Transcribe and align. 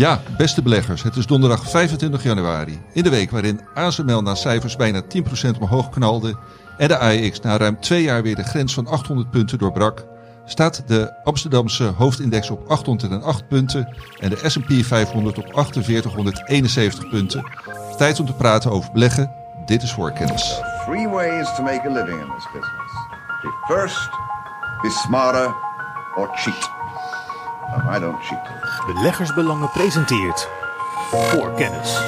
Ja, 0.00 0.20
beste 0.36 0.62
beleggers, 0.62 1.02
het 1.02 1.16
is 1.16 1.26
donderdag 1.26 1.70
25 1.70 2.22
januari. 2.22 2.80
In 2.92 3.02
de 3.02 3.10
week 3.10 3.30
waarin 3.30 3.60
ASML 3.74 4.22
na 4.22 4.34
cijfers 4.34 4.76
bijna 4.76 5.02
10% 5.02 5.04
omhoog 5.60 5.88
knalde 5.88 6.36
en 6.76 6.88
de 6.88 6.98
AEX 6.98 7.40
na 7.40 7.56
ruim 7.56 7.80
twee 7.80 8.02
jaar 8.02 8.22
weer 8.22 8.36
de 8.36 8.42
grens 8.42 8.74
van 8.74 8.86
800 8.86 9.30
punten 9.30 9.58
doorbrak, 9.58 10.04
staat 10.44 10.82
de 10.86 11.24
Amsterdamse 11.24 11.84
hoofdindex 11.84 12.50
op 12.50 12.70
808 12.70 13.48
punten 13.48 13.96
en 14.20 14.30
de 14.30 14.38
S&P 14.42 14.84
500 14.84 15.38
op 15.38 15.44
4871 15.52 17.08
punten. 17.08 17.44
Tijd 17.96 18.20
om 18.20 18.26
te 18.26 18.34
praten 18.34 18.70
over 18.70 18.92
beleggen. 18.92 19.30
Dit 19.66 19.82
is 19.82 19.92
voorkennis. 19.92 20.60
Three 20.84 21.08
ways 21.08 21.54
to 21.56 21.62
make 21.62 21.88
a 21.88 21.92
living 21.92 22.20
in 22.20 22.28
this 22.36 22.46
business. 22.52 22.92
Be 23.42 23.74
first, 23.74 24.10
be 24.82 24.90
smarter, 24.90 25.54
or 26.16 26.28
cheat. 26.34 26.79
I 27.70 27.98
don't 28.00 28.22
cheat. 28.22 28.40
Beleggersbelangen 28.86 29.70
presenteert 29.70 30.48
voor 31.10 31.54
kennis. 31.54 32.00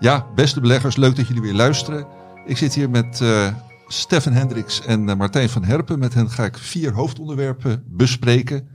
Ja, 0.00 0.26
beste 0.34 0.60
beleggers, 0.60 0.96
leuk 0.96 1.16
dat 1.16 1.26
jullie 1.26 1.42
weer 1.42 1.54
luisteren. 1.54 2.06
Ik 2.46 2.56
zit 2.56 2.74
hier 2.74 2.90
met 2.90 3.20
uh, 3.22 3.46
Stefan 3.86 4.32
Hendricks 4.32 4.84
en 4.84 5.08
uh, 5.08 5.14
Martijn 5.14 5.48
van 5.48 5.64
Herpen. 5.64 5.98
Met 5.98 6.14
hen 6.14 6.30
ga 6.30 6.44
ik 6.44 6.58
vier 6.58 6.92
hoofdonderwerpen 6.92 7.84
bespreken. 7.86 8.68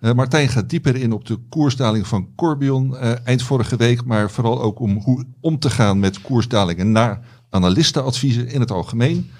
Uh, 0.00 0.12
Martijn 0.12 0.48
gaat 0.48 0.70
dieper 0.70 0.96
in 0.96 1.12
op 1.12 1.24
de 1.24 1.38
koersdaling 1.48 2.06
van 2.06 2.28
Corbion 2.36 2.96
eind 3.24 3.42
vorige 3.42 3.76
week, 3.76 4.04
maar 4.04 4.30
vooral 4.30 4.62
ook 4.62 4.78
om 4.80 4.96
hoe 4.96 5.24
om 5.40 5.58
te 5.58 5.70
gaan 5.70 5.98
met 5.98 6.20
koersdalingen 6.20 6.92
na 6.92 7.20
analistenadviezen 7.50 8.48
in 8.48 8.60
het 8.60 8.70
algemeen. 8.70 9.30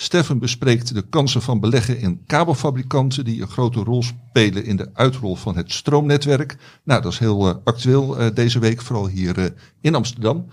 Stefan 0.00 0.38
bespreekt 0.38 0.94
de 0.94 1.02
kansen 1.08 1.42
van 1.42 1.60
beleggen 1.60 1.98
in 1.98 2.22
kabelfabrikanten 2.26 3.24
die 3.24 3.42
een 3.42 3.48
grote 3.48 3.80
rol 3.80 4.02
spelen 4.02 4.64
in 4.64 4.76
de 4.76 4.90
uitrol 4.92 5.36
van 5.36 5.56
het 5.56 5.72
stroomnetwerk. 5.72 6.56
Nou, 6.84 7.02
dat 7.02 7.12
is 7.12 7.18
heel 7.18 7.48
uh, 7.48 7.54
actueel 7.64 8.20
uh, 8.20 8.26
deze 8.34 8.58
week, 8.58 8.82
vooral 8.82 9.08
hier 9.08 9.38
uh, 9.38 9.44
in 9.80 9.94
Amsterdam. 9.94 10.46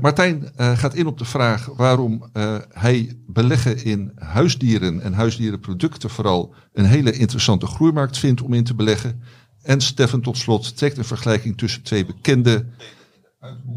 Martijn 0.00 0.52
gaat 0.56 0.94
in 0.94 1.06
op 1.06 1.18
de 1.18 1.24
vraag 1.24 1.66
waarom 1.66 2.30
hij 2.72 3.18
beleggen 3.26 3.84
in 3.84 4.12
huisdieren 4.14 5.00
en 5.00 5.12
huisdierenproducten 5.12 6.10
vooral 6.10 6.54
een 6.72 6.84
hele 6.84 7.12
interessante 7.12 7.66
groeimarkt 7.66 8.18
vindt 8.18 8.42
om 8.42 8.52
in 8.52 8.64
te 8.64 8.74
beleggen. 8.74 9.22
En 9.62 9.80
Stefan 9.80 10.20
tot 10.20 10.36
slot 10.36 10.76
trekt 10.76 10.98
een 10.98 11.04
vergelijking 11.04 11.58
tussen 11.58 11.82
twee 11.82 12.06
bekende 12.06 12.66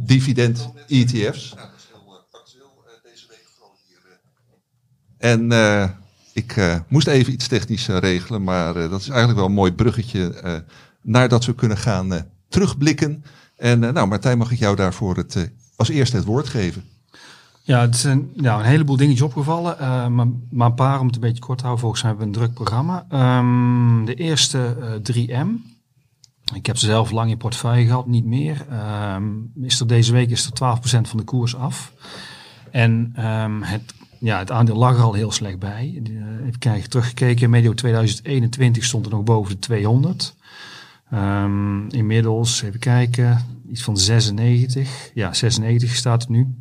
dividend-ETF's. 0.05 1.55
En 5.19 5.51
uh, 5.51 5.89
ik 6.33 6.55
uh, 6.55 6.75
moest 6.87 7.07
even 7.07 7.33
iets 7.33 7.47
technisch 7.47 7.89
uh, 7.89 7.97
regelen, 7.97 8.43
maar 8.43 8.73
dat 8.73 8.99
is 8.99 9.09
eigenlijk 9.09 9.37
wel 9.37 9.47
een 9.47 9.53
mooi 9.53 9.71
bruggetje 9.71 10.63
naar 11.01 11.29
dat 11.29 11.45
we 11.45 11.55
kunnen 11.55 11.77
gaan 11.77 12.25
terugblikken. 12.49 13.23
En 13.57 13.79
nou, 13.79 14.07
Martijn, 14.07 14.37
mag 14.37 14.51
ik 14.51 14.59
jou 14.59 14.75
daarvoor 14.75 15.17
het, 15.17 15.51
als 15.75 15.89
eerste 15.89 16.15
het 16.15 16.25
woord 16.25 16.47
geven? 16.47 16.83
Ja, 17.61 17.81
het 17.81 18.03
een, 18.03 18.31
ja, 18.35 18.59
een 18.59 18.65
heleboel 18.65 18.97
dingetjes 18.97 19.21
opgevallen, 19.21 19.75
maar, 20.13 20.27
maar 20.49 20.67
een 20.67 20.73
paar 20.73 20.99
om 20.99 21.05
het 21.05 21.15
een 21.15 21.21
beetje 21.21 21.41
kort 21.41 21.57
te 21.57 21.63
houden. 21.63 21.83
Volgens 21.83 22.03
mij 22.03 22.11
hebben 22.11 22.31
we 22.31 22.37
een 22.37 22.45
druk 22.45 22.55
programma. 22.55 23.05
Um, 23.39 24.05
de 24.05 24.13
eerste 24.13 24.75
3M. 25.11 25.77
Ik 26.53 26.65
heb 26.65 26.77
ze 26.77 26.85
zelf 26.85 27.11
lang 27.11 27.31
in 27.31 27.37
portefeuille 27.37 27.85
gehad, 27.85 28.07
niet 28.07 28.25
meer. 28.25 28.65
Um, 29.15 29.51
deze 29.85 30.13
week 30.13 30.29
is 30.29 30.45
er 30.45 30.77
12% 30.77 30.81
van 30.81 31.17
de 31.17 31.23
koers 31.23 31.55
af. 31.55 31.93
En 32.71 33.13
um, 33.25 33.63
het 33.63 33.93
ja, 34.19 34.39
het 34.39 34.51
aandeel 34.51 34.75
lag 34.75 34.97
er 34.97 35.03
al 35.03 35.13
heel 35.13 35.31
slecht 35.31 35.59
bij. 35.59 36.01
Even 36.41 36.59
kijken, 36.59 36.89
teruggekeken. 36.89 37.49
Medio 37.49 37.73
2021 37.73 38.83
stond 38.83 39.05
er 39.05 39.11
nog 39.11 39.23
boven 39.23 39.53
de 39.53 39.59
200. 39.59 40.35
Um, 41.13 41.89
inmiddels, 41.89 42.61
even 42.61 42.79
kijken, 42.79 43.45
iets 43.69 43.83
van 43.83 43.97
96. 43.97 45.11
Ja, 45.13 45.33
96 45.33 45.95
staat 45.95 46.21
het 46.21 46.29
nu. 46.29 46.55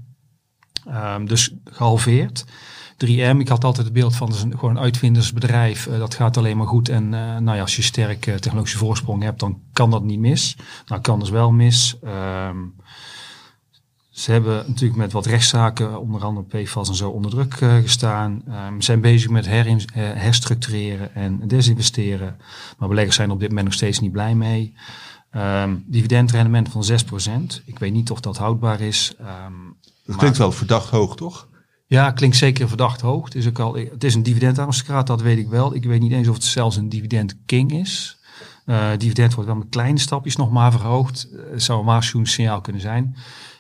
Um, 0.88 1.26
dus 1.26 1.54
gehalveerd. 1.64 2.44
3M, 3.06 3.38
ik 3.38 3.48
had 3.48 3.64
altijd 3.64 3.86
het 3.86 3.92
beeld 3.94 4.16
van 4.16 4.28
het 4.28 4.38
gewoon 4.50 4.70
een 4.70 4.82
uitvindersbedrijf. 4.82 5.86
Uh, 5.86 5.98
dat 5.98 6.14
gaat 6.14 6.36
alleen 6.36 6.56
maar 6.56 6.66
goed. 6.66 6.88
En 6.88 7.04
uh, 7.04 7.36
nou 7.36 7.56
ja, 7.56 7.60
als 7.60 7.76
je 7.76 7.82
sterke 7.82 8.38
technologische 8.38 8.78
voorsprong 8.78 9.22
hebt, 9.22 9.40
dan 9.40 9.60
kan 9.72 9.90
dat 9.90 10.02
niet 10.02 10.18
mis. 10.18 10.56
Nou, 10.86 11.00
kan 11.00 11.18
dus 11.18 11.30
wel 11.30 11.52
mis. 11.52 11.96
Um, 12.04 12.74
ze 14.18 14.32
hebben 14.32 14.64
natuurlijk 14.66 14.98
met 14.98 15.12
wat 15.12 15.26
rechtszaken, 15.26 16.00
onder 16.00 16.24
andere 16.24 16.46
PFAS 16.46 16.88
en 16.88 16.94
zo, 16.94 17.10
onder 17.10 17.30
druk 17.30 17.60
uh, 17.60 17.76
gestaan. 17.76 18.42
Um, 18.48 18.80
zijn 18.80 19.00
bezig 19.00 19.30
met 19.30 19.46
herin, 19.46 19.76
uh, 19.76 19.84
herstructureren 19.94 21.14
en 21.14 21.48
desinvesteren. 21.48 22.36
Maar 22.78 22.88
beleggers 22.88 23.16
zijn 23.16 23.28
er 23.28 23.34
op 23.34 23.40
dit 23.40 23.48
moment 23.48 23.66
nog 23.66 23.76
steeds 23.76 24.00
niet 24.00 24.12
blij 24.12 24.34
mee. 24.34 24.74
Um, 25.36 25.84
dividendrendement 25.86 26.68
van 26.68 26.84
6%. 26.84 27.64
Ik 27.64 27.78
weet 27.78 27.92
niet 27.92 28.10
of 28.10 28.20
dat 28.20 28.36
houdbaar 28.36 28.80
is. 28.80 29.14
Um, 29.20 29.76
dat 30.04 30.16
klinkt 30.16 30.38
wel 30.38 30.52
verdacht 30.52 30.90
hoog, 30.90 31.16
toch? 31.16 31.48
Ja, 31.86 32.10
klinkt 32.10 32.36
zeker 32.36 32.68
verdacht 32.68 33.00
hoog. 33.00 33.24
Het 33.24 33.34
is, 33.34 33.46
ook 33.46 33.58
al, 33.58 33.74
het 33.74 34.04
is 34.04 34.14
een 34.14 34.22
dividendaristocraat, 34.22 35.06
dat 35.06 35.22
weet 35.22 35.38
ik 35.38 35.48
wel. 35.48 35.74
Ik 35.74 35.84
weet 35.84 36.00
niet 36.00 36.12
eens 36.12 36.28
of 36.28 36.34
het 36.34 36.44
zelfs 36.44 36.76
een 36.76 36.88
dividend 36.88 37.36
king 37.46 37.72
is. 37.72 38.18
Uh, 38.66 38.88
dividend 38.98 39.34
wordt 39.34 39.50
wel 39.50 39.58
met 39.58 39.68
kleine 39.68 39.98
stapjes 39.98 40.36
nog 40.36 40.50
maar 40.50 40.72
verhoogd. 40.72 41.28
Het 41.50 41.62
zou 41.62 41.78
een 41.78 41.84
waarschuwend 41.84 42.28
signaal 42.28 42.60
kunnen 42.60 42.82
zijn. 42.82 43.16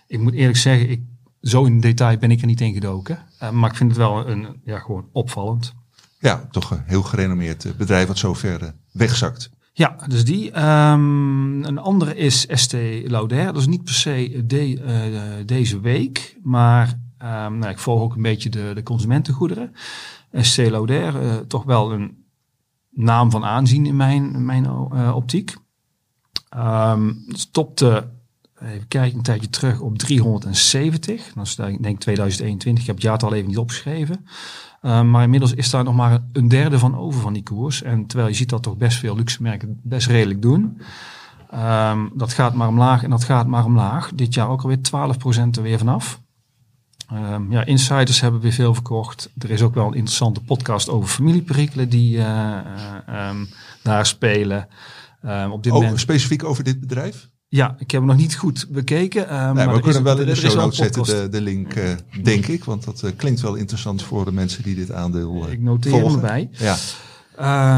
Ik 0.08 0.20
moet 0.20 0.34
eerlijk 0.34 0.58
zeggen, 0.58 0.90
ik, 0.90 1.02
zo 1.40 1.64
in 1.64 1.80
detail 1.80 2.18
ben 2.18 2.30
ik 2.30 2.40
er 2.40 2.46
niet 2.46 2.60
in 2.60 2.72
gedoken. 2.72 3.18
Uh, 3.42 3.50
maar 3.50 3.70
ik 3.70 3.76
vind 3.76 3.90
het 3.90 3.98
wel 3.98 4.28
een, 4.28 4.60
ja, 4.64 4.78
gewoon 4.78 5.08
opvallend. 5.12 5.74
Ja, 6.18 6.48
toch 6.50 6.70
een 6.70 6.82
heel 6.86 7.02
gerenommeerd 7.02 7.76
bedrijf 7.76 8.06
wat 8.06 8.18
zo 8.18 8.34
ver 8.34 8.74
wegzakt. 8.92 9.50
Ja, 9.72 9.96
dus 10.06 10.24
die. 10.24 10.46
Um, 10.46 11.64
een 11.64 11.78
andere 11.78 12.16
is 12.16 12.46
ST 12.50 12.72
Lauder. 13.04 13.44
Dat 13.44 13.56
is 13.56 13.66
niet 13.66 13.84
per 13.84 13.94
se 13.94 14.42
de, 14.46 14.70
uh, 14.70 15.46
deze 15.46 15.80
week, 15.80 16.36
maar 16.42 16.86
um, 17.22 17.58
nou, 17.58 17.68
ik 17.68 17.78
volg 17.78 18.00
ook 18.00 18.14
een 18.14 18.22
beetje 18.22 18.48
de, 18.48 18.70
de 18.74 18.82
consumentengoederen. 18.82 19.72
ST 20.32 20.56
Lauder, 20.56 21.22
uh, 21.22 21.36
toch 21.36 21.64
wel 21.64 21.92
een 21.92 22.24
naam 22.90 23.30
van 23.30 23.44
aanzien 23.44 23.86
in 23.86 23.96
mijn, 23.96 24.34
in 24.34 24.44
mijn 24.44 24.64
uh, 24.64 25.12
optiek. 25.14 25.54
Um, 26.56 27.24
stopte 27.28 28.10
even 28.62 28.88
kijken, 28.88 29.16
een 29.16 29.24
tijdje 29.24 29.50
terug 29.50 29.80
op 29.80 29.98
370. 29.98 31.32
Dat 31.34 31.46
is 31.46 31.54
denk 31.54 31.86
ik 31.86 31.98
2021. 31.98 32.80
Ik 32.82 32.86
heb 32.86 32.96
het 32.96 33.04
jaartal 33.04 33.34
even 33.34 33.48
niet 33.48 33.58
opgeschreven. 33.58 34.26
Uh, 34.82 35.02
maar 35.02 35.22
inmiddels 35.22 35.54
is 35.54 35.70
daar 35.70 35.84
nog 35.84 35.94
maar 35.94 36.18
een 36.32 36.48
derde 36.48 36.78
van 36.78 36.96
over 36.96 37.20
van 37.20 37.32
die 37.32 37.42
koers. 37.42 37.82
En 37.82 38.06
terwijl 38.06 38.30
je 38.30 38.36
ziet 38.36 38.48
dat 38.48 38.62
toch 38.62 38.76
best 38.76 38.98
veel 38.98 39.16
luxe 39.16 39.42
merken 39.42 39.80
best 39.82 40.06
redelijk 40.06 40.42
doen. 40.42 40.80
Um, 41.54 42.10
dat 42.14 42.32
gaat 42.32 42.54
maar 42.54 42.68
omlaag 42.68 43.02
en 43.02 43.10
dat 43.10 43.24
gaat 43.24 43.46
maar 43.46 43.64
omlaag. 43.64 44.10
Dit 44.14 44.34
jaar 44.34 44.48
ook 44.48 44.62
alweer 44.62 44.78
12% 44.78 44.80
er 45.50 45.62
weer 45.62 45.78
vanaf. 45.78 46.20
Um, 47.12 47.52
ja, 47.52 47.64
insiders 47.64 48.20
hebben 48.20 48.40
weer 48.40 48.52
veel 48.52 48.74
verkocht. 48.74 49.30
Er 49.38 49.50
is 49.50 49.62
ook 49.62 49.74
wel 49.74 49.86
een 49.86 49.94
interessante 49.94 50.40
podcast 50.40 50.88
over 50.88 51.08
familieperikelen 51.08 51.88
die 51.88 52.16
uh, 52.16 52.24
uh, 53.08 53.28
um, 53.28 53.48
daar 53.82 54.06
spelen. 54.06 54.68
op 55.50 55.62
dit 55.62 55.72
oh, 55.72 55.80
moment... 55.80 56.00
Specifiek 56.00 56.44
over 56.44 56.64
dit 56.64 56.80
bedrijf? 56.80 57.28
Ja, 57.50 57.74
ik 57.78 57.90
heb 57.90 58.00
hem 58.00 58.10
nog 58.10 58.16
niet 58.16 58.36
goed 58.36 58.66
bekeken. 58.70 59.22
Uh, 59.22 59.52
nee, 59.52 59.66
maar 59.66 59.74
we 59.74 59.80
kunnen 59.80 60.02
wel 60.02 60.18
in 60.18 60.26
de 60.26 60.34
show 60.34 60.54
notes 60.54 60.76
zetten 60.76 61.04
de, 61.04 61.28
de 61.28 61.40
link, 61.40 61.74
uh, 61.74 61.84
denk 62.22 62.46
ik. 62.46 62.64
Want 62.64 62.84
dat 62.84 63.02
uh, 63.04 63.10
klinkt 63.16 63.40
wel 63.40 63.54
interessant 63.54 64.02
voor 64.02 64.24
de 64.24 64.32
mensen 64.32 64.62
die 64.62 64.74
dit 64.74 64.92
aandeel 64.92 65.50
Ik 65.50 65.60
noteer 65.60 65.90
volgen. 65.90 66.10
hem 66.10 66.18
erbij. 66.18 66.50
Ja. 66.52 66.76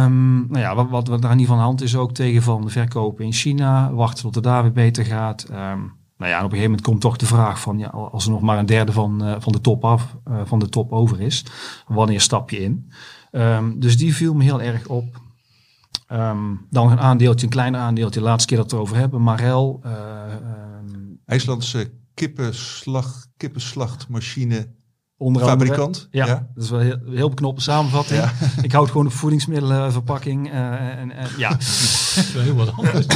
Um, 0.04 0.46
nou 0.48 0.58
ja, 0.58 0.74
wat, 0.74 0.90
wat, 0.90 1.08
wat 1.08 1.22
daar 1.22 1.30
aan 1.30 1.36
de 1.36 1.46
hand 1.46 1.82
is 1.82 1.96
ook 1.96 2.12
tegen 2.12 2.42
van 2.42 2.62
de 2.62 2.70
verkopen 2.70 3.24
in 3.24 3.32
China. 3.32 3.92
Wachten 3.92 4.22
tot 4.22 4.34
het 4.34 4.44
daar 4.44 4.62
weer 4.62 4.72
beter 4.72 5.04
gaat. 5.04 5.46
Um, 5.50 5.98
nou 6.16 6.30
ja, 6.30 6.38
en 6.38 6.44
op 6.44 6.52
een 6.52 6.58
gegeven 6.58 6.62
moment 6.62 6.82
komt 6.82 7.00
toch 7.00 7.16
de 7.16 7.26
vraag 7.26 7.60
van... 7.60 7.78
Ja, 7.78 7.88
als 7.88 8.24
er 8.24 8.30
nog 8.30 8.40
maar 8.40 8.58
een 8.58 8.66
derde 8.66 8.92
van, 8.92 9.36
van, 9.38 9.52
de, 9.52 9.60
top 9.60 9.84
af, 9.84 10.16
van 10.44 10.58
de 10.58 10.68
top 10.68 10.92
over 10.92 11.20
is... 11.20 11.44
wanneer 11.86 12.20
stap 12.20 12.50
je 12.50 12.62
in? 12.62 12.90
Um, 13.32 13.80
dus 13.80 13.98
die 13.98 14.14
viel 14.14 14.34
me 14.34 14.42
heel 14.42 14.62
erg 14.62 14.86
op. 14.86 15.20
Um, 16.12 16.66
dan 16.70 16.90
een 16.90 17.00
aandeeltje, 17.00 17.46
een 17.46 17.52
klein 17.52 17.76
aandeeltje, 17.76 18.20
de 18.20 18.26
laatste 18.26 18.48
keer 18.48 18.56
dat 18.56 18.70
we 18.70 18.76
het 18.76 18.86
over 18.86 18.96
hebben. 18.96 19.22
Marel. 19.22 19.80
Uh, 19.84 19.92
IJslandse 21.26 21.90
kippenslag, 22.14 23.26
kippenslachtmachine 23.36 24.68
Onder 25.20 25.42
Fabrikant. 25.42 26.08
Ja, 26.10 26.26
ja, 26.26 26.48
dat 26.54 26.64
is 26.64 26.70
wel 26.70 26.80
heel, 26.80 26.98
heel 27.10 27.28
beknopt 27.28 27.62
samenvatting. 27.62 28.20
Ja. 28.20 28.32
Ik 28.62 28.72
houd 28.72 28.90
gewoon 28.90 29.06
op 29.06 29.12
voedingsmiddelenverpakking. 29.12 30.52
Uh, 30.52 30.72
en, 30.98 31.10
en, 31.10 31.28
ja. 31.36 31.56
heel 31.58 32.54
wat 32.54 32.72
anders. 32.76 33.06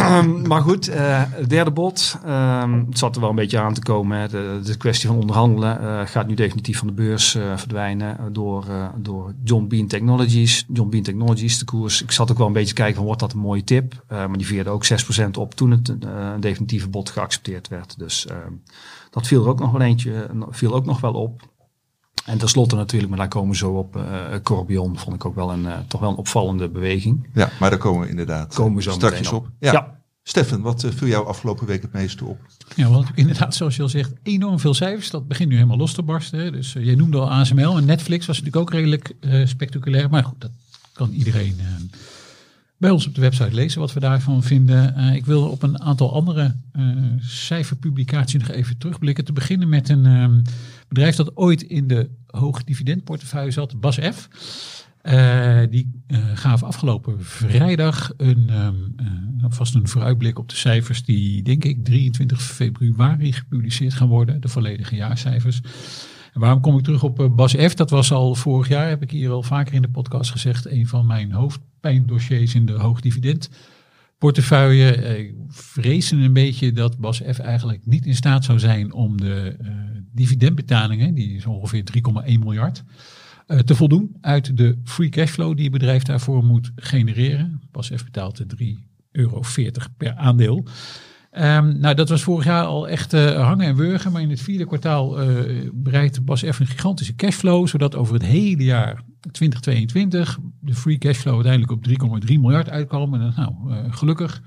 maar 0.49 0.61
goed, 0.61 0.89
uh, 0.89 1.23
derde 1.47 1.71
bod. 1.71 2.19
Um, 2.27 2.87
het 2.89 2.99
zat 2.99 3.15
er 3.15 3.21
wel 3.21 3.31
een 3.31 3.37
beetje 3.37 3.59
aan 3.59 3.75
te 3.75 3.81
komen. 3.81 4.19
Hè. 4.19 4.29
De, 4.29 4.61
de 4.65 4.77
kwestie 4.77 5.09
van 5.09 5.19
onderhandelen 5.19 5.81
uh, 5.83 6.01
gaat 6.05 6.27
nu 6.27 6.35
definitief 6.35 6.79
van 6.79 6.87
de 6.87 6.93
beurs 6.93 7.31
verdwijnen 7.57 8.33
door, 8.33 8.65
door 8.97 9.35
John 9.45 9.67
Bean 9.67 9.87
Technologies. 9.87 10.65
John 10.73 10.91
Bean 10.91 11.03
Technologies, 11.03 11.59
de 11.59 11.65
koers. 11.65 12.03
Ik 12.03 12.11
zat 12.11 12.31
ook 12.31 12.39
wel 12.39 12.47
een 12.47 12.53
beetje 12.53 12.75
kijken 12.75 12.97
van 12.97 13.05
wordt 13.05 13.21
dat 13.21 13.33
een 13.33 13.39
mooie 13.39 13.65
tip. 13.65 14.05
maar 14.09 14.37
die 14.37 14.47
veerde 14.47 14.71
ook 14.71 14.85
6% 14.87 15.31
op 15.39 15.55
toen 15.55 15.71
het 15.71 15.89
een 15.89 16.41
definitieve 16.41 16.89
bod 16.89 17.11
geaccepteerd 17.11 17.69
werd. 17.69 17.99
Dus 17.99 18.27
dat 19.11 19.27
viel 19.27 19.43
er 19.43 19.49
ook 19.49 19.61
nog 19.61 19.73
wel 19.73 19.81
eentje, 19.81 20.31
viel 20.51 20.75
ook 20.75 20.87
nog 20.87 21.01
wel 21.01 21.13
op. 21.13 21.53
En 22.25 22.39
tenslotte 22.39 22.77
natuurlijk, 22.77 23.11
maar 23.11 23.19
daar 23.19 23.29
komen 23.29 23.51
we 23.51 23.57
zo 23.57 23.73
op, 23.73 23.97
uh, 23.97 24.03
Corbion 24.43 24.99
vond 24.99 25.15
ik 25.15 25.25
ook 25.25 25.35
wel 25.35 25.53
een, 25.53 25.65
uh, 25.65 25.79
toch 25.87 26.01
wel 26.01 26.11
een 26.11 26.17
opvallende 26.17 26.69
beweging. 26.69 27.29
Ja, 27.35 27.51
maar 27.61 27.71
daar 27.71 27.79
komen 27.79 28.03
we 28.03 28.09
inderdaad 28.09 28.55
komen 28.55 28.77
we 28.77 28.83
zo 28.83 28.91
straks 28.91 29.33
op. 29.33 29.45
op. 29.45 29.51
Ja. 29.59 29.73
Ja. 29.73 30.03
Stefan, 30.23 30.61
wat 30.61 30.85
uh, 30.85 30.91
viel 30.91 31.09
jou 31.09 31.27
afgelopen 31.27 31.67
week 31.67 31.83
het 31.83 31.93
meeste 31.93 32.25
op? 32.25 32.39
Ja, 32.77 32.89
want 32.89 33.09
inderdaad, 33.15 33.55
zoals 33.55 33.77
je 33.77 33.83
al 33.83 33.89
zegt, 33.89 34.13
enorm 34.23 34.59
veel 34.59 34.75
cijfers. 34.75 35.11
Dat 35.11 35.29
begint 35.29 35.49
nu 35.49 35.55
helemaal 35.55 35.77
los 35.77 35.93
te 35.93 36.03
barsten. 36.03 36.39
Hè. 36.39 36.51
Dus 36.51 36.75
uh, 36.75 36.85
jij 36.85 36.95
noemde 36.95 37.19
al 37.19 37.31
ASML 37.31 37.77
en 37.77 37.85
Netflix 37.85 38.27
was 38.27 38.39
natuurlijk 38.39 38.65
ook 38.65 38.73
redelijk 38.73 39.15
uh, 39.21 39.47
spectaculair. 39.47 40.11
Maar 40.11 40.25
goed, 40.25 40.41
dat 40.41 40.51
kan 40.93 41.11
iedereen 41.11 41.57
bij 42.77 42.91
ons 42.91 43.07
op 43.07 43.15
de 43.15 43.21
website 43.21 43.55
lezen 43.55 43.81
wat 43.81 43.93
we 43.93 44.01
daarvan 44.01 44.43
vinden. 44.43 44.99
ik 45.15 45.27
wil 45.27 45.49
op 45.49 45.63
een 45.63 45.81
aantal 45.81 46.15
andere 46.15 46.55
cijferpublicaties 47.21 48.41
nog 48.41 48.51
even 48.51 48.79
terugblikken. 48.79 49.25
Te 49.25 49.33
beginnen 49.33 49.69
met 49.69 49.89
een 49.89 50.07
um, 50.07 50.43
bedrijf 50.95 51.17
dat 51.17 51.37
ooit 51.37 51.63
in 51.63 51.87
de 51.87 52.11
hoog 52.27 52.65
dividendportefeuille 52.65 53.51
zat, 53.51 53.81
Bas 53.81 53.99
F. 53.99 54.29
Uh, 55.03 55.61
die 55.71 56.03
uh, 56.09 56.63
afgelopen 56.63 57.25
vrijdag 57.25 58.13
een, 58.17 58.57
um, 58.57 58.95
uh, 59.41 59.45
vast 59.49 59.75
een 59.75 59.89
vooruitblik 59.89 60.39
op 60.39 60.49
de 60.49 60.57
cijfers 60.57 61.05
die, 61.05 61.43
denk 61.43 61.65
ik, 61.65 61.85
23 61.85 62.43
februari 62.43 63.33
gepubliceerd 63.33 63.95
gaan 63.95 64.09
worden. 64.09 64.41
De 64.41 64.49
volledige 64.49 64.97
jaarcijfers. 64.97 65.61
En 66.33 66.41
waarom 66.41 66.61
kom 66.61 66.79
ik 66.79 66.85
terug 66.85 67.03
op 67.03 67.31
Bas? 67.37 67.75
Dat 67.75 67.91
was 67.91 68.13
al 68.13 68.35
vorig 68.35 68.69
jaar, 68.69 68.89
heb 68.89 69.03
ik 69.03 69.11
hier 69.11 69.31
al 69.31 69.43
vaker 69.43 69.75
in 69.75 69.83
de 69.83 69.89
podcast 69.89 70.31
gezegd, 70.31 70.67
een 70.67 70.87
van 70.87 71.07
mijn 71.07 71.33
hoofdpijndossiers 71.33 72.55
in 72.55 72.67
de 72.67 72.73
hoogdividend 72.73 73.51
portefeuille. 74.19 75.17
Ik 75.19 75.35
vreesde 75.49 76.17
een 76.17 76.33
beetje 76.33 76.73
dat 76.73 76.99
Bas 76.99 77.23
eigenlijk 77.23 77.87
niet 77.87 78.07
in 78.07 78.15
staat 78.15 78.45
zou 78.45 78.59
zijn 78.59 78.93
om 78.93 79.21
de 79.21 79.57
dividendbetalingen, 80.15 81.15
die 81.15 81.37
is 81.37 81.47
ongeveer 81.47 81.85
3,1 82.27 82.39
miljard, 82.39 82.83
uh, 83.47 83.59
te 83.59 83.75
voldoen 83.75 84.17
uit 84.21 84.57
de 84.57 84.79
free 84.85 85.09
cashflow 85.09 85.55
die 85.55 85.65
het 85.65 85.73
bedrijf 85.73 86.03
daarvoor 86.03 86.45
moet 86.45 86.73
genereren. 86.77 87.61
Basf 87.71 88.05
betaalt 88.05 88.43
3,40 88.43 88.67
euro 89.13 89.43
per 89.97 90.15
aandeel. 90.15 90.65
Um, 91.39 91.79
nou, 91.79 91.95
dat 91.95 92.09
was 92.09 92.23
vorig 92.23 92.45
jaar 92.45 92.65
al 92.65 92.89
echt 92.89 93.15
uh, 93.15 93.47
hangen 93.47 93.67
en 93.67 93.77
wurgen, 93.77 94.13
maar 94.13 94.23
in 94.23 94.31
het 94.31 94.41
vierde 94.41 94.67
kwartaal 94.67 95.23
uh, 95.23 95.71
bereikt 95.73 96.25
Basf 96.25 96.61
een 96.61 96.67
gigantische 96.67 97.15
cashflow, 97.15 97.67
zodat 97.67 97.95
over 97.95 98.15
het 98.15 98.25
hele 98.25 98.65
jaar 98.65 99.03
2022 99.31 100.39
de 100.61 100.75
free 100.75 100.99
cashflow 100.99 101.35
uiteindelijk 101.35 101.73
op 101.73 101.87
3,3 102.27 102.27
miljard 102.27 102.71
uitkwam. 102.71 103.15
En 103.15 103.33
nou, 103.37 103.55
gelukkig 103.91 104.43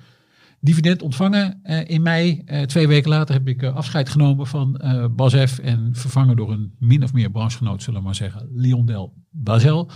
dividend 0.60 1.02
ontvangen 1.02 1.60
uh, 1.64 1.90
in 1.90 2.02
mei. 2.02 2.42
Uh, 2.46 2.62
twee 2.62 2.88
weken 2.88 3.10
later 3.10 3.34
heb 3.34 3.48
ik 3.48 3.62
uh, 3.62 3.76
afscheid 3.76 4.10
genomen 4.10 4.48
van 4.48 4.82
BASF 5.16 5.60
en 5.60 5.90
vervangen 5.92 6.36
door 6.36 6.52
een 6.52 6.74
min 6.80 7.04
of 7.04 7.14
meer 7.14 7.32
branchegenoot, 7.32 7.84
zullen 7.84 8.00
we 8.00 8.06
maar 8.06 8.16
zeggen, 8.16 8.50
Liondel 8.54 9.14
Basel. 9.30 9.92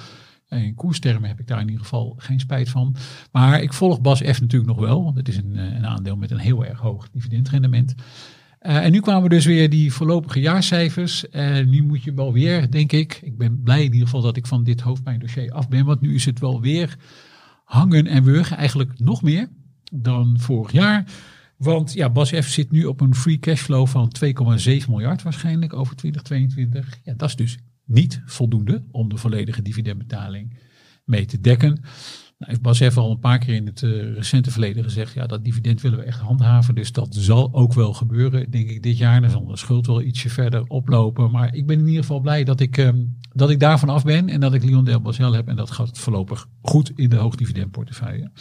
In 0.50 0.76
koerstermen 0.76 1.30
heb 1.30 1.40
ik 1.40 1.48
daar 1.48 1.60
in 1.60 1.68
ieder 1.68 1.82
geval 1.82 2.16
geen 2.18 2.40
spijt 2.40 2.70
van. 2.70 2.96
Maar 3.32 3.62
ik 3.62 3.74
volg 3.74 4.02
BASF 4.02 4.42
natuurlijk 4.42 4.66
nog 4.66 4.80
wel, 4.80 5.04
want 5.04 5.18
het 5.18 5.28
is 5.28 5.38
een, 5.38 5.58
een 5.58 5.86
aandeel 5.86 6.16
met 6.16 6.32
een 6.32 6.38
heel 6.38 6.66
erg 6.66 6.80
hoog 6.80 7.10
dividendrendement. 7.10 7.96
en 8.60 8.92
nu 8.92 9.00
kwamen 9.00 9.30
dus 9.30 9.46
weer 9.46 9.70
die 9.70 9.94
voorlopige 9.94 10.40
jaarcijfers. 10.40 11.30
En 11.30 11.70
nu 11.70 11.84
moet 11.84 12.04
je 12.04 12.14
wel 12.14 12.34
weer, 12.34 12.72
denk 12.72 12.92
ik, 12.92 13.20
ik 13.24 13.38
ben 13.38 13.62
blij 13.64 13.84
in 13.84 13.92
ieder 13.92 14.08
geval 14.08 14.22
dat 14.22 14.38
ik 14.38 14.48
van 14.48 14.64
dit 14.64 14.82
hoofdpijndossier 14.82 15.52
af 15.52 15.70
ben, 15.70 15.86
want 15.86 16.02
nu 16.02 16.16
is 16.16 16.26
het 16.26 16.40
wel 16.40 16.62
weer 16.62 16.98
hangen 17.64 18.08
en 18.08 18.24
wurgen, 18.24 18.58
eigenlijk 18.58 19.00
nog 19.00 19.22
meer 19.22 19.48
dan 19.92 20.40
vorig 20.40 20.72
jaar. 20.72 21.06
Want 21.58 21.94
ja, 21.94 22.10
Bas 22.10 22.30
F 22.30 22.48
zit 22.48 22.72
nu 22.72 22.86
op 22.86 23.02
een 23.02 23.16
free 23.16 23.40
cashflow 23.40 23.88
van 23.88 24.12
2,7 24.26 24.88
miljard 24.90 25.22
waarschijnlijk 25.22 25.74
over 25.74 25.96
2022. 25.96 27.00
Ja, 27.04 27.14
dat 27.14 27.30
is 27.30 27.36
dus 27.36 27.58
niet 27.86 28.22
voldoende 28.26 28.84
om 28.92 29.10
de 29.10 29.18
volledige 29.18 29.62
dividendbetaling 29.62 30.58
mee 31.06 31.26
te 31.26 31.42
dekken. 31.42 31.70
Nou, 32.38 32.54
heeft 32.54 32.62
Bas 32.62 32.78
F 32.78 32.98
al 32.98 33.12
een 33.12 33.20
paar 33.20 33.40
keer 33.40 33.56
in 33.56 33.66
het 33.66 33.82
uh, 33.82 34.14
recente 34.14 34.52
verleden 34.52 34.84
gezegd, 34.84 35.14
ja, 35.14 35.28
dat 35.28 35.44
dividend 35.44 35.82
willen 35.82 36.00
we 36.00 36.04
echt 36.04 36.20
handhaven. 36.20 36.76
Dus 36.76 36.92
dat 36.92 37.16
zal 37.16 37.54
ook 37.54 37.74
wel 37.74 37.94
gebeuren, 37.94 38.52
denk 38.52 38.70
ik, 38.70 38.84
dit 38.84 38.98
jaar. 38.98 39.22
Dan 39.22 39.30
zal 39.30 39.46
de 39.46 39.58
schuld 39.58 39.88
wel 39.88 40.02
ietsje 40.02 40.30
verder 40.30 40.64
oplopen. 40.68 41.32
Maar 41.32 41.56
ik 41.56 41.68
ben 41.68 41.80
in 41.80 41.86
ieder 41.86 42.02
geval 42.02 42.20
blij 42.20 42.44
dat 42.44 42.60
ik, 42.60 42.78
um, 42.78 43.18
dat 43.34 43.50
ik 43.50 43.60
daarvan 43.60 43.90
af 43.90 44.04
ben 44.04 44.30
en 44.30 44.40
dat 44.40 44.54
ik 44.54 44.64
Leon 44.64 44.86
Del 44.86 45.02
Basel 45.02 45.34
heb. 45.34 45.48
En 45.48 45.56
dat 45.56 45.72
gaat 45.72 46.00
voorlopig 46.00 46.48
goed 46.62 46.92
in 46.96 47.10
de 47.10 47.16
hoogdividendportefeuille. 47.16 48.32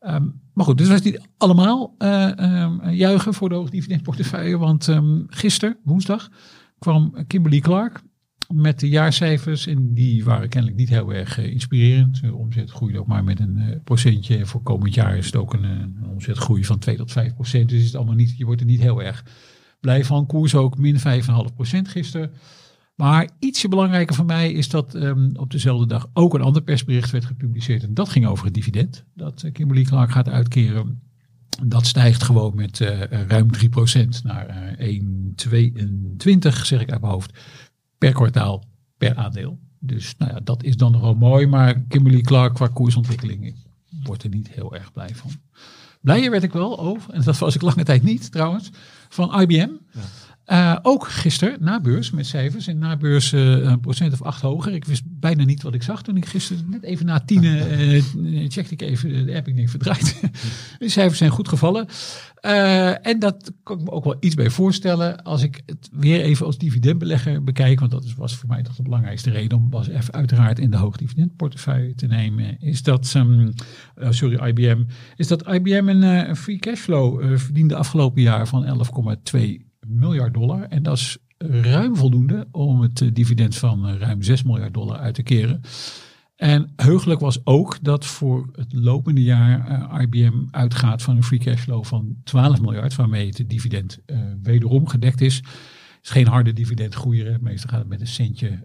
Um, 0.00 0.40
maar 0.54 0.64
goed, 0.64 0.78
dus 0.78 0.88
was 0.88 1.02
niet 1.02 1.28
allemaal 1.36 1.94
uh, 1.98 2.30
um, 2.62 2.90
juichen 2.90 3.34
voor 3.34 3.48
de 3.48 3.54
hoogdividendportefeuille. 3.54 4.58
Want 4.58 4.86
um, 4.86 5.26
gisteren, 5.28 5.78
woensdag, 5.84 6.30
kwam 6.78 7.26
Kimberly 7.26 7.60
Clark 7.60 8.02
met 8.54 8.80
de 8.80 8.88
jaarcijfers. 8.88 9.66
En 9.66 9.94
die 9.94 10.24
waren 10.24 10.48
kennelijk 10.48 10.78
niet 10.80 10.88
heel 10.88 11.12
erg 11.12 11.38
uh, 11.38 11.46
inspirerend. 11.46 12.20
De 12.20 12.34
omzet 12.34 12.70
groeide 12.70 12.98
ook 12.98 13.06
maar 13.06 13.24
met 13.24 13.40
een 13.40 13.56
uh, 13.56 13.76
procentje. 13.84 14.46
Voor 14.46 14.62
komend 14.62 14.94
jaar 14.94 15.16
is 15.16 15.26
het 15.26 15.36
ook 15.36 15.52
een, 15.52 15.64
een 15.64 16.06
omzetgroei 16.08 16.64
van 16.64 16.78
2 16.78 16.96
tot 16.96 17.12
5 17.12 17.34
procent. 17.34 17.68
Dus 17.68 17.78
is 17.78 17.86
het 17.86 17.96
allemaal 17.96 18.14
niet, 18.14 18.36
je 18.36 18.44
wordt 18.44 18.60
er 18.60 18.66
niet 18.66 18.80
heel 18.80 19.02
erg 19.02 19.24
blij 19.80 20.04
van. 20.04 20.26
Koers 20.26 20.54
ook 20.54 20.78
min 20.78 20.98
5,5 20.98 21.54
procent 21.54 21.88
gisteren. 21.88 22.32
Maar 22.98 23.28
ietsje 23.38 23.68
belangrijker 23.68 24.14
voor 24.14 24.24
mij 24.24 24.52
is 24.52 24.68
dat 24.68 24.94
um, 24.94 25.30
op 25.36 25.50
dezelfde 25.50 25.86
dag 25.86 26.10
ook 26.12 26.34
een 26.34 26.40
ander 26.40 26.62
persbericht 26.62 27.10
werd 27.10 27.24
gepubliceerd. 27.24 27.82
En 27.82 27.94
dat 27.94 28.08
ging 28.08 28.26
over 28.26 28.44
het 28.44 28.54
dividend. 28.54 29.04
Dat 29.14 29.42
uh, 29.42 29.52
Kimberly 29.52 29.82
Clark 29.82 30.10
gaat 30.10 30.28
uitkeren. 30.28 31.02
Dat 31.62 31.86
stijgt 31.86 32.22
gewoon 32.22 32.54
met 32.54 32.80
uh, 32.80 33.02
ruim 33.02 33.50
3% 33.56 34.08
naar 34.22 34.76
uh, 34.80 35.02
1,22 35.02 36.62
zeg 36.62 36.80
ik 36.80 36.90
uit 36.90 37.00
mijn 37.00 37.12
hoofd. 37.12 37.38
Per 37.98 38.12
kwartaal, 38.12 38.64
per 38.96 39.14
aandeel. 39.16 39.58
Dus 39.78 40.14
nou 40.16 40.32
ja, 40.32 40.40
dat 40.40 40.62
is 40.62 40.76
dan 40.76 41.00
wel 41.00 41.14
mooi. 41.14 41.46
Maar 41.46 41.80
Kimberly 41.80 42.20
Clark 42.20 42.54
qua 42.54 42.68
koersontwikkeling, 42.68 43.46
ik 43.46 43.56
word 44.02 44.22
er 44.22 44.30
niet 44.30 44.48
heel 44.50 44.74
erg 44.74 44.92
blij 44.92 45.14
van. 45.14 45.30
Blijer 46.00 46.30
werd 46.30 46.42
ik 46.42 46.52
wel 46.52 46.78
over, 46.78 47.12
en 47.12 47.22
dat 47.22 47.38
was 47.38 47.54
ik 47.54 47.62
lange 47.62 47.84
tijd 47.84 48.02
niet 48.02 48.32
trouwens, 48.32 48.70
van 49.08 49.40
IBM. 49.40 49.70
Ja. 49.92 50.00
Uh, 50.50 50.76
ook 50.82 51.08
gisteren 51.08 51.56
na 51.60 51.80
beurs 51.80 52.10
met 52.10 52.26
cijfers. 52.26 52.66
En 52.66 52.78
na 52.78 52.96
beurs 52.96 53.32
uh, 53.32 53.40
een 53.40 53.80
procent 53.80 54.12
of 54.12 54.22
acht 54.22 54.40
hoger. 54.40 54.74
Ik 54.74 54.84
wist 54.84 55.02
bijna 55.06 55.44
niet 55.44 55.62
wat 55.62 55.74
ik 55.74 55.82
zag 55.82 56.02
toen 56.02 56.16
ik 56.16 56.26
gisteren 56.26 56.64
net 56.70 56.82
even 56.82 57.06
na 57.06 57.20
tien 57.20 57.42
uh, 57.42 58.02
checkte 58.54 58.72
ik 58.72 58.82
even 58.82 59.26
de 59.26 59.34
app. 59.34 59.48
Ik 59.48 59.56
denk 59.56 59.68
verdraaid. 59.68 60.20
de 60.78 60.88
cijfers 60.88 61.18
zijn 61.18 61.30
goed 61.30 61.48
gevallen. 61.48 61.88
en 63.02 63.18
dat 63.18 63.52
kan 63.62 63.78
ik 63.78 63.84
me 63.84 63.90
ook 63.90 64.04
wel 64.04 64.16
iets 64.20 64.34
bij 64.34 64.50
voorstellen. 64.50 65.22
Als 65.22 65.42
ik 65.42 65.62
het 65.66 65.88
weer 65.92 66.20
even 66.20 66.46
als 66.46 66.58
dividendbelegger 66.58 67.44
bekijk. 67.44 67.80
Want 67.80 67.90
dat 67.90 68.14
was 68.16 68.36
voor 68.36 68.48
mij 68.48 68.62
toch 68.62 68.74
de 68.74 68.82
belangrijkste 68.82 69.30
reden 69.30 69.58
om 69.58 69.70
was 69.70 69.88
even 69.88 70.14
uiteraard 70.14 70.58
in 70.58 70.70
de 70.70 70.76
hoogdividendportefeuille 70.76 71.94
te 71.94 72.06
nemen. 72.06 72.60
Is 72.60 72.82
dat, 72.82 73.14
um, 73.16 73.52
sorry 74.10 74.48
IBM. 74.48 74.82
Is 75.16 75.26
dat 75.26 75.52
IBM 75.52 75.88
een, 75.88 76.02
een 76.02 76.36
free 76.36 76.58
cashflow 76.58 77.36
verdiende 77.38 77.76
afgelopen 77.76 78.22
jaar 78.22 78.48
van 78.48 78.86
11,2 79.32 79.67
miljard 79.86 80.34
dollar. 80.34 80.62
En 80.62 80.82
dat 80.82 80.96
is 80.96 81.18
ruim 81.38 81.96
voldoende 81.96 82.48
om 82.50 82.80
het 82.80 83.10
dividend 83.12 83.56
van 83.56 83.96
ruim 83.96 84.22
6 84.22 84.42
miljard 84.42 84.74
dollar 84.74 84.96
uit 84.96 85.14
te 85.14 85.22
keren. 85.22 85.60
En 86.36 86.72
heugelijk 86.76 87.20
was 87.20 87.46
ook 87.46 87.78
dat 87.82 88.06
voor 88.06 88.48
het 88.52 88.72
lopende 88.72 89.22
jaar 89.22 89.70
uh, 89.92 90.00
IBM 90.00 90.44
uitgaat 90.50 91.02
van 91.02 91.16
een 91.16 91.22
free 91.22 91.38
cashflow 91.38 91.84
van 91.84 92.16
12 92.24 92.60
miljard, 92.60 92.96
waarmee 92.96 93.26
het 93.26 93.44
dividend 93.46 93.98
wederom 94.42 94.88
gedekt 94.88 95.20
is. 95.20 95.36
Het 95.36 95.46
is 96.02 96.10
geen 96.10 96.26
harde 96.26 96.52
dividendgroeier, 96.52 97.38
meestal 97.40 97.70
gaat 97.70 97.78
het 97.78 97.88
met 97.88 98.00
een 98.00 98.06
centje 98.06 98.64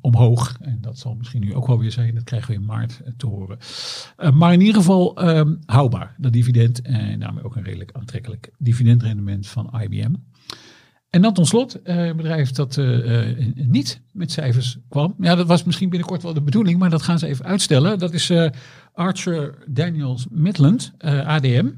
omhoog. 0.00 0.56
En 0.60 0.78
dat 0.80 0.98
zal 0.98 1.14
misschien 1.14 1.40
nu 1.40 1.54
ook 1.54 1.66
wel 1.66 1.78
weer 1.78 1.92
zijn, 1.92 2.14
dat 2.14 2.24
krijgen 2.24 2.50
we 2.50 2.60
in 2.60 2.64
maart 2.64 3.00
te 3.16 3.26
horen. 3.26 3.58
maar 4.34 4.52
in 4.52 4.60
ieder 4.60 4.74
geval 4.74 5.18
houdbaar, 5.66 6.14
dat 6.18 6.32
dividend. 6.32 6.82
En 6.82 7.20
daarmee 7.20 7.44
ook 7.44 7.56
een 7.56 7.64
redelijk 7.64 7.92
aantrekkelijk 7.92 8.50
dividendrendement 8.58 9.46
van 9.46 9.80
IBM. 9.80 10.14
En 11.10 11.22
dan 11.22 11.32
tot 11.32 11.46
slot, 11.46 11.78
een 11.82 12.16
bedrijf 12.16 12.50
dat 12.50 12.80
niet 13.54 14.00
met 14.12 14.32
cijfers 14.32 14.78
kwam. 14.88 15.14
Ja, 15.18 15.34
dat 15.34 15.46
was 15.46 15.64
misschien 15.64 15.88
binnenkort 15.88 16.22
wel 16.22 16.34
de 16.34 16.42
bedoeling, 16.42 16.78
maar 16.78 16.90
dat 16.90 17.02
gaan 17.02 17.18
ze 17.18 17.26
even 17.26 17.44
uitstellen. 17.44 17.98
Dat 17.98 18.12
is 18.12 18.32
Archer 18.92 19.58
Daniels 19.66 20.26
Midland, 20.30 20.92
ADM. 21.24 21.70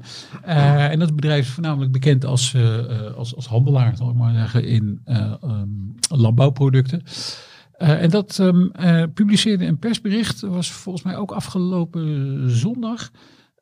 en 0.43 0.99
dat 0.99 1.15
bedrijf 1.15 1.45
is 1.45 1.53
voornamelijk 1.53 1.91
bekend 1.91 2.25
als, 2.25 2.55
als, 3.15 3.35
als 3.35 3.47
handelaar, 3.47 3.97
zal 3.97 4.09
ik 4.09 4.15
maar 4.15 4.33
zeggen, 4.33 4.65
in 4.65 5.01
um, 5.05 5.95
landbouwproducten. 6.09 7.01
En 7.77 8.09
dat 8.09 8.37
um, 8.37 8.71
publiceerde 9.13 9.65
een 9.65 9.79
persbericht, 9.79 10.41
was 10.41 10.71
volgens 10.71 11.03
mij 11.03 11.15
ook 11.15 11.31
afgelopen 11.31 12.49
zondag. 12.49 13.11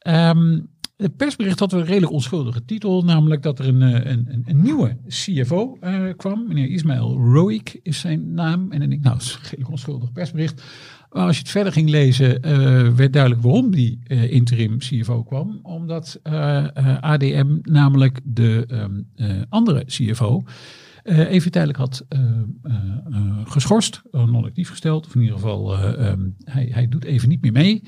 Um, 0.08 0.70
het 0.98 1.18
persbericht 1.18 1.60
had 1.60 1.74
een 1.74 1.86
redelijk 1.86 2.12
onschuldige 2.12 2.66
titel, 2.66 3.04
namelijk 3.04 3.44
dat 3.44 3.60
er 3.60 3.68
een, 3.68 3.82
een, 3.82 4.44
een 4.46 4.62
nieuwe 4.62 4.98
CFO 5.08 5.78
kwam. 6.18 6.48
Meneer 6.48 6.68
Ismail 6.68 7.18
Roik 7.18 7.80
is 7.84 8.00
zijn 8.00 8.34
naam. 8.34 8.72
En 8.72 8.92
ik, 8.92 9.02
nou, 9.02 9.18
is 9.18 9.34
een 9.34 9.44
redelijk 9.44 9.70
onschuldig 9.70 10.12
persbericht. 10.12 10.64
Maar 11.10 11.26
als 11.26 11.36
je 11.36 11.42
het 11.42 11.52
verder 11.52 11.74
ging 11.74 11.90
lezen, 11.90 12.42
werd 12.96 13.14
duidelijk 13.14 13.42
waarom 13.42 13.72
die 13.72 14.00
interim 14.30 14.78
CFO 14.78 15.24
kwam. 15.24 15.60
Omdat 15.62 16.20
ADM 17.00 17.58
namelijk 17.62 18.20
de 18.24 18.66
um, 18.68 19.08
andere 19.50 19.86
CFO 19.86 20.44
eh, 20.46 20.54
even 21.04 21.52
tijdelijk 21.52 21.80
had 21.80 22.06
eh, 22.08 22.20
eh, 22.20 22.74
eh, 23.12 23.22
geschorst, 23.46 24.02
non-actief 24.12 24.70
gesteld. 24.70 25.06
Of 25.06 25.16
in 25.16 25.22
ieder 25.22 25.36
geval, 25.36 25.78
eh, 25.78 26.08
ehm, 26.08 26.30
hij, 26.44 26.70
hij 26.72 26.88
doet 26.88 27.04
even 27.04 27.30
niet 27.30 27.42
meer 27.42 27.52
mee. 27.52 27.84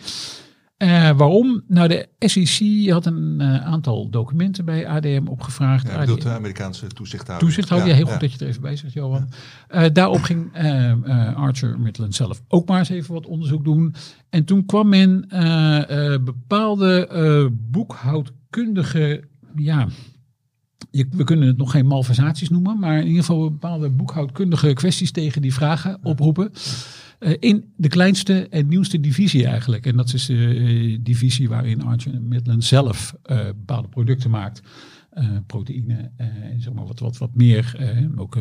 Eh, 0.77 1.10
waarom? 1.17 1.63
Nou, 1.67 1.88
de 1.88 2.08
SEC 2.20 2.89
had 2.89 3.05
een 3.05 3.41
eh, 3.41 3.65
aantal 3.65 4.10
documenten 4.10 4.65
bij 4.65 4.88
ADM 4.88 5.27
opgevraagd. 5.27 5.88
Ja, 5.88 6.00
bedoelt 6.00 6.22
de 6.22 6.29
Amerikaanse 6.29 6.88
toezichthouder. 6.88 7.48
Toezichthouder, 7.48 7.89
ja, 7.89 7.96
heel 7.96 8.05
goed 8.05 8.20
dat 8.20 8.32
je 8.32 8.39
er 8.39 8.48
even 8.48 8.62
bij 8.62 8.75
zegt, 8.75 8.93
Johan. 8.93 9.29
Uh, 9.70 9.86
daarop 9.93 10.22
ging 10.22 10.51
Archer 11.36 11.79
Midland 11.79 12.15
zelf 12.15 12.41
ook 12.48 12.67
maar 12.67 12.79
eens 12.79 12.89
even 12.89 13.13
wat 13.13 13.25
onderzoek 13.25 13.63
doen. 13.63 13.96
En 14.29 14.46
toen 14.46 14.65
kwam 14.65 14.89
men 14.89 15.25
bepaalde 16.24 17.51
boekhoudkundige, 17.72 19.24
ja, 19.55 19.88
je, 20.93 21.07
we 21.12 21.23
kunnen 21.23 21.47
het 21.47 21.57
nog 21.57 21.71
geen 21.71 21.88
malversaties 21.88 22.50
noemen, 22.50 22.79
maar 22.79 23.00
in 23.00 23.07
ieder 23.07 23.23
geval 23.23 23.51
bepaalde 23.51 23.89
boekhoudkundige 23.89 24.73
kwesties 24.73 25.12
tegen 25.12 25.41
die 25.41 25.53
vragen 25.53 25.97
oproepen. 26.03 26.51
Uh, 27.19 27.33
in 27.39 27.73
de 27.75 27.88
kleinste 27.88 28.47
en 28.50 28.67
nieuwste 28.67 29.00
divisie 29.00 29.45
eigenlijk. 29.45 29.85
En 29.85 29.95
dat 29.95 30.13
is 30.13 30.25
de 30.25 30.33
uh, 30.33 30.97
divisie 31.01 31.50
waarin 31.50 31.83
Archer 31.83 32.21
Midland 32.21 32.63
zelf 32.63 33.15
uh, 33.25 33.38
bepaalde 33.45 33.88
producten 33.88 34.29
maakt. 34.29 34.62
proteïne 35.47 36.12
en 36.17 36.62
zeg 36.62 36.73
maar 36.73 36.85
wat, 36.85 37.00
wat, 37.00 37.17
wat 37.17 37.35
meer. 37.35 37.77
ook 38.15 38.38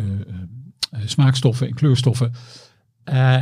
smaakstoffen 1.04 1.66
en 1.66 1.74
kleurstoffen. 1.74 2.32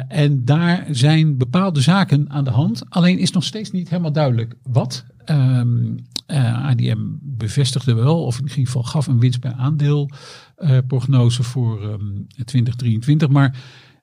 en 0.09 0.45
daar 0.45 0.87
zijn 0.91 1.37
bepaalde 1.37 1.81
zaken 1.81 2.31
aan 2.31 2.45
de 2.45 2.51
hand. 2.51 2.91
Alleen 2.91 3.19
is 3.19 3.31
nog 3.31 3.45
steeds 3.45 3.71
niet 3.71 3.89
helemaal 3.89 4.13
duidelijk 4.13 4.57
wat. 4.63 5.05
Um, 5.27 5.97
ADM 6.27 6.99
bevestigde 7.41 7.95
wel, 7.95 8.25
of 8.25 8.39
in 8.39 8.49
ieder 8.49 8.65
geval 8.65 8.83
gaf 8.83 9.07
een 9.07 9.21
winst 9.21 9.41
per 9.41 9.53
aandeel 9.53 10.11
prognose 10.87 11.43
voor 11.43 11.83
um, 11.83 12.27
2023. 12.45 13.29
Maar 13.29 13.59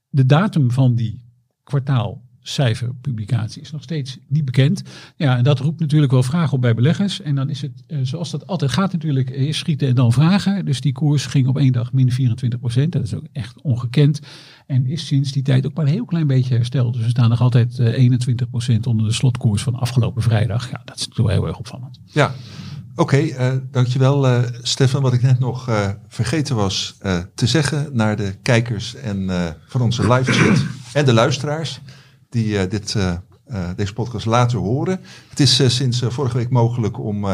de 0.10 0.26
datum 0.26 0.72
van 0.72 0.96
die 0.96 1.26
kwartaalcijferpublicatie 1.64 3.62
is 3.62 3.72
nog 3.72 3.84
steeds 3.84 4.18
niet 4.28 4.46
bekend. 4.46 4.82
Ja, 5.16 5.38
en 5.38 5.44
dat 5.44 5.60
roept 5.60 5.80
natuurlijk 5.80 6.12
wel 6.12 6.24
vragen 6.24 6.54
op 6.54 6.62
bij 6.62 6.74
beleggers. 6.74 7.22
En 7.22 7.36
dan 7.36 7.50
is 7.50 7.62
het, 7.62 7.84
uh, 7.88 8.00
zoals 8.02 8.32
dat 8.32 8.48
altijd 8.48 8.72
gaat 8.72 8.92
natuurlijk, 8.92 9.30
eerst 9.30 9.60
schieten 9.60 9.88
en 9.88 9.96
dan 9.96 10.14
vragen. 10.14 10.66
Dus 10.66 10.82
die 10.82 10.92
koers 10.92 11.26
ging 11.26 11.48
op 11.48 11.58
één 11.58 11.72
dag 11.72 11.94
min 11.94 12.12
24 12.12 12.60
procent. 12.60 12.92
Dat 12.92 13.04
is 13.04 13.14
ook 13.14 13.28
echt 13.32 13.62
ongekend. 13.62 14.20
En 14.66 14.86
is 14.86 15.06
sinds 15.06 15.32
die 15.32 15.44
tijd 15.44 15.66
ook 15.66 15.74
maar 15.74 15.86
een 15.86 15.92
heel 15.92 16.06
klein 16.06 16.28
beetje 16.28 16.56
hersteld. 16.56 16.94
Dus 16.94 17.04
we 17.04 17.10
staan 17.10 17.30
nog 17.30 17.42
altijd 17.42 17.80
uh, 17.80 17.88
21 17.88 18.50
procent 18.50 18.88
onder 18.88 19.06
de 19.06 19.14
slotkoers 19.14 19.64
van 19.64 19.76
afgelopen 19.76 20.22
vrijdag. 20.22 20.72
Ja, 20.72 20.82
dat 20.86 20.96
is 20.96 21.08
natuurlijk 21.08 21.38
heel 21.38 21.48
erg 21.48 21.58
opvallend. 21.58 22.00
Ja, 22.06 22.34
Oké, 23.00 23.18
uh, 23.18 23.52
dankjewel 23.72 24.28
uh, 24.28 24.44
Stefan. 24.62 25.02
Wat 25.02 25.14
ik 25.14 25.22
net 25.22 25.40
nog 25.40 25.70
uh, 25.70 25.90
vergeten 26.08 26.56
was 26.56 26.98
te 27.36 27.48
zeggen 27.48 27.90
naar 27.92 28.16
de 28.16 28.36
kijkers 28.42 28.96
en 28.96 29.30
van 29.68 29.82
onze 29.82 30.14
live 30.14 30.32
chat 30.32 30.66
en 30.94 31.06
de 31.06 31.14
luisteraars 31.14 31.82
die 32.30 32.68
dit, 32.68 32.96
deze 33.76 33.94
podcast 33.94 34.26
laten 34.26 34.60
horen. 34.60 35.00
Het 35.30 35.40
is 35.40 35.76
sinds 35.76 36.02
vorige 36.08 36.38
week 36.38 36.50
mogelijk 36.50 37.00
om 37.00 37.28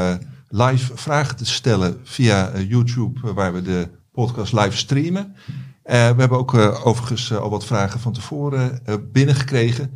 live 0.47 0.91
vragen 0.97 1.35
te 1.35 1.45
stellen 1.45 1.99
via 2.03 2.59
YouTube, 2.59 3.33
waar 3.33 3.53
we 3.53 3.61
de 3.61 3.89
podcast 4.11 4.53
live 4.53 4.77
streamen. 4.77 5.35
we 5.83 5.91
hebben 5.93 6.37
ook 6.37 6.53
overigens 6.83 7.33
al 7.33 7.49
wat 7.49 7.65
vragen 7.65 7.99
van 7.99 8.13
tevoren 8.13 8.79
binnengekregen. 9.11 9.93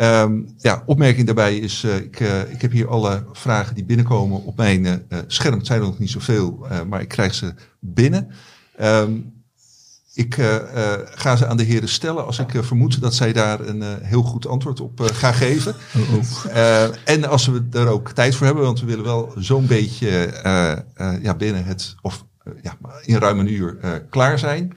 Um, 0.00 0.54
ja, 0.56 0.82
opmerking 0.86 1.26
daarbij 1.26 1.56
is, 1.56 1.82
uh, 1.82 1.96
ik, 1.96 2.20
uh, 2.20 2.50
ik 2.50 2.62
heb 2.62 2.72
hier 2.72 2.88
alle 2.88 3.24
vragen 3.32 3.74
die 3.74 3.84
binnenkomen 3.84 4.44
op 4.44 4.56
mijn 4.56 4.84
uh, 4.84 4.94
scherm. 5.26 5.58
Het 5.58 5.66
zijn 5.66 5.80
er 5.80 5.86
nog 5.86 5.98
niet 5.98 6.10
zoveel, 6.10 6.66
maar 6.88 7.00
ik 7.00 7.08
krijg 7.08 7.34
ze 7.34 7.54
binnen. 7.80 8.30
Um, 8.82 9.34
ik 10.14 10.34
ga 11.14 11.36
ze 11.36 11.46
aan 11.46 11.56
de 11.56 11.62
heren 11.62 11.88
stellen 11.88 12.26
als 12.26 12.38
ik 12.38 12.50
vermoed 12.60 13.00
dat 13.00 13.14
zij 13.14 13.32
daar 13.32 13.60
een 13.60 13.82
heel 14.02 14.22
goed 14.22 14.46
antwoord 14.46 14.80
op 14.80 15.00
gaan 15.00 15.34
geven. 15.34 15.74
Oh, 15.96 16.14
oh. 16.14 16.88
en 17.04 17.24
als 17.24 17.46
we 17.46 17.66
er 17.72 17.88
ook 17.88 18.10
tijd 18.12 18.34
voor 18.34 18.46
hebben, 18.46 18.64
want 18.64 18.80
we 18.80 18.86
willen 18.86 19.04
wel 19.04 19.32
zo'n 19.38 19.66
beetje 19.66 20.32
ja, 21.22 21.34
binnen 21.34 21.64
het, 21.64 21.94
of 22.02 22.24
ja, 22.62 22.76
in 23.02 23.18
ruim 23.18 23.38
een 23.38 23.52
uur 23.52 23.76
klaar 24.10 24.38
zijn. 24.38 24.72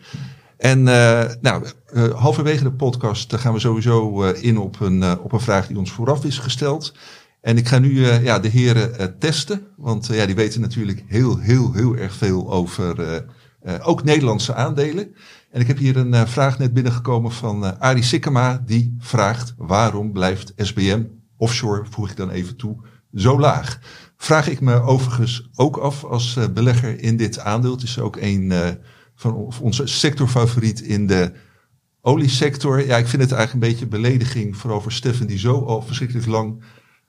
En 0.59 0.79
uh, 0.79 1.23
nou, 1.41 1.65
uh, 1.93 2.13
halverwege 2.13 2.63
de 2.63 2.71
podcast 2.71 3.35
gaan 3.35 3.53
we 3.53 3.59
sowieso 3.59 4.23
in 4.23 4.57
op 4.57 4.79
een, 4.79 5.19
op 5.19 5.31
een 5.31 5.39
vraag 5.39 5.67
die 5.67 5.77
ons 5.77 5.91
vooraf 5.91 6.25
is 6.25 6.37
gesteld. 6.37 6.93
En 7.41 7.57
ik 7.57 7.67
ga 7.67 7.79
nu 7.79 8.05
ja, 8.05 8.39
de 8.39 8.47
heren 8.47 9.19
testen, 9.19 9.67
want 9.77 10.07
ja, 10.07 10.25
die 10.25 10.35
weten 10.35 10.61
natuurlijk 10.61 11.03
heel, 11.07 11.37
heel, 11.37 11.73
heel 11.73 11.95
erg 11.95 12.13
veel 12.13 12.51
over 12.51 13.25
ook 13.81 14.03
Nederlandse 14.03 14.53
aandelen. 14.53 15.15
En 15.51 15.61
ik 15.61 15.67
heb 15.67 15.77
hier 15.77 15.97
een 15.97 16.27
vraag 16.27 16.59
net 16.59 16.73
binnengekomen 16.73 17.31
van 17.31 17.79
Arie 17.79 18.03
Sikkema, 18.03 18.63
die 18.65 18.95
vraagt 18.99 19.53
waarom 19.57 20.11
blijft 20.11 20.53
SBM 20.57 21.03
offshore, 21.37 21.85
voeg 21.89 22.09
ik 22.09 22.17
dan 22.17 22.29
even 22.29 22.55
toe, 22.55 22.77
zo 23.13 23.39
laag? 23.39 23.79
Vraag 24.17 24.47
ik 24.47 24.61
me 24.61 24.81
overigens 24.81 25.49
ook 25.55 25.77
af 25.77 26.03
als 26.03 26.37
belegger 26.53 27.01
in 27.01 27.17
dit 27.17 27.39
aandeel. 27.39 27.71
Het 27.71 27.83
is 27.83 27.99
ook 27.99 28.17
een 28.21 28.53
van 29.19 29.53
onze 29.61 29.87
sectorfavoriet 29.87 30.81
in 30.81 31.07
de 31.07 31.31
oliesector. 32.01 32.85
Ja, 32.85 32.97
ik 32.97 33.07
vind 33.07 33.21
het 33.21 33.31
eigenlijk 33.31 33.53
een 33.53 33.71
beetje 33.71 33.87
belediging 33.87 34.57
vooral 34.57 34.81
voor 34.81 34.91
Stefan, 34.91 35.27
die 35.27 35.37
zo 35.37 35.65
al 35.65 35.81
verschrikkelijk 35.81 36.27
lang 36.27 36.63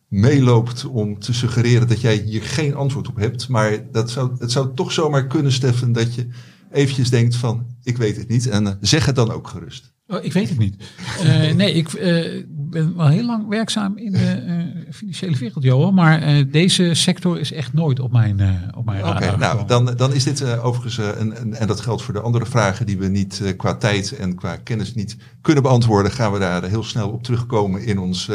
meeloopt 0.08 0.84
om 0.84 1.18
te 1.18 1.32
suggereren 1.32 1.88
dat 1.88 2.00
jij 2.00 2.16
hier 2.16 2.42
geen 2.42 2.74
antwoord 2.74 3.08
op 3.08 3.16
hebt. 3.16 3.48
Maar 3.48 3.90
dat 3.92 4.10
zou, 4.10 4.36
het 4.38 4.52
zou 4.52 4.74
toch 4.74 4.92
zomaar 4.92 5.26
kunnen, 5.26 5.52
Stefan, 5.52 5.92
dat 5.92 6.14
je 6.14 6.28
eventjes 6.72 7.10
denkt 7.10 7.36
van, 7.36 7.66
ik 7.82 7.96
weet 7.96 8.16
het 8.16 8.28
niet. 8.28 8.48
En 8.48 8.64
uh, 8.64 8.72
zeg 8.80 9.06
het 9.06 9.14
dan 9.14 9.30
ook 9.30 9.48
gerust. 9.48 9.92
Oh, 10.06 10.24
ik 10.24 10.32
weet 10.32 10.48
het 10.48 10.58
niet. 10.58 10.76
Uh, 11.24 11.52
nee, 11.52 11.72
ik 11.72 11.92
uh, 11.92 12.44
ben 12.70 12.96
wel 12.96 13.08
heel 13.08 13.24
lang 13.24 13.48
werkzaam 13.48 13.96
in 13.96 14.12
de 14.12 14.42
uh, 14.46 14.92
financiële 14.92 15.36
wereld, 15.36 15.64
Johan. 15.64 15.94
Maar 15.94 16.44
deze 16.50 16.94
sector 16.94 17.40
is 17.40 17.52
echt 17.52 17.72
nooit 17.72 18.00
op 18.00 18.12
mijn, 18.12 18.40
op 18.74 18.84
mijn 18.84 19.00
radar. 19.00 19.16
Oké, 19.16 19.36
nou, 19.36 19.66
dan, 19.66 19.96
dan 19.96 20.12
is 20.12 20.24
dit 20.24 20.58
overigens, 20.58 20.98
een, 20.98 21.40
een, 21.40 21.54
en 21.54 21.66
dat 21.66 21.80
geldt 21.80 22.02
voor 22.02 22.14
de 22.14 22.20
andere 22.20 22.46
vragen 22.46 22.86
die 22.86 22.98
we 22.98 23.06
niet 23.06 23.54
qua 23.56 23.74
tijd 23.74 24.16
en 24.16 24.34
qua 24.34 24.56
kennis 24.56 24.94
niet 24.94 25.16
kunnen 25.40 25.62
beantwoorden, 25.62 26.12
gaan 26.12 26.32
we 26.32 26.38
daar 26.38 26.64
heel 26.64 26.84
snel 26.84 27.10
op 27.10 27.22
terugkomen 27.22 27.84
in 27.84 27.98
ons, 27.98 28.30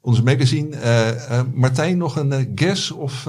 ons 0.00 0.22
magazine. 0.22 0.76
Martijn, 1.54 1.98
nog 1.98 2.16
een 2.16 2.52
guess 2.54 2.90
of... 2.90 3.28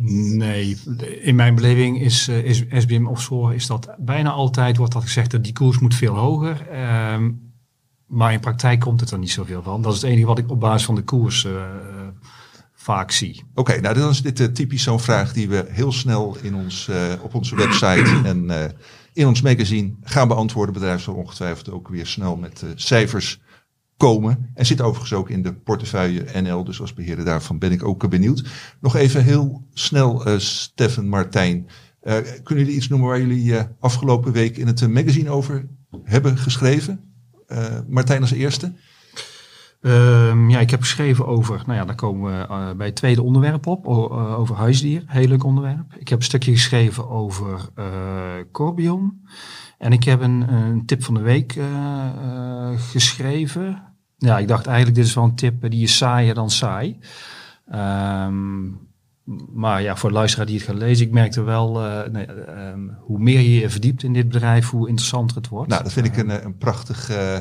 Nee, 0.00 0.76
in 1.20 1.34
mijn 1.34 1.54
beleving 1.54 2.00
is, 2.00 2.28
uh, 2.28 2.44
is 2.44 2.64
SBM 2.70 3.06
Offshore 3.06 3.54
is 3.54 3.66
dat 3.66 3.94
bijna 3.98 4.30
altijd 4.30 4.76
wordt 4.76 4.92
dat 4.92 5.02
gezegd 5.02 5.30
dat 5.30 5.44
die 5.44 5.52
koers 5.52 5.78
moet 5.78 5.94
veel 5.94 6.14
hoger. 6.14 6.66
Um, 7.12 7.47
maar 8.08 8.32
in 8.32 8.40
praktijk 8.40 8.80
komt 8.80 9.00
het 9.00 9.10
er 9.10 9.18
niet 9.18 9.30
zoveel 9.30 9.62
van. 9.62 9.82
Dat 9.82 9.94
is 9.94 10.00
het 10.02 10.10
enige 10.10 10.26
wat 10.26 10.38
ik 10.38 10.50
op 10.50 10.60
basis 10.60 10.86
van 10.86 10.94
de 10.94 11.02
koers 11.02 11.44
uh, 11.44 11.62
vaak 12.74 13.10
zie. 13.10 13.42
Oké, 13.50 13.60
okay, 13.60 13.78
nou 13.78 13.94
dan 13.94 14.10
is 14.10 14.22
dit 14.22 14.40
uh, 14.40 14.46
typisch 14.46 14.82
zo'n 14.82 15.00
vraag 15.00 15.32
die 15.32 15.48
we 15.48 15.66
heel 15.68 15.92
snel 15.92 16.36
in 16.42 16.54
ons, 16.54 16.90
op 17.22 17.34
onze 17.34 17.56
website 17.56 18.20
en 18.30 18.50
in 19.12 19.26
ons 19.26 19.42
magazine 19.42 19.94
gaan 20.02 20.28
beantwoorden. 20.28 20.74
Bedrijf 20.74 21.02
zal 21.02 21.14
ongetwijfeld 21.14 21.70
ook 21.70 21.88
weer 21.88 22.06
snel 22.06 22.36
met 22.36 22.64
cijfers 22.74 23.40
komen. 23.98 24.50
En 24.54 24.66
zit 24.66 24.80
overigens 24.80 25.12
ook 25.12 25.30
in 25.30 25.42
de 25.42 25.54
portefeuille 25.54 26.24
NL. 26.40 26.64
Dus 26.64 26.80
als 26.80 26.94
beheerder 26.94 27.24
daarvan 27.24 27.58
ben 27.58 27.72
ik 27.72 27.84
ook 27.84 28.08
benieuwd. 28.08 28.44
Nog 28.80 28.96
even 28.96 29.24
heel 29.24 29.66
snel, 29.72 30.28
uh, 30.28 30.38
Stefan 30.38 31.08
Martijn. 31.08 31.66
Uh, 32.02 32.14
kunnen 32.42 32.64
jullie 32.64 32.76
iets 32.76 32.88
noemen 32.88 33.08
waar 33.08 33.20
jullie 33.20 33.44
uh, 33.44 33.62
afgelopen 33.80 34.32
week 34.32 34.56
in 34.56 34.66
het 34.66 34.88
magazine 34.88 35.30
over 35.30 35.68
hebben 36.02 36.38
geschreven? 36.38 37.07
Martijn 37.88 38.20
als 38.20 38.32
eerste. 38.32 38.72
Um, 39.80 40.50
ja, 40.50 40.60
ik 40.60 40.70
heb 40.70 40.80
geschreven 40.80 41.26
over, 41.26 41.62
nou 41.66 41.78
ja, 41.78 41.84
daar 41.84 41.94
komen 41.94 42.32
we 42.32 42.74
bij 42.74 42.86
het 42.86 42.96
tweede 42.96 43.22
onderwerp 43.22 43.66
op, 43.66 43.86
over 43.86 44.56
huisdier. 44.56 45.02
Heel 45.06 45.28
leuk 45.28 45.44
onderwerp. 45.44 45.94
Ik 45.98 46.08
heb 46.08 46.18
een 46.18 46.24
stukje 46.24 46.52
geschreven 46.52 47.08
over 47.08 47.68
Corbion. 48.52 49.26
En 49.78 49.92
ik 49.92 50.04
heb 50.04 50.20
een, 50.20 50.52
een 50.52 50.86
tip 50.86 51.04
van 51.04 51.14
de 51.14 51.20
week 51.20 51.58
geschreven. 52.90 53.82
Ja, 54.16 54.38
ik 54.38 54.48
dacht 54.48 54.66
eigenlijk, 54.66 54.96
dit 54.96 55.06
is 55.06 55.14
wel 55.14 55.24
een 55.24 55.34
tip 55.34 55.70
die 55.70 55.82
is 55.82 55.96
saaier 55.96 56.34
dan 56.34 56.50
saai. 56.50 56.98
Um, 57.74 58.87
maar 59.52 59.82
ja, 59.82 59.96
voor 59.96 60.08
de 60.08 60.14
luisteraar 60.14 60.46
die 60.46 60.56
het 60.56 60.64
gaat 60.64 60.76
lezen, 60.76 61.06
ik 61.06 61.12
merkte 61.12 61.42
wel, 61.42 61.84
uh, 61.84 62.00
nee, 62.12 62.26
um, 62.72 62.96
hoe 63.00 63.18
meer 63.18 63.40
je 63.40 63.60
je 63.60 63.70
verdiept 63.70 64.02
in 64.02 64.12
dit 64.12 64.28
bedrijf, 64.28 64.70
hoe 64.70 64.88
interessanter 64.88 65.36
het 65.36 65.48
wordt. 65.48 65.70
Nou, 65.70 65.82
dat 65.82 65.92
vind 65.92 66.06
ik 66.06 66.16
een, 66.16 66.44
een 66.44 66.56
prachtig 66.56 67.10
uh, 67.10 67.36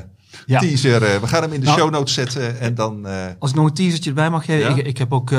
ja. 0.45 0.59
teaser. 0.59 1.21
We 1.21 1.27
gaan 1.27 1.41
hem 1.41 1.53
in 1.53 1.59
de 1.59 1.65
nou, 1.65 1.79
show 1.79 1.91
notes 1.91 2.13
zetten 2.13 2.59
en 2.59 2.75
dan... 2.75 3.05
Als 3.39 3.49
ik 3.49 3.55
nog 3.55 3.65
een 3.65 3.73
teasertje 3.73 4.09
erbij 4.09 4.29
mag 4.29 4.45
geven, 4.45 4.69
ja? 4.69 4.75
ik, 4.75 4.85
ik, 4.85 4.97
heb 4.97 5.13
ook, 5.13 5.31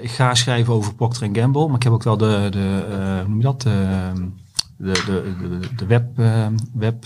ik 0.00 0.10
ga 0.10 0.34
schrijven 0.34 0.72
over 0.72 0.94
Procter 0.94 1.28
Gamble, 1.32 1.66
maar 1.66 1.76
ik 1.76 1.82
heb 1.82 1.92
ook 1.92 2.02
wel 2.02 2.16
de, 2.16 2.46
de 2.50 2.84
hoe 3.20 3.28
noem 3.28 3.36
je 3.36 3.42
dat, 3.42 3.60
de, 3.60 4.12
de, 4.76 4.92
de, 4.92 5.34
de, 5.48 5.74
de 5.76 5.86
web, 5.86 6.06
web 6.72 7.04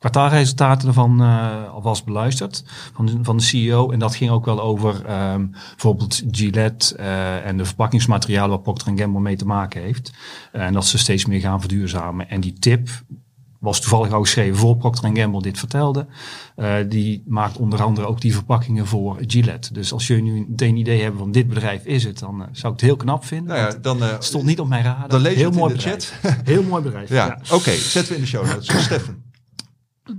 kwartaalresultaten 0.00 0.88
ervan 0.88 1.22
uh, 1.22 1.72
alvast 1.72 2.04
beluisterd 2.04 2.64
van 2.94 3.06
de, 3.06 3.18
van 3.22 3.36
de 3.36 3.42
CEO. 3.42 3.90
En 3.90 3.98
dat 3.98 4.14
ging 4.14 4.30
ook 4.30 4.44
wel 4.44 4.60
over 4.60 5.04
ehm, 5.04 5.46
bijvoorbeeld 5.70 6.22
Gillette 6.30 6.96
uh, 6.98 7.46
en 7.46 7.56
de 7.56 7.64
verpakkingsmaterialen 7.64 8.50
waar 8.50 8.60
Procter 8.60 8.92
Gamble 8.96 9.20
mee 9.20 9.36
te 9.36 9.44
maken 9.46 9.82
heeft. 9.82 10.12
en 10.52 10.72
dat 10.72 10.86
ze 10.86 10.98
steeds 10.98 11.26
meer 11.26 11.40
gaan 11.40 11.60
verduurzamen. 11.60 12.28
En 12.28 12.40
die 12.40 12.52
tip 12.52 12.88
was 13.58 13.80
toevallig 13.80 14.12
ook 14.12 14.24
geschreven 14.24 14.56
voor 14.56 14.76
Procter 14.76 15.16
Gamble 15.16 15.42
dit 15.42 15.58
vertelde. 15.58 16.06
Die 16.88 17.22
maakt 17.26 17.56
onder 17.56 17.82
andere 17.82 18.06
ook 18.06 18.20
die 18.20 18.34
verpakkingen 18.34 18.86
voor 18.86 19.16
Gillette. 19.26 19.72
Dus 19.72 19.92
als 19.92 20.06
jullie 20.06 20.22
nu 20.22 20.46
meteen 20.48 20.68
een 20.68 20.76
idee 20.76 21.02
hebben 21.02 21.20
van 21.20 21.32
dit 21.32 21.48
bedrijf 21.48 21.84
is 21.84 22.04
het, 22.04 22.18
dan 22.18 22.46
zou 22.52 22.72
ik 22.72 22.80
het 22.80 22.88
heel 22.88 22.96
knap 22.96 23.24
vinden. 23.24 23.56
Nou 23.56 23.72
ja, 23.72 23.78
dan, 23.78 24.02
het 24.02 24.24
stond 24.24 24.44
niet 24.44 24.60
op 24.60 24.68
mijn 24.68 24.84
radar. 24.84 25.08
Dan 25.08 25.20
lees 25.20 25.34
heel 25.34 25.44
het 25.44 25.54
mooi 25.54 25.72
in 25.72 25.78
de 25.78 25.84
bedrijf. 25.84 26.18
chat. 26.20 26.34
Heel 26.44 26.62
mooi 26.62 26.82
bedrijf. 26.82 27.08
Ja, 27.08 27.26
ja. 27.26 27.54
oké. 27.54 27.70
Zetten 27.70 28.12
we 28.12 28.14
in 28.14 28.24
de 28.24 28.28
show 28.28 28.46
notes. 28.46 28.82
Steffen. 28.84 29.29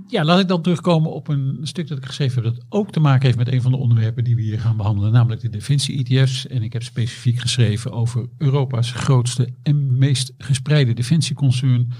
Ja, 0.06 0.24
laat 0.24 0.40
ik 0.40 0.48
dan 0.48 0.62
terugkomen 0.62 1.12
op 1.12 1.28
een 1.28 1.58
stuk 1.62 1.88
dat 1.88 1.98
ik 1.98 2.04
geschreven 2.04 2.44
heb 2.44 2.54
dat 2.54 2.64
ook 2.68 2.90
te 2.90 3.00
maken 3.00 3.24
heeft 3.24 3.38
met 3.38 3.52
een 3.52 3.62
van 3.62 3.70
de 3.70 3.76
onderwerpen 3.76 4.24
die 4.24 4.36
we 4.36 4.42
hier 4.42 4.60
gaan 4.60 4.76
behandelen, 4.76 5.12
namelijk 5.12 5.40
de 5.40 5.48
defensie-ETF's. 5.48 6.46
En 6.46 6.62
ik 6.62 6.72
heb 6.72 6.82
specifiek 6.82 7.38
geschreven 7.38 7.92
over 7.92 8.28
Europa's 8.38 8.90
grootste 8.90 9.54
en 9.62 9.98
meest 9.98 10.32
gespreide 10.38 10.92
defensieconcern, 10.92 11.92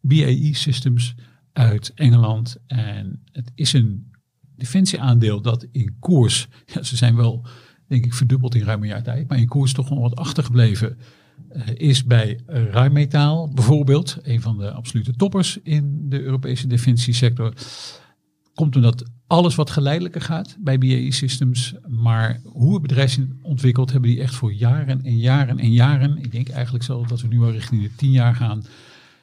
BAE 0.00 0.50
Systems 0.52 1.14
uit 1.52 1.92
Engeland. 1.94 2.56
En 2.66 3.22
het 3.32 3.52
is 3.54 3.72
een 3.72 4.12
defensieaandeel 4.56 5.40
dat 5.40 5.66
in 5.72 5.96
koers, 5.98 6.48
ja, 6.66 6.82
ze 6.82 6.96
zijn 6.96 7.16
wel 7.16 7.46
denk 7.88 8.04
ik 8.04 8.14
verdubbeld 8.14 8.54
in 8.54 8.62
ruim 8.62 8.82
een 8.82 8.88
jaar 8.88 9.02
tijd, 9.02 9.28
maar 9.28 9.38
in 9.38 9.46
koers 9.48 9.72
toch 9.72 9.90
nog 9.90 10.00
wat 10.00 10.16
achtergebleven 10.16 10.98
is 11.74 12.04
bij 12.04 12.40
uh, 12.48 12.70
Rijnmetaal 12.70 13.50
bijvoorbeeld, 13.54 14.18
een 14.22 14.40
van 14.40 14.58
de 14.58 14.70
absolute 14.70 15.12
toppers 15.12 15.58
in 15.62 16.08
de 16.08 16.22
Europese 16.22 16.66
defensiesector. 16.66 17.52
Komt 18.54 18.76
omdat 18.76 19.10
alles 19.26 19.54
wat 19.54 19.70
geleidelijker 19.70 20.20
gaat 20.20 20.56
bij 20.60 20.78
BAE 20.78 21.12
Systems, 21.12 21.74
maar 21.88 22.40
hoe 22.44 22.72
het 22.72 22.82
bedrijf 22.82 23.10
zich 23.10 23.24
ontwikkelt, 23.42 23.92
hebben 23.92 24.10
die 24.10 24.20
echt 24.20 24.34
voor 24.34 24.52
jaren 24.52 25.02
en 25.02 25.18
jaren 25.18 25.58
en 25.58 25.72
jaren, 25.72 26.18
ik 26.18 26.32
denk 26.32 26.48
eigenlijk 26.48 26.84
zo 26.84 27.04
dat 27.06 27.20
we 27.20 27.28
nu 27.28 27.40
al 27.40 27.50
richting 27.50 27.82
de 27.82 27.94
tien 27.94 28.10
jaar 28.10 28.34
gaan, 28.34 28.64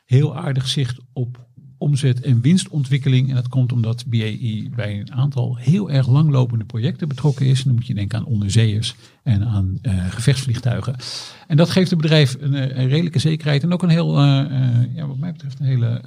heel 0.06 0.38
aardig 0.38 0.68
zicht 0.68 1.00
op 1.13 1.50
omzet- 1.82 2.22
en 2.22 2.42
winstontwikkeling. 2.42 3.30
En 3.30 3.36
dat 3.36 3.48
komt 3.48 3.72
omdat 3.72 4.06
BAE 4.08 4.70
bij 4.76 5.00
een 5.00 5.14
aantal 5.14 5.58
heel 5.58 5.92
erg 5.92 6.08
langlopende 6.08 6.66
projecten 6.66 7.08
betrokken 7.08 7.46
is. 7.46 7.64
Dan 7.64 7.74
moet 7.74 7.88
je 7.88 7.94
denken 7.94 8.20
aan 8.20 8.26
onderzeeërs 8.26 8.96
en 9.24 9.44
aan 9.44 9.80
uh, 9.82 10.06
gevechtsvliegtuigen. 10.10 10.96
En 11.48 11.58
dat 11.58 11.70
geeft 11.70 11.90
het 11.90 12.02
bedrijf 12.02 12.38
een, 12.40 12.54
een 12.80 12.88
redelijke 12.88 13.20
zekerheid 13.20 13.64
en 13.64 13.74
ook 13.74 13.84
een 13.84 13.90
heel, 13.90 14.24
uh, 14.24 14.46
uh, 14.52 14.96
ja, 14.96 15.08
wat 15.08 15.18
mij 15.18 15.32
betreft, 15.32 15.60
een 15.60 15.66
hele 15.66 16.02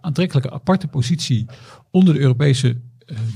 aantrekkelijke 0.00 0.50
aparte 0.50 0.86
positie 0.86 1.46
onder 1.90 2.14
de 2.14 2.20
Europese 2.20 2.76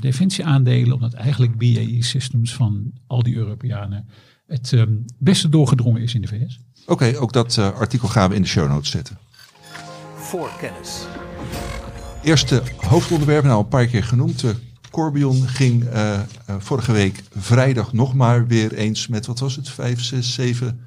defensieaandelen. 0.00 0.95
Omdat 0.95 1.12
eigenlijk 1.12 1.59
BAE 1.59 2.03
Systems 2.03 2.55
van 2.55 2.93
al 3.07 3.23
die 3.23 3.35
Europeanen 3.35 4.09
het 4.47 4.73
um, 4.73 5.05
beste 5.19 5.49
doorgedrongen 5.49 6.03
is 6.03 6.14
in 6.14 6.21
de 6.21 6.29
VS. 6.29 6.61
Oké, 6.83 6.93
okay, 6.93 7.17
ook 7.17 7.33
dat 7.33 7.59
artikel 7.59 8.09
gaan 8.09 8.31
we 8.31 8.37
in 8.37 8.43
de 8.43 8.49
show 8.49 8.69
notes 8.69 8.91
zetten. 8.91 9.19
Voorkennis. 10.14 11.07
Eerste 12.25 12.62
hoofdonderwerp, 12.76 13.45
nou 13.45 13.59
een 13.59 13.69
paar 13.69 13.87
keer 13.87 14.04
genoemd. 14.04 14.43
Uh, 14.43 14.50
Corbion 14.90 15.49
ging 15.49 15.85
uh, 15.85 16.12
uh, 16.50 16.57
vorige 16.59 16.93
week 16.93 17.23
vrijdag 17.37 17.93
nog 17.93 18.14
maar 18.14 18.47
weer 18.47 18.73
eens 18.75 19.07
met, 19.07 19.26
wat 19.26 19.38
was 19.38 19.57
het, 19.57 19.69
5, 19.69 20.02
6, 20.02 20.35
7 20.35 20.81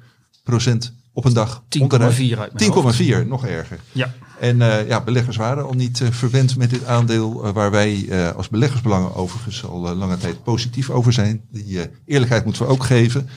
procent 0.44 0.92
op 1.12 1.24
een 1.24 1.32
dag. 1.32 1.62
10,4 1.62 2.38
uit 2.38 3.22
10,4, 3.22 3.26
nog 3.26 3.46
erger. 3.46 3.80
Ja. 3.92 4.14
En 4.40 4.56
uh, 4.56 4.88
ja, 4.88 5.00
beleggers 5.00 5.36
waren 5.36 5.64
al 5.64 5.72
niet 5.72 6.00
uh, 6.00 6.10
verwend 6.10 6.56
met 6.56 6.70
dit 6.70 6.84
aandeel, 6.84 7.46
uh, 7.46 7.52
waar 7.52 7.70
wij 7.70 8.08
als 8.34 8.48
beleggersbelangen 8.48 9.14
overigens 9.14 9.64
al 9.64 9.96
lange 9.96 10.18
tijd 10.18 10.42
positief 10.42 10.90
over 10.90 11.12
zijn. 11.12 11.40
Die 11.50 11.90
eerlijkheid 12.04 12.44
moeten 12.44 12.62
we 12.62 12.72
ook 12.72 12.84
geven. 12.84 13.28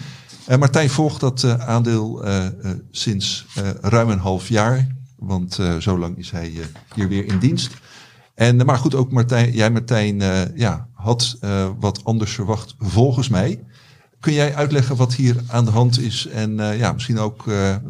Martijn 0.60 0.90
volgt 0.90 1.20
dat 1.20 1.60
aandeel 1.60 2.26
sinds 2.92 3.46
ruim 3.82 4.10
een 4.10 4.20
half 4.20 4.50
jaar, 4.50 4.88
want 5.18 5.60
zo 5.80 5.98
lang 5.98 6.18
is 6.18 6.32
hij 6.32 6.54
hier 6.96 7.08
weer 7.08 7.26
in 7.26 7.40
dienst. 7.40 7.70
En, 8.42 8.66
maar 8.66 8.78
goed, 8.78 8.96
ook 8.96 9.12
Martijn, 9.12 9.52
jij 9.52 9.72
Martijn 9.72 10.22
ja, 10.56 10.88
had 10.94 11.38
wat 11.80 12.06
anders 12.06 12.34
verwacht 12.34 12.76
volgens 12.80 13.30
mij. 13.30 13.64
Kun 14.20 14.34
jij 14.34 14.56
uitleggen 14.56 14.96
wat 14.96 15.14
hier 15.14 15.36
aan 15.48 15.66
de 15.66 15.72
hand 15.72 16.00
is 16.00 16.28
en 16.28 16.52
uh, 16.52 16.80
ja, 16.80 16.92
misschien 16.92 17.20
ook 17.20 17.46
een 17.46 17.82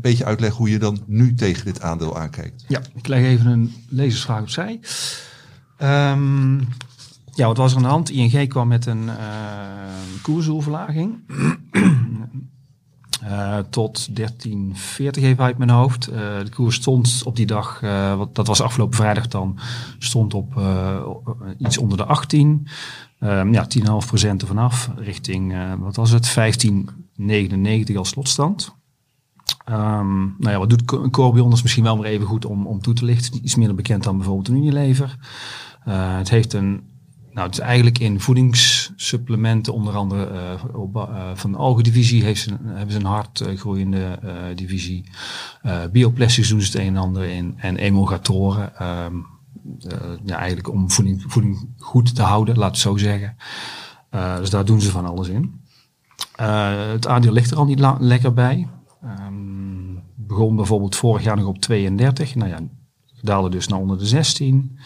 beetje 0.00 0.24
uitleggen 0.24 0.58
hoe 0.58 0.70
je 0.70 0.78
dan 0.78 1.02
nu 1.06 1.34
tegen 1.34 1.64
dit 1.64 1.80
aandeel 1.80 2.18
aankijkt? 2.18 2.64
Ja, 2.68 2.80
ik 2.94 3.06
leg 3.06 3.22
even 3.22 3.46
een 3.46 3.74
lezersvraag 3.88 4.40
opzij. 4.40 4.80
Um, 5.82 6.68
ja, 7.34 7.46
wat 7.46 7.56
was 7.56 7.70
er 7.70 7.76
aan 7.76 7.82
de 7.82 7.88
hand? 7.88 8.10
ING 8.10 8.48
kwam 8.48 8.68
met 8.68 8.86
een 8.86 9.10
koersoverlaging. 10.22 11.16
Uh, 13.24 13.58
tot 13.70 14.16
1340 14.16 15.22
even 15.22 15.44
uit 15.44 15.58
mijn 15.58 15.70
hoofd. 15.70 16.08
Uh, 16.08 16.16
de 16.16 16.50
koers 16.50 16.76
stond 16.76 17.22
op 17.24 17.36
die 17.36 17.46
dag, 17.46 17.82
uh, 17.82 18.16
wat, 18.16 18.34
dat 18.34 18.46
was 18.46 18.60
afgelopen 18.60 18.96
vrijdag 18.96 19.28
dan, 19.28 19.58
stond 19.98 20.34
op 20.34 20.60
iets 21.58 21.78
onder 21.78 21.96
de 21.96 22.04
18. 22.04 22.66
Um, 23.20 23.52
ja, 23.52 23.66
10,5% 23.78 23.82
ervan 24.20 24.58
af, 24.58 24.90
richting, 24.96 25.54
wat 25.78 25.96
was 25.96 26.10
het, 26.10 26.56
15,99 27.90 27.96
als 27.96 28.08
slotstand. 28.08 28.74
Um, 29.70 30.34
nou 30.38 30.52
ja, 30.52 30.58
wat 30.58 30.70
doet 30.70 31.10
Corbion? 31.10 31.52
Is 31.52 31.62
misschien 31.62 31.84
wel 31.84 31.96
maar 31.96 32.06
even 32.06 32.26
goed 32.26 32.44
om, 32.44 32.66
om 32.66 32.80
toe 32.80 32.94
te 32.94 33.04
lichten. 33.04 33.44
Iets 33.44 33.54
minder 33.54 33.74
bekend 33.74 34.02
dan 34.02 34.16
bijvoorbeeld 34.16 34.48
een 34.48 34.56
Unilever. 34.56 35.16
het 36.18 36.30
heeft 36.30 36.52
een 36.52 36.82
nou, 37.38 37.50
het 37.50 37.58
is 37.58 37.64
eigenlijk 37.64 37.98
in 37.98 38.20
voedingssupplementen, 38.98 39.72
onder 39.72 39.96
andere 39.96 40.30
uh, 40.32 40.80
op, 40.80 40.96
uh, 40.96 41.30
van 41.34 41.52
de 41.52 41.58
algendivisie 41.58 42.24
heeft 42.24 42.40
ze, 42.40 42.56
hebben 42.64 42.92
ze 42.92 42.98
een 42.98 43.04
hard 43.04 43.44
groeiende 43.54 44.18
divisie. 44.54 45.04
bioplastics 45.92 46.48
doen 46.48 46.60
ze 46.60 46.66
het 46.66 46.80
een 46.80 46.96
en 46.96 47.02
ander 47.02 47.24
in. 47.24 47.54
En 47.56 47.76
emulgatoren, 47.76 48.86
um, 49.04 49.26
ja, 50.24 50.36
eigenlijk 50.36 50.68
om 50.68 50.90
voeding, 50.90 51.24
voeding 51.26 51.68
goed 51.76 52.14
te 52.14 52.22
houden, 52.22 52.58
laat 52.58 52.70
het 52.70 52.78
zo 52.78 52.96
zeggen. 52.96 53.36
dus 54.38 54.50
daar 54.50 54.64
doen 54.64 54.80
ze 54.80 54.90
van 54.90 55.06
alles 55.06 55.28
in. 55.28 55.60
het 56.92 57.06
aandeel 57.06 57.32
ligt 57.32 57.50
er 57.50 57.56
al 57.56 57.64
niet 57.64 57.96
lekker 57.98 58.34
bij. 58.34 58.68
Um, 59.04 60.02
begon 60.14 60.56
bijvoorbeeld 60.56 60.96
vorig 60.96 61.22
jaar 61.22 61.36
nog 61.36 61.46
op 61.46 61.58
32. 61.58 62.34
Nou 62.34 62.50
ja, 62.50 62.58
daalde 63.22 63.50
dus 63.50 63.68
naar 63.68 63.78
onder 63.78 63.98
de 63.98 64.06
16. 64.06 64.78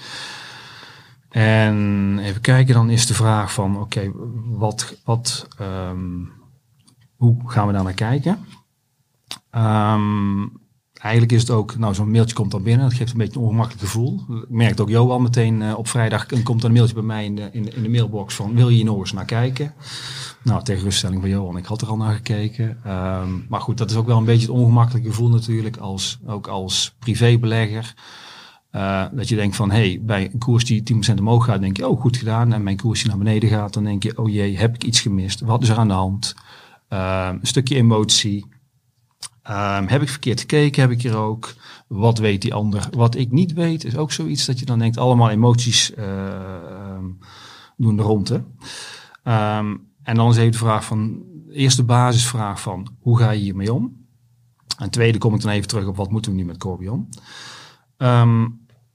En 1.32 2.18
even 2.18 2.40
kijken, 2.40 2.74
dan 2.74 2.90
is 2.90 3.06
de 3.06 3.14
vraag 3.14 3.52
van 3.52 3.80
oké, 3.80 4.10
wat, 4.44 5.00
wat, 5.04 5.48
um, 5.60 6.30
hoe 7.16 7.36
gaan 7.46 7.66
we 7.66 7.72
daar 7.72 7.82
naar 7.82 7.92
kijken? 7.92 8.46
Um, 9.50 10.60
eigenlijk 11.02 11.32
is 11.32 11.40
het 11.40 11.50
ook, 11.50 11.78
nou 11.78 11.94
zo'n 11.94 12.10
mailtje 12.10 12.34
komt 12.34 12.50
dan 12.50 12.62
binnen, 12.62 12.88
dat 12.88 12.96
geeft 12.96 13.12
een 13.12 13.18
beetje 13.18 13.38
een 13.38 13.44
ongemakkelijk 13.44 13.84
gevoel. 13.84 14.20
Ik 14.28 14.48
merkte 14.48 14.82
ook 14.82 14.88
Johan 14.88 15.22
meteen 15.22 15.60
uh, 15.60 15.78
op 15.78 15.88
vrijdag, 15.88 16.26
en 16.26 16.42
komt 16.42 16.60
er 16.60 16.66
een 16.68 16.74
mailtje 16.74 16.94
bij 16.94 17.02
mij 17.02 17.24
in 17.24 17.34
de, 17.34 17.48
in 17.52 17.82
de, 17.82 17.88
mailbox 17.88 18.34
van 18.34 18.54
wil 18.54 18.68
je 18.68 18.76
hier 18.76 18.84
nog 18.84 18.98
eens 18.98 19.12
naar 19.12 19.24
kijken? 19.24 19.74
Nou, 20.42 20.62
tegen 20.62 20.82
ruststelling 20.82 21.20
van 21.20 21.30
Johan, 21.30 21.56
ik 21.56 21.66
had 21.66 21.82
er 21.82 21.88
al 21.88 21.96
naar 21.96 22.14
gekeken. 22.14 22.78
Um, 22.86 23.46
maar 23.48 23.60
goed, 23.60 23.78
dat 23.78 23.90
is 23.90 23.96
ook 23.96 24.06
wel 24.06 24.18
een 24.18 24.24
beetje 24.24 24.46
het 24.46 24.56
ongemakkelijke 24.56 25.08
gevoel 25.08 25.28
natuurlijk, 25.28 25.76
als, 25.76 26.18
ook 26.26 26.46
als 26.46 26.94
privébelegger. 26.98 27.94
Uh, 28.72 29.04
dat 29.12 29.28
je 29.28 29.36
denkt 29.36 29.56
van, 29.56 29.70
hé, 29.70 29.76
hey, 29.76 30.00
bij 30.02 30.30
een 30.32 30.38
koers 30.38 30.64
die 30.64 30.82
10% 31.12 31.18
omhoog 31.18 31.44
gaat, 31.44 31.60
denk 31.60 31.76
je, 31.76 31.88
oh, 31.88 32.00
goed 32.00 32.16
gedaan. 32.16 32.52
En 32.52 32.62
mijn 32.62 32.76
koers 32.76 33.00
die 33.00 33.08
naar 33.08 33.18
beneden 33.18 33.48
gaat, 33.48 33.72
dan 33.72 33.84
denk 33.84 34.02
je, 34.02 34.18
oh 34.18 34.28
jee, 34.28 34.58
heb 34.58 34.74
ik 34.74 34.84
iets 34.84 35.00
gemist? 35.00 35.40
Wat 35.40 35.62
is 35.62 35.68
er 35.68 35.76
aan 35.76 35.88
de 35.88 35.94
hand? 35.94 36.34
Uh, 36.88 37.28
een 37.40 37.46
stukje 37.46 37.74
emotie. 37.74 38.46
Uh, 39.50 39.86
heb 39.86 40.02
ik 40.02 40.08
verkeerd 40.08 40.40
gekeken? 40.40 40.82
Heb 40.82 40.90
ik 40.90 41.02
hier 41.02 41.16
ook? 41.16 41.54
Wat 41.86 42.18
weet 42.18 42.42
die 42.42 42.54
ander? 42.54 42.88
Wat 42.90 43.14
ik 43.14 43.30
niet 43.30 43.52
weet, 43.52 43.84
is 43.84 43.96
ook 43.96 44.12
zoiets 44.12 44.46
dat 44.46 44.58
je 44.58 44.64
dan 44.64 44.78
denkt, 44.78 44.96
allemaal 44.96 45.30
emoties 45.30 45.92
um, 45.98 47.18
doen 47.76 47.96
de 47.96 48.02
ronde. 48.02 48.44
En 50.02 50.14
dan 50.14 50.30
is 50.30 50.36
even 50.36 50.52
de 50.52 50.58
vraag 50.58 50.84
van, 50.84 51.22
eerste 51.50 51.84
basisvraag 51.84 52.60
van, 52.60 52.88
hoe 53.00 53.18
ga 53.18 53.30
je 53.30 53.42
hiermee 53.42 53.72
om? 53.72 54.06
En 54.78 54.90
tweede 54.90 55.18
kom 55.18 55.34
ik 55.34 55.40
dan 55.40 55.50
even 55.50 55.68
terug 55.68 55.86
op, 55.86 55.96
wat 55.96 56.10
moeten 56.10 56.30
we 56.30 56.36
nu 56.36 56.44
met 56.44 56.58
Corbion? 56.58 57.08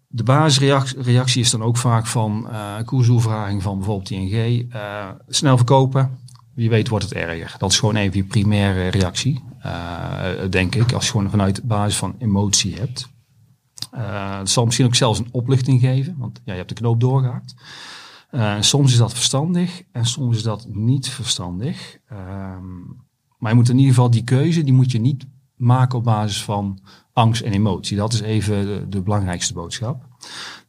De 0.08 0.24
basisreactie 0.24 1.42
is 1.42 1.52
dan 1.52 1.64
ook 1.64 1.78
vaak 1.78 2.06
van 2.06 2.48
uh, 2.52 3.62
van 3.62 3.78
bijvoorbeeld 3.78 4.10
ING. 4.10 4.74
Uh, 4.74 5.10
snel 5.28 5.58
verkopen, 5.58 6.18
wie 6.54 6.70
weet 6.70 6.88
wordt 6.88 7.06
het 7.06 7.14
erger. 7.14 7.56
Dat 7.58 7.72
is 7.72 7.80
gewoon 7.80 7.96
even 7.96 8.18
je 8.18 8.24
primaire 8.24 8.88
reactie, 8.88 9.44
uh, 9.66 10.50
denk 10.50 10.76
ik. 10.76 10.92
Als 10.92 11.06
je 11.06 11.12
gewoon 11.12 11.30
vanuit 11.30 11.64
basis 11.64 11.98
van 11.98 12.16
emotie 12.20 12.76
hebt. 12.76 13.10
het 14.40 14.50
zal 14.50 14.66
misschien 14.66 14.86
ook 14.86 14.96
zelfs 14.96 15.20
een 15.20 15.30
opluchting 15.32 15.82
geven, 15.82 16.16
want 16.18 16.42
ja, 16.44 16.52
je 16.52 16.58
hebt 16.58 16.70
de 16.70 16.76
knoop 16.76 17.00
doorgehakt. 17.00 17.56
soms 18.60 18.92
is 18.92 18.98
dat 18.98 19.14
verstandig 19.14 19.84
en 19.92 20.06
soms 20.06 20.36
is 20.36 20.44
dat 20.44 20.68
niet 20.70 21.10
verstandig. 21.10 21.98
maar 23.38 23.52
je 23.52 23.58
moet 23.58 23.70
in 23.70 23.78
ieder 23.78 23.94
geval 23.94 24.10
die 24.10 24.24
keuze, 24.24 24.64
die 24.64 24.74
moet 24.74 24.92
je 24.92 25.00
niet 25.00 25.26
maken 25.56 25.98
op 25.98 26.04
basis 26.04 26.44
van 26.44 26.80
angst 27.18 27.42
en 27.42 27.52
emotie. 27.52 27.98
Dat 27.98 28.14
is 28.14 28.22
even 28.22 28.90
de, 28.90 29.02
belangrijkste 29.02 29.54
boodschap. 29.54 30.06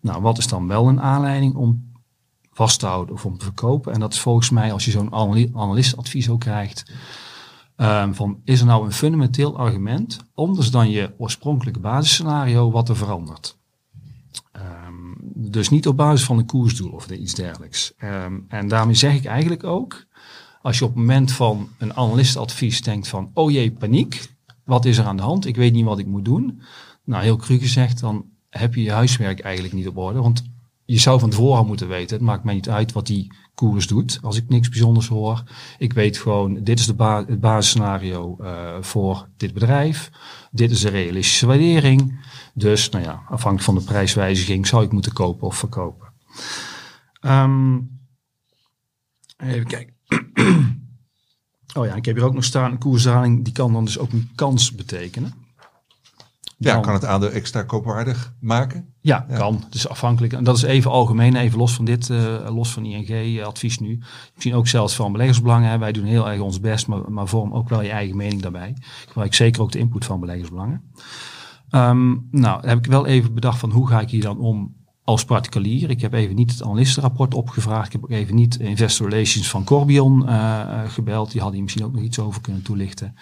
Nou, 0.00 0.22
wat 0.22 0.38
is 0.38 0.46
dan 0.46 0.66
wel 0.66 0.88
een 0.88 1.00
aanleiding 1.00 1.54
om 1.54 1.92
vast 2.52 2.80
te 2.80 2.86
houden 2.86 3.14
of 3.14 3.24
om 3.24 3.38
te 3.38 3.44
verkopen? 3.44 3.92
En 3.92 4.00
dat 4.00 4.12
is 4.12 4.20
volgens 4.20 4.50
mij, 4.50 4.72
als 4.72 4.84
je 4.84 4.90
zo'n 4.90 5.12
anali- 5.12 5.50
analistadvies 5.54 6.28
ook 6.28 6.40
krijgt, 6.40 6.92
ehm, 7.76 8.12
van 8.12 8.40
is 8.44 8.60
er 8.60 8.66
nou 8.66 8.84
een 8.84 8.92
fundamenteel 8.92 9.58
argument, 9.58 10.18
anders 10.34 10.70
dan 10.70 10.90
je 10.90 11.14
oorspronkelijke 11.18 11.80
basisscenario, 11.80 12.70
wat 12.70 12.88
er 12.88 12.96
verandert? 12.96 13.58
Ehm, 14.52 15.14
dus 15.34 15.68
niet 15.68 15.88
op 15.88 15.96
basis 15.96 16.26
van 16.26 16.38
een 16.38 16.46
koersdoel 16.46 16.90
of 16.90 17.10
iets 17.10 17.34
dergelijks. 17.34 17.92
Ehm, 17.96 18.38
en 18.48 18.68
daarmee 18.68 18.94
zeg 18.94 19.14
ik 19.14 19.24
eigenlijk 19.24 19.64
ook, 19.64 20.06
als 20.62 20.78
je 20.78 20.84
op 20.84 20.90
het 20.90 20.98
moment 20.98 21.32
van 21.32 21.68
een 21.78 21.94
analistadvies 21.94 22.82
denkt 22.82 23.08
van, 23.08 23.30
oh 23.34 23.50
jee, 23.50 23.72
paniek, 23.72 24.37
wat 24.68 24.84
is 24.84 24.98
er 24.98 25.04
aan 25.04 25.16
de 25.16 25.22
hand? 25.22 25.46
Ik 25.46 25.56
weet 25.56 25.72
niet 25.72 25.84
wat 25.84 25.98
ik 25.98 26.06
moet 26.06 26.24
doen. 26.24 26.60
Nou, 27.04 27.22
heel 27.22 27.36
cru 27.36 27.58
gezegd, 27.58 28.00
dan 28.00 28.24
heb 28.50 28.74
je 28.74 28.82
je 28.82 28.92
huiswerk 28.92 29.40
eigenlijk 29.40 29.74
niet 29.74 29.88
op 29.88 29.96
orde. 29.96 30.20
Want 30.20 30.44
je 30.84 30.98
zou 30.98 31.20
van 31.20 31.30
tevoren 31.30 31.66
moeten 31.66 31.88
weten, 31.88 32.16
het 32.16 32.24
maakt 32.24 32.44
mij 32.44 32.54
niet 32.54 32.68
uit 32.68 32.92
wat 32.92 33.06
die 33.06 33.32
koers 33.54 33.86
doet 33.86 34.18
als 34.22 34.36
ik 34.36 34.48
niks 34.48 34.68
bijzonders 34.68 35.08
hoor. 35.08 35.42
Ik 35.78 35.92
weet 35.92 36.18
gewoon, 36.18 36.64
dit 36.64 36.78
is 36.78 36.86
de 36.86 37.24
het 37.26 37.40
basisscenario 37.40 38.36
eh, 38.40 38.76
voor 38.80 39.28
dit 39.36 39.54
bedrijf. 39.54 40.10
Dit 40.50 40.70
is 40.70 40.80
de 40.80 40.88
realistische 40.88 41.46
waardering. 41.46 42.26
Dus, 42.54 42.88
nou 42.88 43.04
ja, 43.04 43.22
afhankelijk 43.28 43.62
van 43.62 43.74
de 43.74 43.84
prijswijziging 43.84 44.66
zou 44.66 44.84
ik 44.84 44.92
moeten 44.92 45.12
kopen 45.12 45.46
of 45.46 45.56
verkopen. 45.56 46.12
Ehm, 47.20 47.78
even 49.36 49.66
kijken. 49.66 49.96
oh 51.78 51.86
ja, 51.86 51.94
ik 51.94 52.04
heb 52.04 52.16
hier 52.16 52.24
ook 52.24 52.34
nog 52.34 52.44
staan, 52.44 52.70
een 52.70 52.78
koersdaling, 52.78 53.44
die 53.44 53.52
kan 53.52 53.72
dan 53.72 53.84
dus 53.84 53.98
ook 53.98 54.12
een 54.12 54.30
kans 54.34 54.74
betekenen. 54.74 55.32
Ja, 56.60 56.80
kan 56.80 56.94
het 56.94 57.04
aandeel 57.04 57.30
extra 57.30 57.62
koopwaardig 57.62 58.34
maken? 58.40 58.94
Ja, 59.00 59.26
Ja. 59.28 59.36
kan. 59.36 59.64
Dus 59.70 59.88
afhankelijk. 59.88 60.32
En 60.32 60.44
dat 60.44 60.56
is 60.56 60.62
even 60.62 60.90
algemeen, 60.90 61.36
even 61.36 61.58
los 61.58 61.74
van 61.74 61.84
dit, 61.84 62.10
eh, 62.10 62.48
los 62.54 62.72
van 62.72 62.84
ING-advies 62.84 63.78
nu. 63.78 63.98
Misschien 64.34 64.54
ook 64.54 64.66
zelfs 64.68 64.94
van 64.94 65.12
beleggersbelangen. 65.12 65.70
Hè. 65.70 65.78
Wij 65.78 65.92
doen 65.92 66.04
heel 66.04 66.30
erg 66.30 66.40
ons 66.40 66.60
best, 66.60 66.86
maar, 66.86 67.10
maar 67.10 67.28
vorm 67.28 67.52
ook 67.54 67.68
wel 67.68 67.82
je 67.82 67.90
eigen 67.90 68.16
mening 68.16 68.42
daarbij. 68.42 68.68
Ik 68.68 69.06
gebruik 69.06 69.34
zeker 69.34 69.62
ook 69.62 69.72
de 69.72 69.78
input 69.78 70.04
van 70.04 70.20
beleggersbelangen. 70.20 70.82
Ehm, 71.70 72.16
nou, 72.30 72.66
heb 72.68 72.78
ik 72.78 72.86
wel 72.86 73.06
even 73.06 73.34
bedacht 73.34 73.58
van 73.58 73.70
hoe 73.70 73.88
ga 73.88 74.00
ik 74.00 74.10
hier 74.10 74.22
dan 74.22 74.38
om 74.38 74.74
als 75.08 75.24
particulier. 75.24 75.90
Ik 75.90 76.00
heb 76.00 76.12
even 76.12 76.34
niet 76.34 76.50
het 76.50 76.62
analistenrapport 76.62 77.34
opgevraagd. 77.34 77.86
Ik 77.86 77.92
heb 77.92 78.02
ook 78.02 78.10
even 78.10 78.34
niet 78.34 78.56
Investor 78.56 79.08
Relations 79.08 79.48
van 79.48 79.64
Corbion 79.64 80.28
eh, 80.28 80.60
eh, 80.60 80.90
gebeld. 80.90 81.30
Die 81.32 81.40
had 81.40 81.52
hier 81.52 81.62
misschien 81.62 81.84
ook 81.84 81.92
nog 81.92 82.02
iets 82.02 82.18
over 82.18 82.40
kunnen 82.40 82.62
toelichten. 82.62 83.14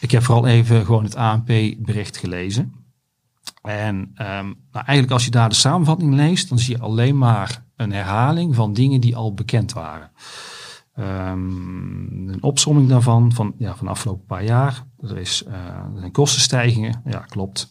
Ik 0.00 0.10
heb 0.10 0.22
vooral 0.22 0.46
even 0.46 0.84
gewoon 0.84 1.04
het 1.04 1.14
ANP-bericht 1.14 2.16
gelezen. 2.16 2.72
En 3.62 4.10
ehm, 4.14 4.46
nou, 4.46 4.84
eigenlijk 4.84 5.10
als 5.10 5.24
je 5.24 5.30
daar 5.30 5.48
de 5.48 5.54
samenvatting 5.54 6.14
leest, 6.14 6.48
dan 6.48 6.58
zie 6.58 6.76
je 6.76 6.82
alleen 6.82 7.18
maar 7.18 7.64
een 7.76 7.92
herhaling 7.92 8.54
van 8.54 8.72
dingen 8.72 9.00
die 9.00 9.16
al 9.16 9.34
bekend 9.34 9.72
waren. 9.72 10.10
Ehm, 10.94 12.28
een 12.28 12.42
opsomming 12.42 12.88
daarvan 12.88 13.32
van, 13.32 13.54
ja, 13.58 13.76
van 13.76 13.86
de 13.86 13.92
afgelopen 13.92 14.26
paar 14.26 14.44
jaar. 14.44 14.84
Er, 15.00 15.18
is, 15.18 15.44
eh, 15.44 15.54
er 15.54 15.98
zijn 15.98 16.12
kostenstijgingen, 16.12 17.02
ja 17.04 17.18
klopt. 17.18 17.70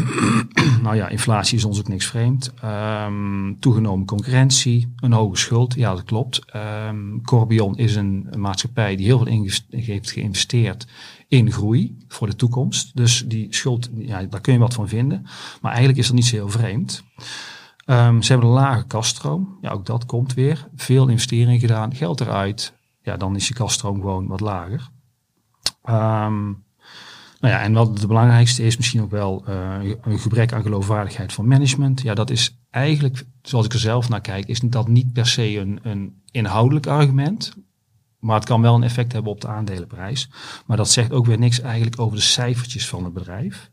nou 0.82 0.96
ja, 0.96 1.08
inflatie 1.08 1.58
is 1.58 1.64
ons 1.64 1.78
ook 1.78 1.88
niks 1.88 2.06
vreemd. 2.06 2.52
Ehm, 2.60 3.54
toegenomen 3.58 4.06
concurrentie, 4.06 4.92
een 4.96 5.12
hoge 5.12 5.36
schuld, 5.36 5.74
ja 5.74 5.94
dat 5.94 6.04
klopt. 6.04 6.44
Ehm, 6.46 7.20
Corbion 7.24 7.76
is 7.76 7.96
een, 7.96 8.28
maatschappij 8.36 8.96
die 8.96 9.06
heel 9.06 9.18
veel 9.18 9.48
heeft 9.70 10.10
geïnvesteerd 10.10 10.86
in 11.28 11.52
groei 11.52 11.96
voor 12.08 12.26
de 12.26 12.36
toekomst. 12.36 12.96
Dus 12.96 13.24
die 13.26 13.46
schuld, 13.50 13.90
ja, 13.94 14.22
daar 14.22 14.40
kun 14.40 14.52
je 14.52 14.58
wat 14.58 14.74
van 14.74 14.88
vinden. 14.88 15.22
Maar 15.60 15.70
eigenlijk 15.70 15.98
is 15.98 16.06
dat 16.06 16.14
niet 16.14 16.26
zo 16.26 16.36
heel 16.36 16.48
vreemd. 16.48 17.04
Ehm, 17.84 18.20
ze 18.20 18.32
hebben 18.32 18.50
een 18.50 18.54
lage 18.54 18.84
kaststroom. 18.86 19.58
Ja, 19.60 19.70
ook 19.70 19.86
dat 19.86 20.06
komt 20.06 20.34
weer. 20.34 20.68
Veel 20.76 21.08
investeringen 21.08 21.60
gedaan, 21.60 21.94
geld 21.94 22.20
eruit. 22.20 22.72
Ja, 23.02 23.16
dan 23.16 23.36
is 23.36 23.48
je 23.48 23.54
kaststroom 23.54 24.00
gewoon 24.00 24.26
wat 24.26 24.40
lager. 24.40 24.90
Ehm, 25.82 26.52
nou 27.42 27.54
ja, 27.54 27.60
en 27.60 27.72
wat 27.72 27.98
het 27.98 28.06
belangrijkste 28.06 28.62
is 28.62 28.76
misschien 28.76 29.02
ook 29.02 29.10
wel 29.10 29.44
eh, 29.46 29.76
een 30.02 30.18
gebrek 30.18 30.52
aan 30.52 30.62
geloofwaardigheid 30.62 31.32
van 31.32 31.46
management. 31.46 32.02
Ja, 32.02 32.14
dat 32.14 32.30
is 32.30 32.58
eigenlijk, 32.70 33.24
zoals 33.42 33.66
ik 33.66 33.72
er 33.72 33.78
zelf 33.78 34.08
naar 34.08 34.20
kijk, 34.20 34.46
is 34.46 34.60
dat 34.60 34.88
niet 34.88 35.12
per 35.12 35.26
se 35.26 35.58
een, 35.58 35.80
een 35.82 36.22
inhoudelijk 36.30 36.86
argument. 36.86 37.52
Maar 38.18 38.36
het 38.36 38.44
kan 38.44 38.62
wel 38.62 38.74
een 38.74 38.82
effect 38.82 39.12
hebben 39.12 39.32
op 39.32 39.40
de 39.40 39.48
aandelenprijs. 39.48 40.30
Maar 40.66 40.76
dat 40.76 40.90
zegt 40.90 41.12
ook 41.12 41.26
weer 41.26 41.38
niks 41.38 41.60
eigenlijk 41.60 42.00
over 42.00 42.16
de 42.16 42.22
cijfertjes 42.22 42.88
van 42.88 43.04
het 43.04 43.12
bedrijf. 43.12 43.70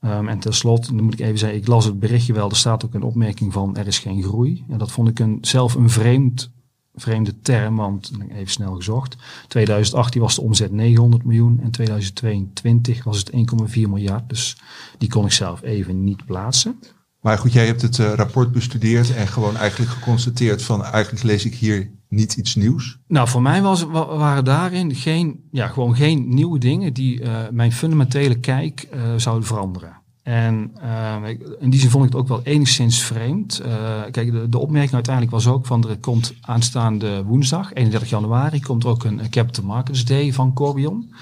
Ehm, 0.00 0.28
en 0.28 0.38
tenslotte, 0.38 0.94
dan 0.94 1.04
moet 1.04 1.12
ik 1.12 1.20
even 1.20 1.38
zeggen, 1.38 1.58
ik 1.58 1.66
las 1.66 1.84
het 1.84 2.00
berichtje 2.00 2.32
wel. 2.32 2.50
Er 2.50 2.56
staat 2.56 2.84
ook 2.84 2.94
een 2.94 3.02
opmerking 3.02 3.52
van 3.52 3.76
er 3.76 3.86
is 3.86 3.98
geen 3.98 4.22
groei. 4.22 4.64
En 4.68 4.78
dat 4.78 4.92
vond 4.92 5.08
ik 5.08 5.18
een, 5.18 5.38
zelf 5.40 5.74
een 5.74 5.90
vreemd, 5.90 6.50
vreemde 6.96 7.40
term, 7.40 7.76
want 7.76 8.10
even 8.30 8.52
snel 8.52 8.74
gezocht. 8.74 9.16
2018 9.48 10.20
was 10.20 10.34
de 10.34 10.40
omzet 10.40 10.72
900 10.72 11.24
miljoen 11.24 11.60
en 11.62 11.70
2022 11.70 13.04
was 13.04 13.18
het 13.18 13.30
1,4 13.32 13.36
miljard. 13.74 14.28
Dus 14.28 14.56
die 14.98 15.08
kon 15.08 15.24
ik 15.24 15.32
zelf 15.32 15.62
even 15.62 16.04
niet 16.04 16.24
plaatsen. 16.24 16.78
Maar 17.20 17.38
goed, 17.38 17.52
jij 17.52 17.66
hebt 17.66 17.82
het 17.82 17.98
eh, 17.98 18.12
rapport 18.14 18.52
bestudeerd 18.52 19.14
en 19.14 19.26
gewoon 19.28 19.56
eigenlijk 19.56 19.90
geconstateerd 19.90 20.62
van 20.62 20.84
eigenlijk 20.84 21.24
lees 21.24 21.44
ik 21.44 21.54
hier 21.54 21.90
niet 22.08 22.36
iets 22.36 22.54
nieuws. 22.54 22.98
Nou, 23.08 23.28
voor 23.28 23.42
mij 23.42 23.62
was, 23.62 23.82
wa- 23.82 24.16
waren 24.16 24.44
daarin 24.44 24.94
geen, 24.94 25.40
ja, 25.50 25.66
gewoon 25.68 25.96
geen 25.96 26.34
nieuwe 26.34 26.58
dingen 26.58 26.92
die 26.92 27.20
eh, 27.22 27.48
mijn 27.50 27.72
fundamentele 27.72 28.38
kijk 28.40 28.80
eh, 28.90 29.00
zouden 29.16 29.46
veranderen. 29.46 30.04
En 30.26 30.70
eh, 30.80 31.28
ik- 31.28 31.56
in 31.60 31.70
die 31.70 31.80
zin 31.80 31.90
vond 31.90 32.04
ik 32.06 32.12
het 32.12 32.20
ook 32.20 32.28
wel 32.28 32.42
enigszins 32.42 33.02
vreemd. 33.02 33.58
Eh, 33.60 34.02
kijk, 34.10 34.32
de, 34.32 34.48
de 34.48 34.58
opmerking 34.58 34.94
uiteindelijk 34.94 35.34
was 35.34 35.46
ook 35.46 35.66
van 35.66 35.88
er 35.88 35.98
komt 35.98 36.34
aanstaande 36.40 37.22
woensdag, 37.24 37.72
31 37.72 38.10
januari, 38.10 38.60
komt 38.60 38.84
er 38.84 38.88
ook 38.90 39.04
een, 39.04 39.18
een 39.18 39.30
Capital 39.30 39.64
Markets 39.64 40.04
Day 40.04 40.32
van 40.32 40.52
Corbion. 40.52 41.12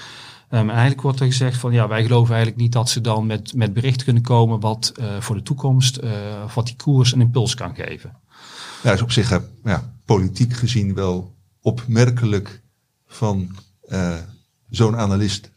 Ehm, 0.49 0.63
en 0.63 0.71
eigenlijk 0.71 1.01
wordt 1.01 1.21
er 1.21 1.27
gezegd 1.27 1.57
van 1.57 1.73
ja, 1.73 1.89
wij 1.89 2.03
geloven 2.03 2.35
eigenlijk 2.35 2.63
niet 2.63 2.73
dat 2.73 2.89
ze 2.91 3.01
dan 3.01 3.27
met, 3.27 3.55
met 3.55 3.73
bericht 3.73 4.05
kunnen 4.05 4.23
komen 4.23 4.61
wat 4.61 4.93
eh, 4.97 5.21
voor 5.21 5.37
de 5.37 5.43
toekomst, 5.43 5.97
eh, 5.97 6.11
wat 6.55 6.67
die 6.67 6.77
koers 6.77 7.13
een 7.13 7.21
impuls 7.21 7.55
kan 7.55 7.75
geven. 7.75 8.17
Ja, 8.83 8.93
is 8.93 9.03
op 9.03 9.11
zich 9.13 9.41
ja, 9.65 9.93
politiek 10.05 10.53
gezien 10.53 10.95
wel 10.95 11.35
opmerkelijk 11.61 12.63
van 13.07 13.51
zo'n 14.71 14.97
analist, 14.97 15.51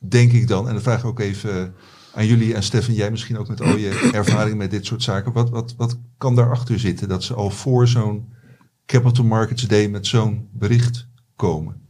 denk 0.00 0.32
ik 0.32 0.48
dan. 0.48 0.66
En 0.66 0.72
dan 0.72 0.82
vraag 0.82 0.98
ik 0.98 1.04
ook 1.04 1.20
even 1.20 1.74
aan 2.14 2.26
jullie 2.26 2.54
en 2.54 2.62
Stefan, 2.62 2.94
jij 2.94 3.10
misschien 3.10 3.38
ook 3.38 3.48
met 3.48 3.60
al 3.60 3.76
je 3.76 4.10
ervaring 4.12 4.56
met 4.56 4.70
dit 4.70 4.86
soort 4.86 5.02
zaken. 5.02 5.32
Wat, 5.32 5.50
wat, 5.50 5.74
wat 5.76 5.98
kan 6.18 6.34
daarachter 6.34 6.78
zitten 6.78 7.08
dat 7.08 7.24
ze 7.24 7.34
al 7.34 7.50
voor 7.50 7.88
zo'n 7.88 8.32
Capital 8.86 9.24
Markets 9.24 9.62
Day 9.62 9.88
met 9.88 10.06
zo'n 10.06 10.48
bericht 10.52 11.08
komen? 11.36 11.80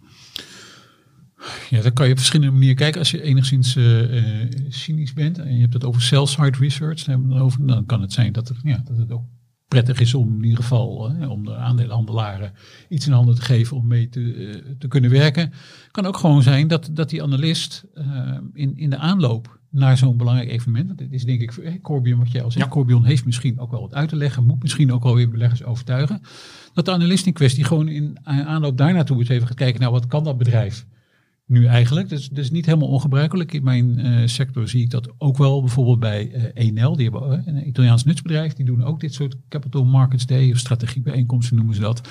Ja, 1.70 1.82
dan 1.82 1.92
kan 1.92 2.06
je 2.06 2.12
op 2.12 2.18
verschillende 2.18 2.52
manieren 2.52 2.76
kijken. 2.76 2.98
Als 2.98 3.11
je 3.11 3.22
enigszins 3.22 3.76
eh, 3.76 4.42
eh, 4.42 4.50
cynisch 4.68 5.12
bent 5.12 5.38
en 5.38 5.54
je 5.54 5.61
hebt 5.61 5.72
het 5.72 5.85
over 5.85 6.02
sell-side 6.02 6.58
research, 6.58 7.08
over, 7.30 7.66
dan 7.66 7.87
kan 7.87 8.00
het 8.00 8.12
zijn 8.12 8.32
dat, 8.32 8.48
er, 8.48 8.56
ja, 8.62 8.82
dat 8.85 8.96
het 8.96 9.11
ook 9.11 9.24
prettig 9.72 10.00
is 10.00 10.14
om 10.14 10.37
in 10.37 10.44
ieder 10.44 10.62
geval 10.62 11.11
eh, 11.11 11.30
om 11.30 11.44
de 11.44 11.56
aandeelhandelaren 11.56 12.52
iets 12.88 13.06
in 13.06 13.12
handen 13.12 13.35
te 13.35 13.42
geven 13.42 13.76
om 13.76 13.87
mee 13.87 14.08
te, 14.08 14.35
eh, 14.35 14.72
te 14.78 14.88
kunnen 14.88 15.11
werken. 15.11 15.52
kan 15.90 16.06
ook 16.06 16.16
gewoon 16.16 16.42
zijn 16.42 16.68
dat, 16.68 16.90
dat 16.92 17.11
die 17.11 17.22
analist 17.22 17.85
in, 18.52 18.76
in 18.76 18.90
de 18.90 18.96
aanloop 18.96 19.61
naar 19.72 19.96
zo'n 19.96 20.16
belangrijk 20.16 20.50
evenement, 20.50 20.87
want 20.87 20.98
dit 20.98 21.12
is 21.12 21.24
denk 21.24 21.40
ik, 21.40 21.56
eh, 21.56 21.72
Corbion 21.82 22.18
wat 22.18 22.32
jij 22.32 22.42
al 22.42 22.50
zegt, 22.50 22.64
Ja. 22.64 22.70
Corbion 22.70 23.04
heeft 23.04 23.24
misschien 23.24 23.58
ook 23.58 23.70
wel 23.70 23.80
wat 23.80 23.94
uit 23.94 24.08
te 24.08 24.16
leggen, 24.16 24.46
moet 24.46 24.62
misschien 24.62 24.92
ook 24.92 25.02
wel 25.02 25.14
weer 25.14 25.30
beleggers 25.30 25.64
overtuigen, 25.64 26.20
dat 26.72 26.85
de 26.85 26.90
analist 26.90 27.26
in 27.26 27.32
kwestie 27.32 27.64
gewoon 27.64 27.88
in 27.88 28.18
aanloop 28.24 28.76
daar 28.76 28.92
naartoe 28.92 29.18
eens 29.18 29.28
even 29.28 29.46
gaat 29.46 29.56
kijken, 29.56 29.80
nou 29.80 29.92
wat 29.92 30.06
kan 30.06 30.24
dat 30.24 30.38
bedrijf 30.38 30.87
nu 31.52 31.66
eigenlijk. 31.66 32.08
Dus, 32.08 32.28
dus 32.28 32.50
niet 32.50 32.66
helemaal 32.66 32.88
ongebruikelijk. 32.88 33.52
In 33.52 33.64
mijn 33.64 33.98
eh, 33.98 34.26
sector 34.26 34.68
zie 34.68 34.82
ik 34.82 34.90
dat 34.90 35.08
ook 35.18 35.37
wel 35.37 35.61
bijvoorbeeld 35.61 36.00
bij 36.00 36.30
eh 36.32 36.66
Enel. 36.66 36.96
Die 36.96 37.11
hebben 37.11 37.32
eh, 37.32 37.46
een 37.46 37.68
Italiaans 37.68 38.04
nutsbedrijf. 38.04 38.52
Die 38.52 38.64
doen 38.64 38.85
ook 38.85 39.00
dit 39.00 39.14
soort 39.14 39.37
Capital 39.48 39.85
Markets 39.85 40.26
Day 40.26 40.50
of 40.50 40.58
strategiebijeenkomsten 40.58 41.56
noemen 41.56 41.74
ze 41.74 41.80
dat. 41.80 42.08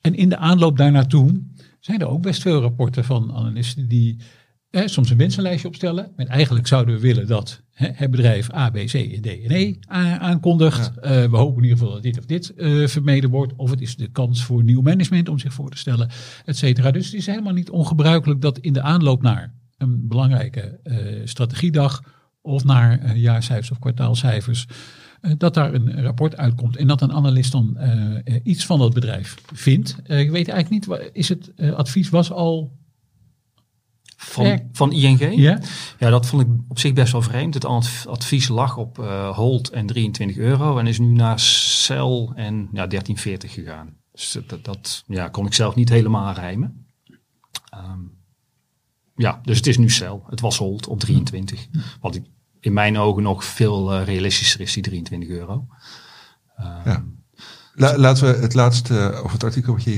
En 0.00 0.14
in 0.14 0.28
de 0.28 0.36
aanloop 0.36 0.76
daar 0.76 0.92
naartoe 0.92 1.42
zijn 1.80 2.00
er 2.00 2.08
ook 2.08 2.22
best 2.22 2.42
veel 2.42 2.60
rapporten 2.60 3.04
van 3.04 3.34
analisten 3.34 3.88
die 3.88 4.16
eh, 4.70 4.86
soms 4.86 5.10
een 5.10 5.16
wensenlijstje 5.16 5.68
opstellen. 5.68 6.12
En 6.16 6.26
eigenlijk 6.26 6.66
zouden 6.66 6.94
we 6.94 7.00
willen 7.00 7.26
dat 7.26 7.62
hè, 7.78 7.88
het 7.92 8.10
bedrijf 8.10 8.54
A, 8.54 8.70
B, 8.70 8.74
C, 8.74 9.22
D 9.22 9.26
en 9.26 9.50
E 9.50 9.74
aankondigt. 10.18 10.98
Eh, 10.98 11.24
we 11.24 11.36
hopen 11.36 11.56
in 11.56 11.62
ieder 11.62 11.78
geval 11.78 11.92
dat 11.92 12.02
dit 12.02 12.18
of 12.18 12.24
dit 12.24 12.54
eh, 12.54 12.86
vermeden 12.86 13.30
wordt. 13.30 13.52
Of 13.56 13.70
het 13.70 13.80
is 13.80 13.96
de 13.96 14.10
kans 14.10 14.44
voor 14.44 14.64
nieuw 14.64 14.80
management 14.80 15.28
om 15.28 15.38
zich 15.38 15.52
voor 15.52 15.70
te 15.70 15.76
stellen, 15.76 16.10
et 16.44 16.56
cetera. 16.56 16.90
Dus 16.90 17.04
het 17.04 17.14
is 17.14 17.26
helemaal 17.26 17.52
niet 17.52 17.70
ongebruikelijk 17.70 18.40
dat 18.40 18.58
in 18.58 18.72
de 18.72 18.82
aanloop 18.82 19.22
naar 19.22 19.54
een 19.76 20.08
belangrijke 20.08 20.80
eh, 20.82 20.96
strategiedag 21.24 22.02
of 22.40 22.64
naar 22.64 23.16
jaarcijfers 23.16 23.70
of 23.70 23.78
kwartaalcijfers, 23.78 24.66
dat 25.38 25.54
daar 25.54 25.74
een 25.74 26.02
rapport 26.02 26.36
uitkomt 26.36 26.76
en 26.76 26.86
dat 26.86 27.02
een 27.02 27.12
analist 27.12 27.52
dan 27.52 27.78
iets 28.42 28.66
van 28.66 28.78
dat 28.78 28.94
bedrijf 28.94 29.34
vindt. 29.52 29.96
Eh, 30.04 30.20
ik 30.20 30.30
weet 30.30 30.48
eigenlijk 30.48 30.88
niet, 30.88 31.10
is 31.12 31.28
het 31.28 31.52
advies 31.74 32.08
was 32.08 32.32
al 32.32 32.78
Van, 34.28 34.44
Eh, 34.44 34.58
van 34.72 34.92
ING? 34.92 35.34
Ja? 35.36 35.60
Ja, 35.98 36.10
dat 36.10 36.26
vond 36.26 36.42
ik 36.42 36.48
op 36.68 36.78
zich 36.78 36.92
best 36.92 37.12
wel 37.12 37.22
vreemd. 37.22 37.54
Het 37.54 37.64
adv- 37.64 38.06
advies 38.06 38.48
lag 38.48 38.76
op 38.76 38.98
eh 38.98 39.36
hold 39.36 39.68
en 39.70 39.86
23 39.86 40.36
euro 40.36 40.78
en 40.78 40.86
is 40.86 40.98
nu 40.98 41.06
naar 41.06 41.40
cel 41.40 42.32
en 42.34 42.68
ja, 42.72 42.86
13,40 42.86 43.50
gegaan. 43.52 43.96
Dus 44.12 44.38
dat, 44.46 44.64
dat 44.64 45.04
ja, 45.06 45.28
kon 45.28 45.46
ik 45.46 45.54
zelf 45.54 45.74
niet 45.74 45.88
helemaal 45.88 46.32
rijmen. 46.34 46.86
Ehm, 47.70 48.00
ja, 49.16 49.40
dus 49.42 49.56
het 49.56 49.66
is 49.66 49.78
nu 49.78 49.90
cel. 49.90 50.24
Het 50.30 50.40
was 50.40 50.58
hold 50.58 50.86
op 50.86 51.00
23. 51.00 51.68
Wat 52.00 52.14
ik 52.14 52.24
in 52.60 52.72
mijn 52.72 52.98
ogen 52.98 53.22
nog 53.22 53.44
veel 53.44 53.92
eh, 53.94 54.04
realistischer 54.04 54.60
is, 54.60 54.72
die 54.72 54.82
23 54.82 55.28
euro. 55.28 55.66
Ehm, 56.56 56.88
Ja. 56.88 57.04
La- 57.74 57.98
laten 57.98 58.24
we 58.34 58.40
het 58.40 58.54
laatste, 58.54 59.20
of 59.24 59.32
het 59.32 59.44
artikel 59.44 59.72
wat 59.72 59.82
je 59.84 59.90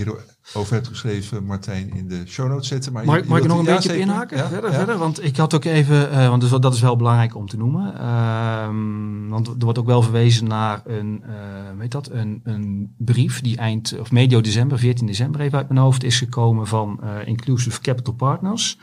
hierover 0.53 0.75
hebt 0.75 0.89
geschreven, 0.89 1.45
Martijn, 1.45 1.95
in 1.95 2.09
de 2.09 2.23
show 2.27 2.49
notes 2.49 2.69
zetten. 2.69 2.93
Maar 2.93 3.05
Mag, 3.05 3.17
je- 3.17 3.25
mag 3.29 3.39
ik 3.39 3.47
nog 3.47 3.59
een 3.59 3.65
beetje 3.65 3.91
op 3.93 3.97
inhaken? 3.99 4.37
Ja, 4.37 4.49
verder, 4.49 4.71
ja. 4.71 4.77
verder? 4.77 4.99
Want 4.99 5.25
ik 5.25 5.37
had 5.37 5.55
ook 5.55 5.65
even, 5.65 6.11
eh, 6.11 6.19
want 6.29 6.33
dat 6.33 6.43
is, 6.43 6.51
wel- 6.51 6.61
dat 6.61 6.75
is 6.75 6.81
wel 6.81 6.97
belangrijk 6.97 7.37
om 7.37 7.47
te 7.49 7.57
noemen. 7.57 7.95
Ehm, 7.99 9.29
want 9.29 9.47
er 9.47 9.55
wordt 9.59 9.79
ook 9.79 9.87
wel 9.87 10.03
verwezen 10.03 10.47
naar 10.49 10.83
een, 10.87 11.23
eh, 11.27 11.33
weet 11.79 11.91
dat, 11.93 12.11
een, 12.11 12.41
een 12.45 12.95
brief 12.99 13.41
die 13.41 13.57
eind, 13.57 13.97
of 14.01 14.11
medio 14.11 14.41
december, 14.41 14.79
14 14.79 15.07
december 15.07 15.41
even 15.41 15.59
uit 15.59 15.69
mijn 15.69 15.81
hoofd, 15.81 16.05
is 16.05 16.19
gekomen 16.19 16.67
van 16.67 17.01
eh, 17.03 17.27
Inclusive 17.29 17.81
Capital 17.81 18.15
Partners. 18.15 18.79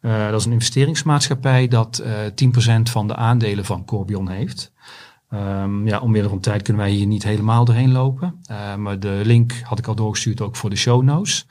Eh, 0.00 0.30
dat 0.30 0.40
is 0.40 0.46
een 0.46 0.52
investeringsmaatschappij 0.52 1.68
dat 1.68 1.98
eh 1.98 2.12
10% 2.34 2.90
van 2.90 3.06
de 3.08 3.16
aandelen 3.16 3.64
van 3.64 3.84
Corbion 3.84 4.28
heeft. 4.28 4.72
Ehm, 5.28 5.86
ja, 5.86 5.98
omwille 5.98 6.28
van 6.28 6.40
tijd 6.40 6.62
kunnen 6.62 6.82
wij 6.82 6.92
hier 6.92 7.06
niet 7.06 7.22
helemaal 7.22 7.64
doorheen 7.64 7.92
lopen. 7.92 8.40
Eh, 8.44 8.74
maar 8.74 9.00
de 9.00 9.20
link 9.24 9.52
had 9.62 9.78
ik 9.78 9.86
al 9.86 9.94
doorgestuurd 9.94 10.40
ook 10.40 10.56
voor 10.56 10.70
de 10.70 10.76
show 10.76 11.02
notes. 11.02 11.46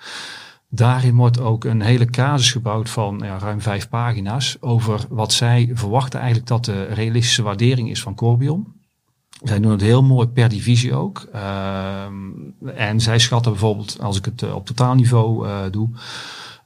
Daarin 0.70 1.16
wordt 1.16 1.40
ook 1.40 1.64
een 1.64 1.82
hele 1.82 2.06
casus 2.06 2.52
gebouwd 2.52 2.90
van 2.90 3.22
ja, 3.24 3.38
ruim 3.38 3.62
vijf 3.62 3.90
pagina's 3.90 4.58
over 4.60 5.06
wat 5.10 5.34
zij 5.34 5.72
verwachten 5.74 6.20
eigenlijk 6.20 6.50
dat 6.50 6.66
de 6.66 6.84
realistische 6.84 7.44
waardering 7.44 7.90
is 7.90 8.02
van 8.02 8.16
Corbion. 8.16 8.74
Zij 9.44 9.60
doen 9.60 9.72
het 9.72 9.82
heel 9.82 10.04
mooi 10.04 10.28
per 10.28 10.50
divisie 10.50 10.94
ook. 10.96 11.28
Ehm, 11.34 12.14
en 12.76 13.02
zij 13.02 13.20
schatten 13.20 13.52
bijvoorbeeld, 13.52 13.98
als 14.02 14.18
ik 14.18 14.26
het 14.26 14.42
eh, 14.42 14.56
op 14.56 14.66
totaalniveau 14.66 15.48
eh 15.48 15.60
doe, 15.72 15.90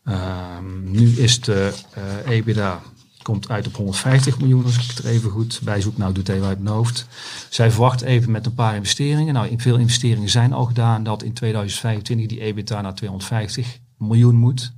ehm, 0.03 0.91
nu 0.91 1.07
is 1.07 1.41
de 1.41 1.73
eh 1.93 2.31
EBITDA 2.31 2.81
komt 3.21 3.49
uit 3.49 3.67
op 3.67 3.75
150 3.75 4.39
miljoen, 4.39 4.63
als 4.63 4.75
ik 4.75 4.95
het 4.95 5.05
even 5.05 5.31
goed 5.31 5.59
bij 5.63 5.81
zoek. 5.81 5.97
Nou, 5.97 6.13
doet 6.13 6.29
even 6.29 6.47
uit 6.47 6.59
mijn 6.59 6.75
hoofd. 6.75 7.07
Zij 7.49 7.71
verwacht 7.71 8.01
even 8.01 8.31
met 8.31 8.45
een 8.45 8.53
paar 8.53 8.75
investeringen. 8.75 9.33
Nou, 9.33 9.53
veel 9.57 9.77
investeringen 9.77 10.29
zijn 10.29 10.53
al 10.53 10.65
gedaan 10.65 11.03
dat 11.03 11.23
in 11.23 11.33
2025 11.33 12.27
die 12.27 12.39
EBITDA 12.39 12.81
naar 12.81 12.95
250 12.95 13.79
miljoen 13.97 14.35
moet. 14.35 14.73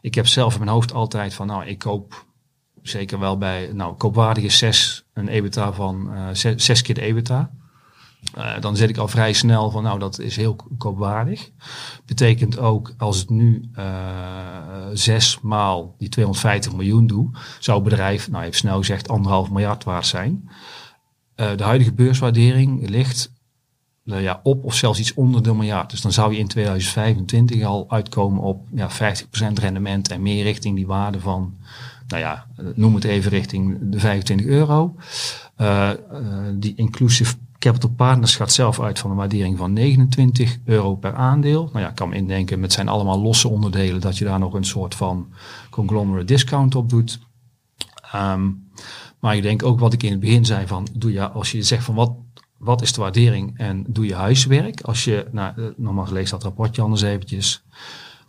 Ik 0.00 0.14
heb 0.14 0.26
zelf 0.26 0.52
in 0.52 0.58
mijn 0.58 0.70
hoofd 0.72 0.92
altijd 0.92 1.34
van, 1.34 1.46
nou, 1.46 1.66
ik 1.66 1.78
koop 1.78 2.24
zeker 2.82 3.18
wel 3.18 3.38
bij, 3.38 3.70
nou, 3.72 3.94
koopwaardig 3.94 4.44
is 4.44 4.58
6, 4.58 5.04
een 5.12 5.28
EBITDA 5.28 5.72
van 5.72 6.14
eh 6.14 6.54
6 6.56 6.82
keer 6.82 6.94
de 6.94 7.00
EBITDA. 7.00 7.50
Eh, 8.34 8.60
dan 8.60 8.76
zit 8.76 8.88
ik 8.88 8.96
al 8.96 9.08
vrij 9.08 9.32
snel 9.32 9.70
van, 9.70 9.82
nou, 9.82 9.98
dat 9.98 10.18
is 10.18 10.36
heel 10.36 10.56
koopwaardig. 10.78 11.50
Betekent 12.06 12.58
ook, 12.58 12.94
als 12.98 13.18
het 13.18 13.30
nu 13.30 13.70
eh 13.74 14.58
zes 14.92 15.40
maal 15.40 15.94
die 15.98 16.08
250 16.08 16.72
miljoen 16.72 17.06
doe, 17.06 17.30
zou 17.58 17.80
het 17.80 17.88
bedrijf, 17.88 18.30
nou, 18.30 18.44
even 18.44 18.56
snel 18.56 18.78
gezegd, 18.78 19.08
anderhalf 19.08 19.50
miljard 19.50 19.84
waard 19.84 20.06
zijn. 20.06 20.50
Eh, 21.34 21.56
de 21.56 21.62
huidige 21.62 21.92
beurswaardering 21.92 22.88
ligt 22.88 23.32
nou 24.04 24.22
ja, 24.22 24.40
op 24.42 24.64
of 24.64 24.74
zelfs 24.74 24.98
iets 24.98 25.14
onder 25.14 25.42
de 25.42 25.54
miljard. 25.54 25.90
Dus 25.90 26.00
dan 26.00 26.12
zou 26.12 26.32
je 26.32 26.38
in 26.38 26.48
2025 26.48 27.64
al 27.64 27.84
uitkomen 27.88 28.42
op 28.42 28.66
ja, 28.74 28.90
50% 28.90 29.58
rendement 29.60 30.10
en 30.10 30.22
meer 30.22 30.42
richting 30.42 30.76
die 30.76 30.86
waarde 30.86 31.20
van, 31.20 31.56
nou 32.06 32.22
ja, 32.22 32.46
noem 32.74 32.94
het 32.94 33.04
even 33.04 33.30
richting 33.30 33.78
de 33.80 33.98
25 33.98 34.46
euro. 34.46 34.94
Die 36.54 36.74
inclusive 36.74 37.34
Capital 37.60 37.90
Partners 37.90 38.36
gaat 38.36 38.52
zelf 38.52 38.80
uit 38.80 38.98
van 38.98 39.10
een 39.10 39.16
waardering 39.16 39.58
van 39.58 39.72
29 39.72 40.58
euro 40.64 40.94
per 40.94 41.14
aandeel. 41.14 41.64
Nou 41.64 41.80
ja, 41.80 41.88
ik 41.88 41.94
kan 41.94 42.08
me 42.08 42.14
indenken, 42.14 42.60
met 42.60 42.72
zijn 42.72 42.88
allemaal 42.88 43.20
losse 43.20 43.48
onderdelen, 43.48 44.00
dat 44.00 44.18
je 44.18 44.24
daar 44.24 44.38
nog 44.38 44.54
een 44.54 44.64
soort 44.64 44.94
van 44.94 45.28
conglomerate 45.70 46.24
discount 46.24 46.74
op 46.74 46.88
doet. 46.88 47.18
Ehm, 48.12 48.50
maar 49.18 49.36
ik 49.36 49.42
denk 49.42 49.62
ook 49.62 49.80
wat 49.80 49.92
ik 49.92 50.02
in 50.02 50.10
het 50.10 50.20
begin 50.20 50.44
zei 50.44 50.66
van, 50.66 50.86
doe 50.92 51.12
je, 51.12 51.28
als 51.28 51.52
je 51.52 51.62
zegt 51.62 51.84
van 51.84 51.94
wat, 51.94 52.12
wat 52.56 52.82
is 52.82 52.92
de 52.92 53.00
waardering 53.00 53.58
en 53.58 53.84
doe 53.88 54.06
je 54.06 54.14
huiswerk. 54.14 54.80
Als 54.80 55.04
je, 55.04 55.26
nou, 55.32 55.52
eh, 55.56 55.64
nogmaals 55.76 56.10
lees 56.10 56.30
dat 56.30 56.42
rapportje 56.42 56.82
anders 56.82 57.02
eventjes. 57.02 57.62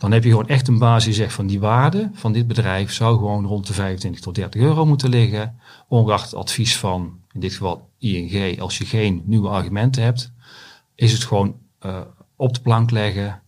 Dan 0.02 0.12
heb 0.12 0.24
je 0.24 0.30
gewoon 0.30 0.48
echt 0.48 0.68
een 0.68 0.80
basis 0.80 1.04
die 1.04 1.14
zegt 1.14 1.34
van 1.34 1.48
die 1.48 1.60
waarde 1.60 2.10
van 2.14 2.32
dit 2.32 2.48
bedrijf 2.48 2.94
zou 2.94 3.18
gewoon 3.18 3.46
rond 3.46 3.68
de 3.68 3.74
25 3.74 4.22
tot 4.22 4.36
30 4.36 4.62
euro 4.62 4.86
moeten 4.86 5.10
liggen. 5.10 5.56
Ongeacht 5.88 6.24
het 6.24 6.36
advies 6.36 6.78
van, 6.78 7.20
in 7.32 7.40
dit 7.40 7.52
geval 7.52 7.90
ING, 7.98 8.60
als 8.60 8.78
je 8.78 8.86
geen 8.86 9.22
nieuwe 9.26 9.50
argumenten 9.50 10.04
hebt, 10.04 10.32
is 10.96 11.12
het 11.12 11.24
gewoon 11.24 11.56
eh, 11.80 12.00
op 12.36 12.54
de 12.54 12.62
plank 12.62 12.92
leggen 12.92 13.42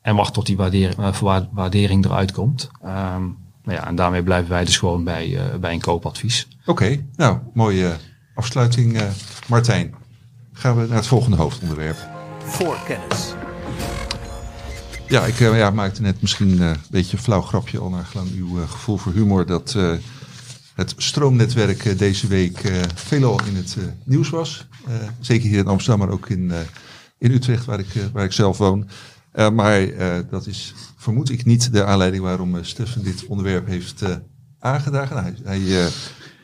en 0.00 0.16
wacht 0.16 0.34
tot 0.34 0.46
die 0.46 0.56
waardering, 0.56 0.98
eh, 0.98 1.42
waardering 1.50 2.04
eruit 2.04 2.32
komt. 2.32 2.70
Ehm, 2.82 3.22
nou 3.62 3.78
ja, 3.78 3.86
en 3.86 3.94
daarmee 3.94 4.22
blijven 4.22 4.50
wij 4.50 4.64
dus 4.64 4.78
gewoon 4.78 5.04
bij, 5.04 5.36
eh, 5.36 5.58
bij 5.58 5.72
een 5.72 5.80
koopadvies. 5.80 6.48
Oké, 6.66 7.04
nou, 7.16 7.38
mooie 7.54 7.96
afsluiting, 8.34 8.96
eh, 8.96 9.08
Martijn. 9.48 9.94
Gaan 10.52 10.76
we 10.76 10.86
naar 10.86 10.96
het 10.96 11.06
volgende 11.06 11.36
hoofdonderwerp. 11.36 12.08
Voorkennis. 12.38 13.34
Ja, 15.08 15.26
ik 15.26 15.40
eh, 15.40 15.58
ja, 15.58 15.70
maakte 15.70 16.02
net 16.02 16.20
misschien 16.20 16.60
eh, 16.60 16.68
een 16.68 16.76
beetje 16.90 17.16
een 17.16 17.22
flauw 17.22 17.40
grapje 17.40 17.78
al 17.78 17.90
naar 17.90 18.04
gelang 18.04 18.30
uw 18.36 18.60
eh, 18.60 18.70
gevoel 18.70 18.96
voor 18.96 19.12
humor. 19.12 19.46
Dat 19.46 19.76
het 20.74 20.94
stroomnetwerk 20.96 21.98
deze 21.98 22.26
week 22.26 22.72
veelal 22.94 23.40
in 23.44 23.56
het 23.56 23.76
nieuws 24.04 24.30
was. 24.30 24.66
Zeker 25.20 25.48
hier 25.48 25.58
in 25.58 25.66
Amsterdam, 25.66 26.06
maar 26.06 26.14
ook 26.14 26.28
in, 26.28 26.52
in 27.18 27.30
Utrecht, 27.30 27.64
waar 27.64 27.78
ik, 27.78 27.86
waar 28.12 28.24
ik 28.24 28.32
zelf 28.32 28.58
woon. 28.58 28.88
Maar 29.52 29.86
dat 30.30 30.46
is, 30.46 30.74
vermoed 30.96 31.30
ik, 31.30 31.44
niet 31.44 31.72
de 31.72 31.84
aanleiding 31.84 32.22
waarom 32.22 32.64
Stefan 32.64 33.02
dit 33.02 33.26
onderwerp 33.26 33.66
heeft 33.66 34.02
aangedragen. 34.58 35.16
Nou, 35.16 35.34
hij, 35.44 35.88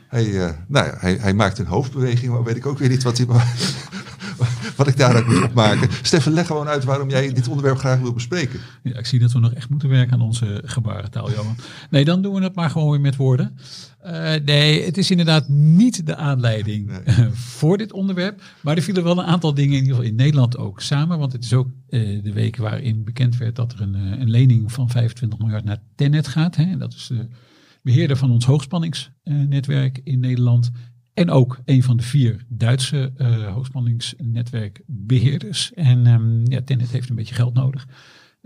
hij, 0.09 0.57
nou 0.69 0.91
hij, 0.99 1.17
hij 1.21 1.35
maakt 1.35 1.59
een 1.59 1.67
hoofdbeweging, 1.67 2.33
maar 2.33 2.45
weet 2.45 2.57
ik 2.57 2.67
ook 2.67 2.79
weer 2.79 2.89
niet 2.89 3.03
wat, 3.03 3.19
hij, 3.19 3.27
wat 4.77 4.87
ik 4.87 4.97
daaruit 4.97 5.27
moet 5.27 5.43
opmaken. 5.43 5.89
Stefan, 6.03 6.33
leg 6.33 6.47
gewoon 6.47 6.69
uit 6.69 6.85
waarom 6.85 7.11
jij 7.11 7.33
dit 7.33 7.49
onderwerp 7.49 7.79
graag 7.79 7.99
wil 7.99 8.13
bespreken. 8.13 8.61
Ja, 8.83 8.99
ik 8.99 9.07
zie 9.07 9.19
dat 9.19 9.33
we 9.33 9.39
nog 9.39 9.53
echt 9.53 9.69
moeten 9.69 9.89
werken 9.89 10.13
aan 10.13 10.21
onze 10.21 10.63
gebarentaal, 10.65 11.31
Johan. 11.31 11.57
Nee, 11.91 12.05
dan 12.05 12.23
doen 12.23 12.35
we 12.35 12.43
het 12.43 12.55
maar 12.55 12.71
gewoon 12.71 12.91
weer 12.91 13.01
met 13.01 13.17
woorden. 13.17 13.57
Eh, 14.05 14.35
nee, 14.45 14.85
het 14.85 14.99
is 14.99 15.11
inderdaad 15.11 15.49
niet 15.49 16.07
de 16.07 16.17
aanleiding 16.17 16.87
Nee. 16.87 17.31
voor 17.61 17.79
dit 17.79 17.93
onderwerp. 17.93 18.43
Maar 18.61 18.77
er 18.77 18.83
vielen 18.83 19.05
wel 19.05 19.19
een 19.19 19.25
aantal 19.25 19.55
dingen 19.55 19.73
in 19.73 19.79
ieder 19.81 19.95
geval 19.95 20.11
in 20.11 20.17
Nederland 20.17 20.57
ook 20.57 20.81
samen. 20.81 21.19
Want 21.19 21.33
het 21.33 21.45
is 21.45 21.53
ook 21.53 21.69
eh, 21.89 22.23
de 22.23 22.33
week 22.33 22.57
waarin 22.57 23.05
bekend 23.05 23.37
werd 23.37 23.57
dat 23.57 23.73
er 23.73 23.81
een, 23.81 23.95
eh, 23.95 24.21
een 24.21 24.31
lening 24.31 24.73
van 24.73 24.91
25 24.91 25.39
miljard 25.39 25.65
naar 25.65 25.83
Tennet 25.95 26.29
gaat. 26.29 26.57
Hè. 26.57 26.65
En 26.65 26.79
dat 26.79 26.93
is 26.93 27.07
de 27.07 27.29
beheerder 27.83 28.17
van 28.17 28.31
ons 28.31 28.45
hoogspanningsnetwerk 28.45 30.01
in 30.05 30.21
Nederland. 30.21 30.71
En 31.15 31.31
ook 31.31 31.61
een 31.65 31.83
van 31.83 31.97
de 31.97 32.03
vier 32.03 32.45
Duitse 32.49 33.13
eh 33.17 33.53
hoogspanningsnetwerkbeheerders. 33.53 35.73
En 35.73 36.07
ehm, 36.07 36.51
ja, 36.51 36.63
Tennet 36.63 36.91
heeft 36.91 37.09
een 37.09 37.17
beetje 37.17 37.35
geld 37.35 37.55
nodig 37.55 37.87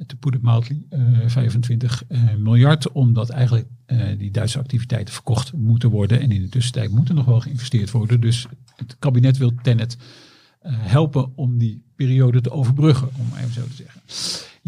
te 0.06 0.16
put 0.16 0.34
it 0.34 0.42
mildly, 0.42 0.82
eh, 0.88 1.00
25 1.26 2.04
eh, 2.08 2.34
miljard, 2.34 2.92
omdat 2.92 3.30
eigenlijk 3.30 3.66
eh, 3.86 4.18
die 4.18 4.30
Duitse 4.30 4.58
activiteiten 4.58 5.14
verkocht 5.14 5.52
moeten 5.52 5.90
worden. 5.90 6.20
En 6.20 6.32
in 6.32 6.42
de 6.42 6.48
tussentijd 6.48 6.90
moet 6.90 7.08
er 7.08 7.14
nog 7.14 7.24
wel 7.24 7.40
geïnvesteerd 7.40 7.90
worden. 7.90 8.20
Dus 8.20 8.46
het 8.76 8.96
kabinet 8.98 9.36
wil 9.36 9.54
Tennet 9.62 9.96
eh, 10.58 10.72
helpen 10.76 11.36
om 11.36 11.58
die 11.58 11.82
periode 11.96 12.40
te 12.40 12.50
overbruggen, 12.50 13.08
om 13.18 13.28
maar 13.28 13.40
even 13.40 13.52
zo 13.52 13.66
te 13.66 13.74
zeggen. 13.74 14.00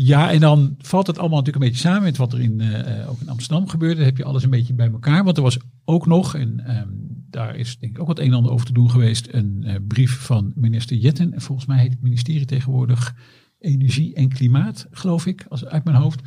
Ja, 0.02 0.30
en 0.30 0.40
dan 0.40 0.74
valt 0.78 1.06
het 1.06 1.18
allemaal 1.18 1.38
natuurlijk 1.38 1.64
een 1.64 1.70
beetje 1.70 1.88
samen 1.88 2.02
met 2.02 2.16
wat 2.16 2.32
er 2.32 2.40
in, 2.40 2.60
eh, 2.60 3.10
ook 3.10 3.20
in 3.20 3.28
Amsterdam 3.28 3.68
gebeurde. 3.68 3.96
Dan 3.96 4.04
heb 4.04 4.16
je 4.16 4.24
alles 4.24 4.42
een 4.42 4.50
beetje 4.50 4.74
bij 4.74 4.90
elkaar. 4.90 5.24
Want 5.24 5.36
er 5.36 5.42
was 5.42 5.58
ook 5.84 6.06
nog, 6.06 6.34
en 6.34 6.60
ehm, 6.66 6.88
daar 7.30 7.56
is 7.56 7.78
denk 7.78 7.92
ik 7.92 8.00
ook 8.00 8.06
wat 8.06 8.18
een 8.18 8.26
en 8.26 8.32
ander 8.32 8.52
over 8.52 8.66
te 8.66 8.72
doen 8.72 8.90
geweest, 8.90 9.28
een 9.30 9.62
eh, 9.64 9.74
brief 9.88 10.18
van 10.18 10.52
minister 10.54 10.96
Jetten. 10.96 11.34
En 11.34 11.40
volgens 11.40 11.66
mij 11.66 11.78
heet 11.78 11.90
het 11.90 12.02
ministerie 12.02 12.44
tegenwoordig 12.44 13.14
Energie 13.58 14.14
en 14.14 14.28
Klimaat, 14.28 14.86
geloof 14.90 15.26
ik, 15.26 15.46
als, 15.48 15.64
uit 15.64 15.84
mijn 15.84 15.96
hoofd. 15.96 16.20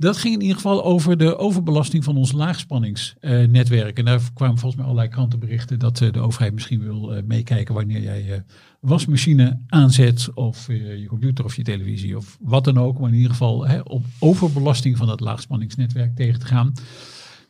Dat 0.00 0.16
ging 0.16 0.34
in 0.34 0.40
ieder 0.40 0.56
geval 0.56 0.84
over 0.84 1.16
de 1.16 1.36
overbelasting 1.36 2.04
van 2.04 2.16
ons 2.16 2.32
laagspanningsnetwerk. 2.32 3.98
en 3.98 4.04
daar 4.04 4.20
kwamen 4.34 4.58
volgens 4.58 4.74
mij 4.74 4.84
allerlei 4.84 5.08
krantenberichten 5.08 5.78
dat 5.78 6.00
eh, 6.00 6.12
de 6.12 6.20
overheid 6.20 6.52
misschien 6.52 6.80
wil 6.80 7.14
eh, 7.14 7.22
meekijken 7.22 7.74
wanneer 7.74 8.00
jij 8.00 8.32
eh, 8.32 8.40
wasmachine 8.80 9.60
aanzet 9.66 10.34
of 10.34 10.66
je 10.66 11.06
computer 11.08 11.44
of 11.44 11.56
je 11.56 11.62
televisie 11.62 12.16
of 12.16 12.38
wat 12.40 12.64
dan 12.64 12.78
ook. 12.78 12.98
Maar 12.98 13.08
in 13.08 13.14
ieder 13.14 13.30
geval 13.30 13.66
hè, 13.66 13.80
op 13.80 14.04
overbelasting 14.18 14.96
van 14.96 15.06
dat 15.06 15.20
laagspanningsnetwerk 15.20 16.16
tegen 16.16 16.40
te 16.40 16.46
gaan. 16.46 16.72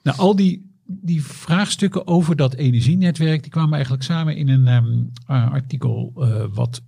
Nou, 0.02 0.18
al 0.18 0.36
die, 0.36 0.70
die 0.84 1.24
vraagstukken 1.24 2.06
over 2.06 2.36
dat 2.36 2.54
energienetwerk, 2.54 3.42
die 3.42 3.50
kwamen 3.50 3.72
eigenlijk 3.72 4.02
samen 4.02 4.36
in 4.36 4.48
een 4.48 4.66
ehm, 4.66 5.04
eh, 5.26 5.52
artikel 5.52 6.12
wat 6.52 6.82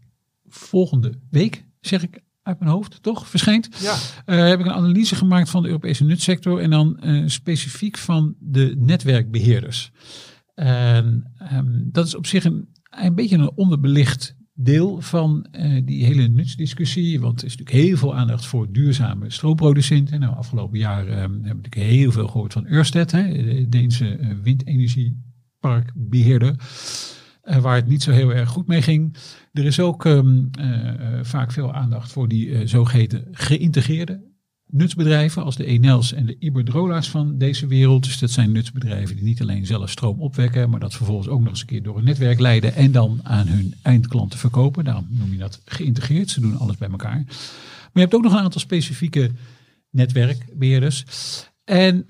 volgende 0.48 1.18
week, 1.30 1.64
zeg 1.80 2.02
ik, 2.02 2.22
uit 2.50 2.60
mijn 2.60 2.70
hoofd, 2.70 3.02
toch? 3.02 3.28
Verschijnt. 3.28 3.68
Ja. 3.80 3.96
Eh, 4.24 4.48
heb 4.48 4.60
ik 4.60 4.66
een 4.66 4.72
analyse 4.72 5.14
gemaakt 5.14 5.50
van 5.50 5.62
de 5.62 5.68
Europese 5.68 6.04
nutsector 6.04 6.60
en 6.60 6.70
dan 6.70 6.98
eh, 6.98 7.22
specifiek 7.26 7.98
van 7.98 8.34
de 8.38 8.74
netwerkbeheerders. 8.78 9.90
En 10.54 11.32
ehm, 11.38 11.82
dat 11.84 12.06
is 12.06 12.14
op 12.14 12.26
zich 12.26 12.44
een, 12.44 12.68
een 12.90 13.14
beetje 13.14 13.36
een 13.36 13.56
onderbelicht 13.56 14.38
deel 14.62 15.00
van 15.00 15.46
eh, 15.50 15.82
die 15.84 16.04
hele 16.04 16.28
nutsdiscussie. 16.28 17.20
Want 17.20 17.40
er 17.40 17.46
is 17.46 17.56
natuurlijk 17.56 17.86
heel 17.86 17.96
veel 17.96 18.14
aandacht 18.14 18.46
voor 18.46 18.72
duurzame 18.72 19.30
stroomproducenten. 19.30 20.20
Nou, 20.20 20.36
afgelopen 20.36 20.78
jaar 20.78 21.06
ehm, 21.06 21.18
hebben 21.18 21.38
we 21.38 21.46
natuurlijk 21.46 21.74
heel 21.74 22.12
veel 22.12 22.28
gehoord 22.28 22.52
van 22.52 22.66
Ørsted, 22.66 23.12
hè, 23.12 23.32
de 23.32 23.68
Deense 23.68 24.16
eh, 24.16 24.30
windenergieparkbeheerder. 24.42 26.54
Eh, 27.50 27.58
waar 27.58 27.74
het 27.74 27.88
niet 27.88 28.02
zo 28.02 28.10
heel 28.10 28.32
erg 28.32 28.48
goed 28.48 28.66
mee 28.66 28.82
ging. 28.82 29.16
Er 29.52 29.64
is 29.64 29.80
ook 29.80 30.04
ehm, 30.04 30.44
eh, 30.52 30.88
eh, 30.88 31.24
vaak 31.24 31.52
veel 31.52 31.74
aandacht 31.74 32.12
voor 32.12 32.28
die 32.28 32.52
eh, 32.52 32.66
zogeheten 32.66 33.28
geïntegreerde 33.32 34.28
nutsbedrijven 34.66 35.44
als 35.44 35.56
de 35.56 35.64
Enels 35.64 36.12
en 36.12 36.26
de 36.26 36.36
Iberdrola's 36.38 37.10
van 37.10 37.38
deze 37.38 37.66
wereld. 37.66 38.04
Dus 38.04 38.18
dat 38.18 38.30
zijn 38.30 38.52
nutsbedrijven 38.52 39.16
die 39.16 39.24
niet 39.24 39.40
alleen 39.40 39.66
zelf 39.66 39.90
stroom 39.90 40.20
opwekken, 40.20 40.70
maar 40.70 40.80
dat 40.80 40.94
vervolgens 40.94 41.28
ook 41.28 41.40
nog 41.40 41.48
eens 41.48 41.60
een 41.60 41.66
keer 41.66 41.82
door 41.82 41.98
een 41.98 42.04
netwerk 42.04 42.38
leiden 42.38 42.74
en 42.74 42.92
dan 42.92 43.20
aan 43.22 43.46
hun 43.46 43.74
eindklanten 43.82 44.38
verkopen. 44.38 44.84
Daarom 44.84 45.06
noem 45.10 45.32
je 45.32 45.38
dat 45.38 45.62
geïntegreerd. 45.64 46.30
Ze 46.30 46.40
doen 46.40 46.58
alles 46.58 46.76
bij 46.76 46.88
elkaar. 46.88 47.24
Maar 47.24 47.90
je 47.92 48.00
hebt 48.00 48.14
ook 48.14 48.22
nog 48.22 48.32
een 48.32 48.38
aantal 48.38 48.60
specifieke 48.60 49.30
netwerkbeheerders. 49.90 51.04
En 51.64 52.06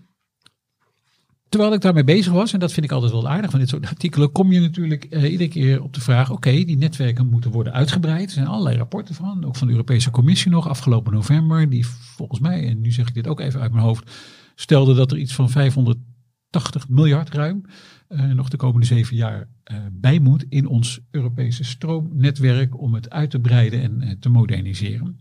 terwijl 1.50 1.72
ik 1.72 1.80
daarmee 1.80 2.04
bezig 2.04 2.32
was, 2.32 2.52
en 2.52 2.60
dat 2.60 2.72
vind 2.72 2.86
ik 2.86 2.92
altijd 2.92 3.12
wel 3.12 3.28
aardig 3.28 3.50
van 3.50 3.60
dit 3.60 3.68
soort 3.68 3.86
artikelen, 3.86 4.32
kom 4.32 4.52
je 4.52 4.60
natuurlijk 4.60 5.04
eh, 5.04 5.30
iedere 5.30 5.50
keer 5.50 5.82
op 5.82 5.94
de 5.94 6.00
vraag: 6.00 6.30
oké, 6.30 6.50
die 6.50 6.76
netwerken 6.76 7.26
moeten 7.26 7.50
worden 7.50 7.72
uitgebreid. 7.72 8.24
Er 8.24 8.30
zijn 8.30 8.46
allerlei 8.46 8.76
rapporten 8.76 9.14
van, 9.14 9.44
ook 9.44 9.56
van 9.56 9.66
de 9.66 9.72
Europese 9.72 10.10
Commissie 10.10 10.50
nog 10.50 10.68
afgelopen 10.68 11.12
november, 11.12 11.70
die 11.70 11.86
volgens 11.86 12.40
mij, 12.40 12.68
en 12.68 12.80
nu 12.80 12.90
zeg 12.90 13.08
ik 13.08 13.14
dit 13.14 13.26
ook 13.26 13.40
even 13.40 13.60
uit 13.60 13.72
mijn 13.72 13.84
hoofd, 13.84 14.10
stelde 14.54 14.94
dat 14.94 15.12
er 15.12 15.18
iets 15.18 15.34
van 15.34 15.50
580 15.50 16.88
miljard 16.88 17.30
ruim 17.30 17.64
eh, 18.08 18.24
nog 18.24 18.48
de 18.48 18.56
komende 18.56 18.86
zeven 18.86 19.16
jaar 19.16 19.48
eh, 19.62 19.76
bij 19.92 20.18
moet 20.18 20.44
in 20.48 20.66
ons 20.66 21.00
Europese 21.10 21.64
stroomnetwerk 21.64 22.80
om 22.80 22.94
het 22.94 23.10
uit 23.10 23.30
te 23.30 23.40
breiden 23.40 24.02
en 24.02 24.18
te 24.20 24.28
moderniseren. 24.28 25.20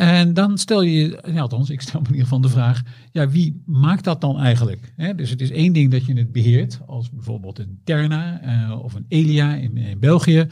En 0.00 0.34
dan 0.34 0.58
stel 0.58 0.82
je, 0.82 1.22
ja, 1.32 1.40
althans, 1.40 1.70
ik 1.70 1.80
stel 1.80 2.00
me 2.00 2.06
in 2.06 2.12
ieder 2.12 2.26
geval 2.26 2.40
de 2.40 2.48
vraag, 2.48 2.82
ja, 3.12 3.28
wie 3.28 3.62
maakt 3.66 4.04
dat 4.04 4.20
dan 4.20 4.38
eigenlijk? 4.38 4.92
Dus 5.16 5.30
het 5.30 5.40
is 5.40 5.50
één 5.50 5.72
ding 5.72 5.90
dat 5.90 6.06
je 6.06 6.14
het 6.14 6.32
beheert, 6.32 6.80
als 6.86 7.10
bijvoorbeeld 7.10 7.58
een 7.58 7.80
Terna 7.84 8.40
eh, 8.40 8.82
of 8.82 8.94
een 8.94 9.04
Elia 9.08 9.54
in, 9.54 9.76
in 9.76 9.98
België. 9.98 10.46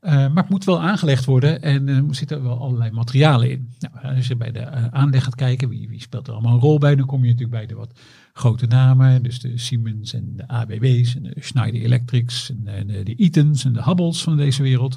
Eh, 0.00 0.12
maar 0.12 0.42
het 0.42 0.48
moet 0.48 0.64
wel 0.64 0.80
aangelegd 0.80 1.24
worden 1.24 1.62
en 1.62 1.88
er 1.88 2.04
zitten 2.10 2.42
wel 2.42 2.60
allerlei 2.60 2.90
materialen 2.90 3.50
in. 3.50 3.68
Nou, 3.78 4.16
als 4.16 4.26
je 4.26 4.36
bij 4.36 4.52
de 4.52 4.58
eh, 4.58 4.86
aanleg 4.86 5.24
gaat 5.24 5.34
kijken, 5.34 5.68
wie, 5.68 5.88
wie 5.88 6.00
speelt 6.00 6.26
er 6.26 6.32
allemaal 6.32 6.54
een 6.54 6.60
rol 6.60 6.78
bij, 6.78 6.94
dan 6.94 7.06
kom 7.06 7.24
je 7.24 7.30
natuurlijk 7.30 7.58
bij 7.58 7.66
de 7.66 7.74
wat 7.74 8.00
grote 8.32 8.66
namen. 8.66 9.22
Dus 9.22 9.40
de 9.40 9.58
Siemens 9.58 10.14
en 10.14 10.32
de 10.36 10.48
ABB's 10.48 11.14
en 11.14 11.22
de 11.22 11.34
Schneider 11.38 11.82
Electrics 11.82 12.50
en 12.50 12.64
de, 12.64 12.92
de, 12.92 13.02
de 13.02 13.14
Eatons 13.14 13.64
en 13.64 13.72
de 13.72 13.82
Hubbles 13.82 14.22
van 14.22 14.36
deze 14.36 14.62
wereld. 14.62 14.96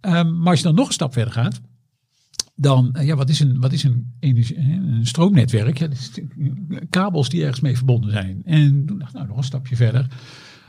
Ehm, 0.00 0.38
maar 0.38 0.50
als 0.50 0.58
je 0.58 0.64
dan 0.64 0.74
nog 0.74 0.86
een 0.86 0.92
stap 0.92 1.12
verder 1.12 1.32
gaat, 1.32 1.60
dan, 2.60 2.94
eh, 2.94 3.06
ja, 3.06 3.16
wat 3.16 3.28
is 3.28 3.40
een, 3.40 3.60
wat 3.60 3.72
is 3.72 3.82
een, 3.82 4.12
een 4.20 5.00
stroomnetwerk? 5.06 5.78
Ja, 5.78 5.88
is 5.88 6.10
natuurlijk 6.10 6.90
kabels 6.90 7.28
die 7.28 7.40
ergens 7.40 7.60
mee 7.60 7.76
verbonden 7.76 8.10
zijn. 8.10 8.40
En 8.44 8.86
toen 8.86 8.98
dacht 8.98 9.10
ik, 9.10 9.16
nou, 9.16 9.28
nog 9.28 9.36
een 9.36 9.42
stapje 9.42 9.76
verder. 9.76 10.06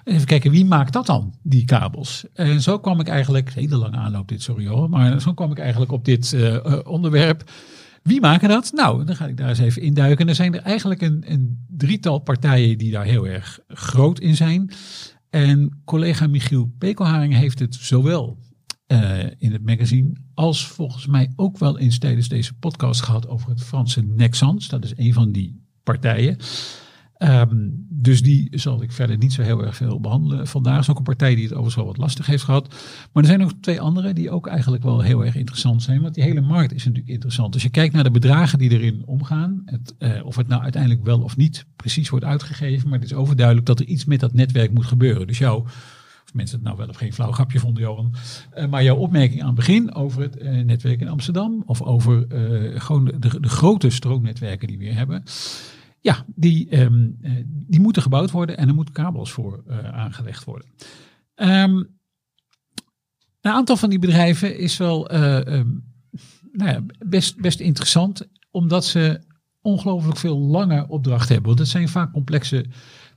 Even 0.04 0.26
kijken, 0.26 0.52
wie 0.52 0.66
maakt 0.66 0.94
dat 0.94 1.06
dan, 1.06 1.34
die 1.44 1.66
kabels? 1.66 2.26
En 2.34 2.62
zo 2.62 2.80
kwam 2.80 3.00
ik 3.00 3.08
eigenlijk, 3.08 3.54
hele 3.54 3.78
lange 3.78 3.98
aanloop 3.98 4.28
dit, 4.28 4.42
sorry 4.42 4.68
hoor, 4.68 4.90
maar 4.90 5.22
zo 5.22 5.34
kwam 5.34 5.52
ik 5.52 5.60
eigenlijk 5.60 5.92
op 5.92 6.06
dit 6.06 6.32
uh, 6.32 6.80
onderwerp. 6.84 7.52
Wie 8.04 8.22
maken 8.22 8.50
dat? 8.50 8.72
Nou, 8.74 9.06
dan 9.06 9.16
ga 9.16 9.28
ik 9.28 9.38
daar 9.38 9.50
eens 9.50 9.60
even 9.60 9.82
induiken. 9.82 10.28
Er 10.28 10.36
zijn 10.36 10.56
er 10.56 10.62
eigenlijk 10.62 11.02
een, 11.02 11.24
een 11.28 11.66
drietal 11.68 12.20
partijen 12.20 12.78
die 12.78 12.92
daar 12.92 13.06
heel 13.06 13.28
erg 13.28 13.60
groot 13.68 14.20
in 14.20 14.36
zijn. 14.36 14.72
En 15.30 15.82
collega 15.86 16.28
Michiel 16.28 16.72
Pekelharing 16.78 17.34
heeft 17.34 17.60
het 17.60 17.76
zowel 17.76 18.38
uh, 18.92 19.20
in 19.38 19.52
het 19.52 19.66
magazine, 19.66 20.12
als 20.34 20.68
volgens 20.68 21.06
mij 21.06 21.32
ook 21.36 21.58
wel 21.58 21.80
eens 21.80 21.98
tijdens 21.98 22.28
deze 22.28 22.54
podcast 22.54 23.02
gehad 23.02 23.28
over 23.28 23.50
het 23.50 23.64
Franse 23.64 24.02
Nexans. 24.02 24.68
Dat 24.68 24.84
is 24.84 24.94
een 24.96 25.14
van 25.14 25.32
die 25.32 25.64
partijen. 25.84 26.38
Um, 27.24 27.86
dus 27.90 28.22
die 28.22 28.48
zal 28.52 28.82
ik 28.82 28.92
verder 28.92 29.18
niet 29.18 29.34
zo 29.34 29.42
heel 29.42 29.66
erg 29.66 29.76
veel 29.76 30.00
behandelen. 30.00 30.48
Vandaag 30.48 30.80
is 30.80 30.90
ook 30.90 30.98
een 30.98 31.04
partij 31.04 31.36
die 31.36 31.44
het 31.44 31.52
overigens 31.52 31.76
wel 31.76 31.86
wat 31.86 31.98
lastig 31.98 32.26
heeft 32.26 32.44
gehad. 32.44 32.68
Maar 33.14 33.24
er 33.24 33.30
zijn 33.30 33.40
nog 33.40 33.54
twee 33.62 33.82
andere 33.82 34.14
die 34.14 34.30
ook 34.30 34.48
eigenlijk 34.48 34.84
wel 34.84 35.02
heel 35.02 35.26
erg 35.26 35.36
interessant 35.36 35.84
zijn. 35.84 36.02
Want 36.02 36.14
die 36.14 36.24
hele 36.24 36.42
markt 36.42 36.74
is 36.74 36.84
natuurlijk 36.84 37.14
interessant. 37.14 37.54
Als 37.54 37.64
je 37.64 37.70
kijkt 37.70 37.94
naar 37.94 38.04
de 38.04 38.12
bedragen 38.12 38.60
die 38.60 38.70
erin 38.70 39.02
omgaan. 39.06 39.62
Het, 39.66 39.96
uh, 40.00 40.26
of 40.26 40.36
het 40.36 40.48
nou 40.48 40.62
uiteindelijk 40.62 41.04
wel 41.04 41.22
of 41.22 41.38
niet 41.38 41.66
precies 41.76 42.10
wordt 42.10 42.26
uitgegeven. 42.26 42.90
Maar 42.90 43.00
het 43.00 43.12
is 43.12 43.18
overduidelijk 43.18 43.66
dat 43.68 43.80
er 43.80 43.86
iets 43.86 44.06
met 44.06 44.20
dat 44.20 44.34
netwerk 44.34 44.74
moet 44.74 44.86
gebeuren. 44.86 45.28
Dus 45.28 45.38
jouw 45.38 45.66
of 46.30 46.36
mensen 46.36 46.56
het 46.56 46.66
nou 46.66 46.78
wel 46.78 46.88
of 46.88 46.96
geen 46.96 47.14
flauw 47.14 47.32
grapje 47.32 47.60
vonden, 47.60 47.84
Johan. 47.84 48.14
Uh, 48.58 48.66
maar 48.68 48.84
jouw 48.84 48.96
opmerking 48.96 49.42
aan 49.42 49.48
het 49.48 49.56
begin 49.56 49.94
over 49.94 50.22
het 50.22 50.42
uh, 50.42 50.64
netwerk 50.64 51.02
in 51.02 51.08
Amsterdam. 51.08 51.64
Of 51.66 51.82
over 51.82 52.26
uh, 52.32 52.80
gewoon 52.80 53.06
de, 53.06 53.40
de, 53.40 53.50
grote 53.50 53.90
stroomnetwerken 53.90 54.68
die 54.68 54.78
we 54.78 54.84
hier 54.84 54.96
hebben. 54.96 55.24
Ja, 56.02 56.26
die, 56.36 56.80
um, 56.82 57.18
die 57.68 57.80
moeten 57.80 58.02
gebouwd 58.02 58.32
worden 58.32 58.58
en 58.58 58.68
er 58.68 58.74
moeten 58.74 58.94
kabels 58.94 59.32
voor 59.32 59.64
aangelegd 59.92 60.44
worden. 60.44 60.68
Um, 61.36 61.98
een 63.42 63.52
aantal 63.52 63.78
van 63.78 63.90
die 63.90 64.00
bedrijven 64.00 64.58
is 64.58 64.78
wel 64.78 65.14
um, 65.14 65.84
nou 66.52 66.72
ja, 66.72 66.84
best, 67.06 67.38
best 67.38 67.60
interessant. 67.60 68.28
Omdat 68.52 68.86
ze 68.86 69.22
ongelooflijk 69.62 70.18
veel 70.18 70.38
lange 70.38 70.88
opdrachten 70.88 71.34
hebben. 71.34 71.48
Want 71.48 71.60
het 71.60 71.68
zijn 71.68 71.90
vaak 71.90 72.12
complexe 72.12 72.66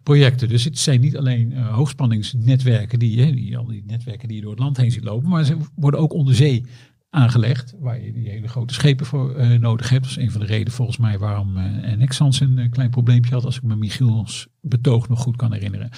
projecten. 0.03 0.49
Dus 0.49 0.65
het 0.65 0.79
zijn 0.79 1.01
niet 1.01 1.17
alleen 1.17 1.51
uh, 1.51 1.75
hoogspanningsnetwerken, 1.75 2.99
die, 2.99 3.35
die, 3.35 3.59
al 3.59 3.67
die 3.67 3.85
netwerken 3.87 4.29
die 4.29 4.37
je 4.37 4.43
door 4.43 4.51
het 4.51 4.61
land 4.61 4.77
heen 4.77 4.91
ziet 4.91 5.05
lopen, 5.05 5.29
maar 5.29 5.45
ze 5.45 5.57
worden 5.75 6.01
ook 6.01 6.13
onder 6.13 6.35
zee 6.35 6.65
aangelegd, 7.11 7.75
waar 7.81 8.03
je 8.03 8.13
die 8.13 8.29
hele 8.29 8.49
grote 8.49 8.75
schepen 8.75 9.07
voor 9.07 9.37
uh, 9.37 9.59
nodig 9.59 9.89
hebt. 9.89 10.03
Dat 10.03 10.11
is 10.11 10.25
een 10.25 10.31
van 10.31 10.41
de 10.41 10.47
redenen 10.47 10.73
volgens 10.73 10.97
mij 10.97 11.19
waarom 11.19 11.57
uh, 11.57 11.93
Nexans 11.97 12.41
een 12.41 12.71
klein 12.71 12.91
probleempje 12.91 13.35
had, 13.35 13.45
als 13.45 13.57
ik 13.57 13.63
me 13.63 13.77
Michiels 13.77 14.49
betoog 14.61 15.09
nog 15.09 15.21
goed 15.21 15.37
kan 15.37 15.53
herinneren. 15.53 15.89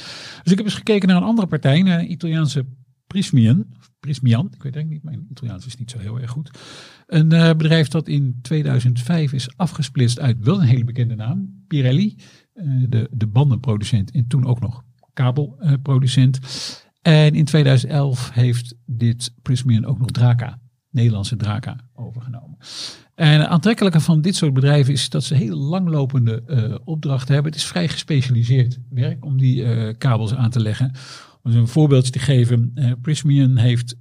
Dus 0.43 0.53
ik 0.53 0.57
heb 0.57 0.67
eens 0.67 0.75
gekeken 0.75 1.09
naar 1.09 1.17
een 1.17 1.23
andere 1.23 1.47
partij, 1.47 1.81
een 1.81 2.11
Italiaanse 2.11 2.67
Prismian. 3.07 3.67
Prismian, 4.01 4.47
ik 4.47 4.62
weet 4.62 4.75
eigenlijk 4.75 4.90
niet, 4.90 5.03
mijn 5.03 5.27
Italiaans 5.31 5.67
is 5.67 5.77
niet 5.77 5.90
zo 5.90 5.99
heel 5.99 6.21
erg 6.21 6.31
goed. 6.31 6.51
Een 7.07 7.29
bedrijf 7.29 7.88
dat 7.88 8.09
in 8.09 8.38
2005 8.43 9.33
is 9.33 9.57
afgesplitst 9.57 10.21
uit 10.21 10.37
wel 10.40 10.61
een 10.61 10.67
hele 10.67 10.85
bekende 10.85 11.14
naam, 11.14 11.64
Pirelli 11.67 12.17
de, 12.88 13.09
de 13.11 13.27
bandenproducent 13.27 14.11
en 14.11 14.27
toen 14.27 14.47
ook 14.47 14.61
nog 14.61 14.85
kabelproducent. 15.12 16.38
En 17.03 17.35
in 17.35 17.45
2011 17.45 18.31
heeft 18.33 18.75
dit 18.87 19.35
Prismian 19.43 19.85
ook 19.85 19.99
nog 19.99 20.11
Draka, 20.11 20.61
Nederlandse 20.90 21.37
Draka, 21.37 21.77
overgenomen. 21.95 22.57
En 23.14 23.40
het 23.40 23.49
aantrekkelijke 23.49 24.01
van 24.01 24.21
dit 24.21 24.37
soort 24.37 24.55
bedrijven 24.55 24.93
is 24.93 25.09
dat 25.09 25.25
ze 25.25 25.35
heel 25.35 25.57
langlopende 25.57 26.43
uh, 26.47 26.75
opdrachten 26.85 27.35
hebben. 27.35 27.53
Het 27.53 27.61
is 27.61 27.67
vrij 27.67 27.88
gespecialiseerd 27.88 28.79
werk 28.90 29.25
om 29.25 29.38
die 29.38 29.62
uh, 29.62 29.93
kabels 29.99 30.35
aan 30.35 30.51
te 30.51 30.61
leggen. 30.61 30.93
Om 31.43 31.53
een 31.53 31.69
voorbeeldje 31.69 32.12
te 32.12 32.19
geven, 32.19 32.71
uh, 32.75 32.93
Prismian 33.03 33.57
heeft 33.57 33.97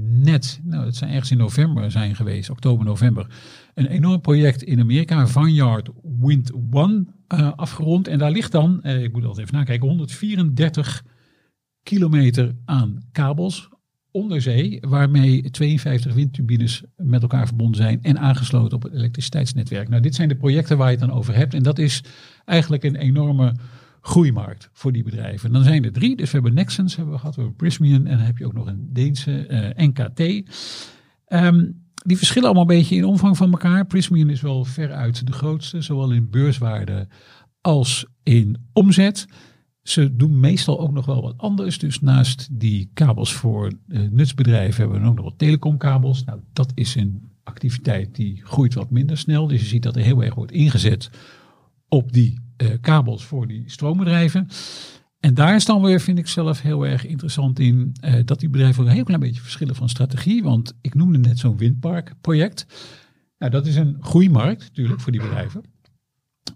net, 0.00 0.60
nou 0.64 0.84
het 0.84 0.96
zijn 0.96 1.10
ergens 1.10 1.30
in 1.30 1.36
november 1.36 1.90
zijn 1.90 2.16
geweest, 2.16 2.50
oktober, 2.50 2.84
november, 2.84 3.26
een 3.74 3.86
enorm 3.86 4.20
project 4.20 4.62
in 4.62 4.80
Amerika, 4.80 5.26
Vineyard 5.26 5.88
Wind 6.20 6.52
One, 6.70 7.06
uh, 7.32 7.52
afgerond. 7.56 8.08
En 8.08 8.18
daar 8.18 8.30
ligt 8.30 8.52
dan, 8.52 8.80
uh, 8.82 9.02
ik 9.02 9.12
moet 9.12 9.24
altijd 9.24 9.46
even 9.46 9.58
nakijken, 9.58 9.88
134 9.88 11.04
kilometer 11.82 12.54
aan 12.64 12.98
kabels 13.12 13.68
onder 14.10 14.40
zee, 14.40 14.78
waarmee 14.80 15.50
52 15.50 16.14
windturbines 16.14 16.82
met 16.96 17.22
elkaar 17.22 17.46
verbonden 17.46 17.82
zijn 17.82 18.02
en 18.02 18.18
aangesloten 18.18 18.76
op 18.76 18.82
het 18.82 18.92
elektriciteitsnetwerk. 18.92 19.88
Nou, 19.88 20.02
dit 20.02 20.14
zijn 20.14 20.28
de 20.28 20.36
projecten 20.36 20.76
waar 20.76 20.90
je 20.90 20.96
het 20.96 21.08
dan 21.08 21.16
over 21.16 21.34
hebt. 21.34 21.54
En 21.54 21.62
dat 21.62 21.78
is 21.78 22.04
eigenlijk 22.44 22.84
een 22.84 22.96
enorme 22.96 23.54
groeimarkt 24.00 24.68
voor 24.72 24.92
die 24.92 25.02
bedrijven. 25.02 25.46
En 25.46 25.52
dan 25.52 25.64
zijn 25.64 25.84
er 25.84 25.92
drie. 25.92 26.16
Dus 26.16 26.26
we 26.26 26.32
hebben 26.32 26.54
Nexans 26.54 26.96
hebben 26.96 27.14
we 27.14 27.20
gehad, 27.20 27.34
we 27.34 27.40
hebben 27.40 27.58
Prismian 27.58 28.06
en 28.06 28.16
dan 28.16 28.26
heb 28.26 28.38
je 28.38 28.46
ook 28.46 28.52
nog 28.52 28.66
een 28.66 28.88
Deense 28.92 29.48
uh, 29.76 29.86
NKT. 29.86 30.20
Um, 31.28 31.81
die 32.02 32.16
verschillen 32.16 32.48
allemaal 32.48 32.70
een 32.70 32.78
beetje 32.78 32.96
in 32.96 33.04
omvang 33.04 33.36
van 33.36 33.50
elkaar. 33.50 33.86
Prismian 33.86 34.30
is 34.30 34.40
wel 34.40 34.64
veruit 34.64 35.26
de 35.26 35.32
grootste, 35.32 35.80
zowel 35.80 36.10
in 36.10 36.30
beurswaarde 36.30 37.08
als 37.60 38.06
in 38.22 38.56
omzet. 38.72 39.26
Ze 39.82 40.16
doen 40.16 40.40
meestal 40.40 40.80
ook 40.80 40.92
nog 40.92 41.06
wel 41.06 41.22
wat 41.22 41.38
anders. 41.38 41.78
Dus 41.78 42.00
naast 42.00 42.48
die 42.50 42.90
kabels 42.94 43.32
voor 43.32 43.72
uh, 43.88 44.00
nutsbedrijven 44.10 44.80
hebben 44.80 45.00
we 45.00 45.08
ook 45.08 45.14
nog 45.14 45.24
wat 45.24 45.38
telecomkabels. 45.38 46.24
Nou, 46.24 46.40
dat 46.52 46.72
is 46.74 46.94
een 46.94 47.30
activiteit 47.42 48.14
die 48.14 48.40
groeit 48.44 48.74
wat 48.74 48.90
minder 48.90 49.18
snel. 49.18 49.46
Dus 49.46 49.60
je 49.60 49.66
ziet 49.66 49.82
dat 49.82 49.96
er 49.96 50.02
heel 50.02 50.22
erg 50.22 50.34
wordt 50.34 50.52
ingezet 50.52 51.10
op 51.88 52.12
die 52.12 52.40
uh, 52.56 52.68
kabels 52.80 53.24
voor 53.24 53.46
die 53.46 53.62
stroombedrijven. 53.66 54.48
En 55.22 55.34
daar 55.34 55.54
is 55.54 55.64
dan 55.64 55.82
weer, 55.82 56.00
vind 56.00 56.18
ik 56.18 56.26
zelf 56.26 56.60
heel 56.60 56.86
erg 56.86 57.06
interessant 57.06 57.58
in, 57.58 57.94
eh, 58.00 58.14
dat 58.24 58.40
die 58.40 58.48
bedrijven 58.48 58.82
ook 58.82 58.88
een 58.88 58.94
heel 58.94 59.04
klein 59.04 59.20
beetje 59.20 59.40
verschillen 59.40 59.74
van 59.74 59.88
strategie. 59.88 60.42
Want 60.42 60.74
ik 60.80 60.94
noemde 60.94 61.18
net 61.18 61.38
zo'n 61.38 61.56
windparkproject. 61.56 62.66
Nou, 63.38 63.50
dat 63.50 63.66
is 63.66 63.76
een 63.76 63.96
groeimarkt 64.00 64.62
natuurlijk 64.62 65.00
voor 65.00 65.12
die 65.12 65.20
bedrijven. 65.20 65.62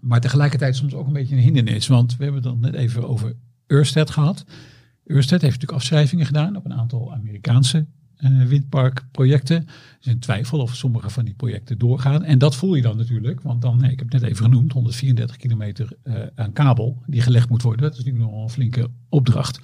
Maar 0.01 0.21
tegelijkertijd 0.21 0.75
soms 0.75 0.93
ook 0.93 1.07
een 1.07 1.13
beetje 1.13 1.35
een 1.35 1.41
hindernis. 1.41 1.87
Want 1.87 2.17
we 2.17 2.23
hebben 2.23 2.43
het 2.43 2.51
dan 2.51 2.59
net 2.59 2.73
even 2.73 3.09
over 3.09 3.35
Ørsted 3.71 4.09
gehad. 4.09 4.45
Ørsted 5.05 5.41
heeft 5.41 5.53
natuurlijk 5.53 5.79
afschrijvingen 5.79 6.25
gedaan 6.25 6.55
op 6.55 6.65
een 6.65 6.73
aantal 6.73 7.13
Amerikaanse 7.13 7.85
windparkprojecten. 8.47 9.55
Er 9.57 9.97
is 9.99 10.05
een 10.05 10.19
twijfel 10.19 10.59
of 10.59 10.75
sommige 10.75 11.09
van 11.09 11.25
die 11.25 11.33
projecten 11.33 11.77
doorgaan. 11.77 12.23
En 12.23 12.37
dat 12.37 12.55
voel 12.55 12.75
je 12.75 12.81
dan 12.81 12.97
natuurlijk. 12.97 13.41
Want 13.41 13.61
dan, 13.61 13.83
ik 13.83 13.99
heb 13.99 14.11
het 14.11 14.21
net 14.21 14.31
even 14.31 14.45
genoemd, 14.45 14.71
134 14.71 15.37
kilometer 15.37 15.89
eh, 16.03 16.15
aan 16.35 16.53
kabel 16.53 17.03
die 17.05 17.21
gelegd 17.21 17.49
moet 17.49 17.61
worden. 17.61 17.81
Dat 17.81 17.91
is 17.91 17.97
natuurlijk 17.97 18.31
nog 18.31 18.41
een 18.41 18.49
flinke 18.49 18.89
opdracht. 19.09 19.59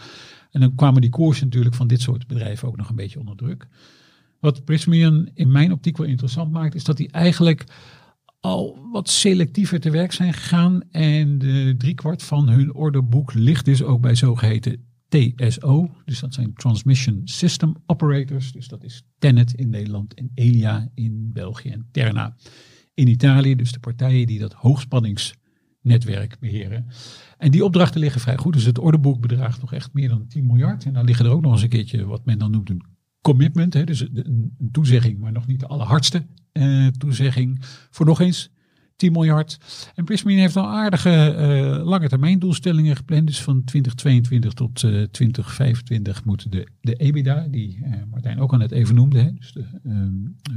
En 0.51 0.60
dan 0.60 0.76
kwamen 0.76 1.01
die 1.01 1.10
koersen 1.10 1.45
natuurlijk 1.45 1.76
van 1.76 1.88
dit 1.88 2.01
soort 2.01 2.28
bedrijven 2.28 2.68
ook 2.68 2.78
nog 2.78 2.89
een 2.89 2.95
beetje 2.95 3.20
onder 3.20 3.36
druk. 3.36 3.68
Wat 4.39 4.66
Prismian 4.66 5.30
in 5.34 5.51
mijn 5.51 5.72
optiek 5.72 5.97
wel 5.97 6.08
interessant 6.08 6.51
maakt, 6.51 6.76
is 6.76 6.84
dat 6.84 6.97
die 6.97 7.12
eigenlijk 7.12 7.64
al 8.39 8.89
wat 8.91 9.10
selectiever 9.10 9.80
te 9.80 9.89
werk 9.89 10.12
zijn 10.12 10.34
gegaan. 10.34 10.82
En 10.91 11.38
driekwart 11.78 12.24
van 12.24 12.49
hun 12.49 12.74
orderboek 12.74 13.34
ligt 13.34 13.66
dus 13.66 13.84
ook 13.84 14.01
bij 14.01 14.16
zogeheten 14.16 14.93
TSO. 15.14 15.89
Dus 16.05 16.20
dat 16.20 16.34
zijn 16.34 16.53
Transmission 16.53 17.22
System 17.24 17.76
Operators. 17.86 18.51
Dus 18.51 18.68
dat 18.68 18.84
is 18.84 19.03
Tenet 19.20 19.53
in 19.53 19.70
Nederland 19.70 20.14
en 20.14 20.32
Elia 20.34 20.89
in 20.93 21.30
België 21.34 21.70
en 21.70 21.88
Terna 21.91 22.36
in 22.93 23.07
Italië. 23.07 23.55
Dus 23.55 23.72
de 23.72 23.80
partijen 23.80 24.28
die 24.28 24.39
dat 24.39 24.53
hoogspanningsnetwerk 24.53 26.39
beheren. 26.39 26.86
En 27.38 27.51
die 27.51 27.64
opdrachten 27.64 27.99
liggen 27.99 28.22
vrij 28.22 28.38
goed. 28.38 28.53
Dus 28.53 28.66
het 28.66 28.80
orderboek 28.80 29.22
bedraagt 29.22 29.61
nog 29.61 29.74
echt 29.74 29.93
meer 29.93 30.09
dan 30.09 30.28
10 30.28 30.45
miljard. 30.45 30.86
En 30.86 30.93
dan 30.93 31.05
liggen 31.05 31.26
er 31.26 31.32
ook 31.32 31.41
nog 31.41 31.51
eens 31.51 31.61
een 31.61 31.70
keertje 31.70 32.05
wat 32.05 32.26
men 32.26 32.39
dan 32.39 32.51
noemt 32.51 32.70
een 32.70 32.84
commitment. 33.22 33.74
Hè, 33.74 33.84
dus 33.84 33.99
een, 33.99 34.57
toezegging, 34.72 35.20
maar 35.20 35.32
nog 35.32 35.47
niet 35.47 35.59
de 35.59 35.68
allerhardste 35.68 36.26
uh, 36.53 36.88
toezegging. 36.88 37.57
Voor 37.89 38.05
nog 38.05 38.20
eens 38.20 38.53
10 38.96 39.12
miljard. 39.12 39.58
En 39.96 40.06
Prismin 40.06 40.38
heeft 40.38 40.58
al 40.58 40.68
aardige 40.68 41.36
uh, 41.38 41.86
lange 41.86 42.10
termijn 42.10 42.39
doelstellingen 42.39 42.96
gepland. 42.96 43.28
Dus 43.28 43.41
van 43.41 43.64
2022 43.64 44.54
tot 44.54 44.84
uh, 44.84 45.04
2025 45.04 46.26
moeten 46.26 46.52
de, 46.52 46.68
de 46.82 46.96
EBITDA, 46.96 47.48
die 47.50 47.78
uh, 47.78 47.94
Martijn 48.12 48.39
ook 48.39 48.52
al 48.52 48.58
net 48.58 48.72
even 48.72 48.96
noemde. 48.96 49.20
Hè, 49.20 49.34
dus 49.34 49.52
de 49.52 49.66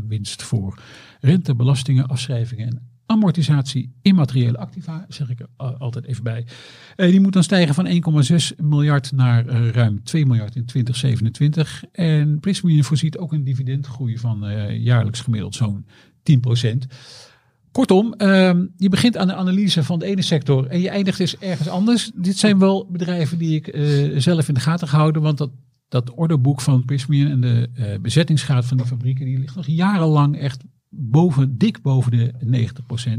winst 0.08 0.42
voor 0.42 0.78
rente, 1.20 1.54
belastingen, 1.54 2.06
afschrijvingen 2.06 2.66
en 2.66 2.82
amortisatie 3.06 3.92
immateriële 4.02 4.58
activa, 4.58 5.04
zeg 5.08 5.30
ik 5.30 5.46
altijd 5.56 6.04
even 6.04 6.22
bij. 6.22 6.46
Die 6.96 7.20
moet 7.20 7.32
dan 7.32 7.42
stijgen 7.42 7.74
van 7.74 7.86
1,6 8.52 8.56
miljard 8.56 9.12
naar 9.12 9.46
ruim 9.70 10.02
2 10.02 10.26
miljard 10.26 10.56
in 10.56 10.64
2027. 10.64 11.84
En 11.92 12.40
Prismine 12.40 12.84
voorziet 12.84 13.18
ook 13.18 13.32
een 13.32 13.44
dividendgroei 13.44 14.18
van 14.18 14.38
jaarlijks 14.82 15.20
gemiddeld 15.20 15.54
zo'n 15.54 15.86
10 16.22 16.40
Kortom, 17.76 18.12
ehm, 18.12 18.66
je 18.76 18.88
begint 18.88 19.16
aan 19.16 19.26
de 19.26 19.34
analyse 19.34 19.84
van 19.84 19.98
de 19.98 20.06
ene 20.06 20.22
sector 20.22 20.66
en 20.66 20.80
je 20.80 20.88
eindigt 20.88 21.18
dus 21.18 21.38
ergens 21.38 21.68
anders. 21.68 22.10
Dit 22.14 22.38
zijn 22.38 22.58
wel 22.58 22.86
bedrijven 22.90 23.38
die 23.38 23.54
ik 23.54 23.76
zelf 24.20 24.48
in 24.48 24.54
de 24.54 24.60
gaten 24.60 24.88
gehouden, 24.88 25.22
want 25.22 25.38
dat, 25.38 25.50
dat 25.88 26.10
orderboek 26.10 26.60
van 26.60 26.84
Prismian 26.84 27.30
en 27.30 27.40
de 27.40 27.98
bezettingsgraad 28.02 28.64
van 28.66 28.76
die 28.76 28.86
fabrieken, 28.86 29.24
die 29.24 29.38
ligt 29.38 29.56
nog 29.56 29.66
jarenlang 29.66 30.38
echt 30.38 30.64
boven, 30.88 31.58
dik 31.58 31.82
boven 31.82 32.10
de 32.10 32.32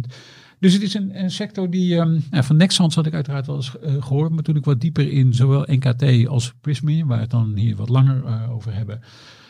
90%. 0.07 0.13
Dus 0.59 0.73
het 0.73 0.81
is 0.81 0.93
een, 0.93 1.23
een 1.23 1.31
sector 1.31 1.69
die, 1.69 1.95
um, 1.95 2.23
van 2.31 2.57
Nexans 2.57 2.95
had 2.95 3.05
ik 3.05 3.13
uiteraard 3.13 3.47
wel 3.47 3.55
eens 3.55 3.75
uh, 3.83 4.03
gehoord, 4.03 4.31
maar 4.31 4.43
toen 4.43 4.55
ik 4.55 4.65
wat 4.65 4.81
dieper 4.81 5.11
in 5.11 5.33
zowel 5.33 5.65
NKT 5.65 6.27
als 6.27 6.53
Prismian, 6.61 7.07
waar 7.07 7.17
we 7.17 7.23
het 7.23 7.31
dan 7.31 7.55
hier 7.55 7.75
wat 7.75 7.89
langer 7.89 8.23
uh, 8.25 8.51
over 8.51 8.73
hebben, 8.73 9.01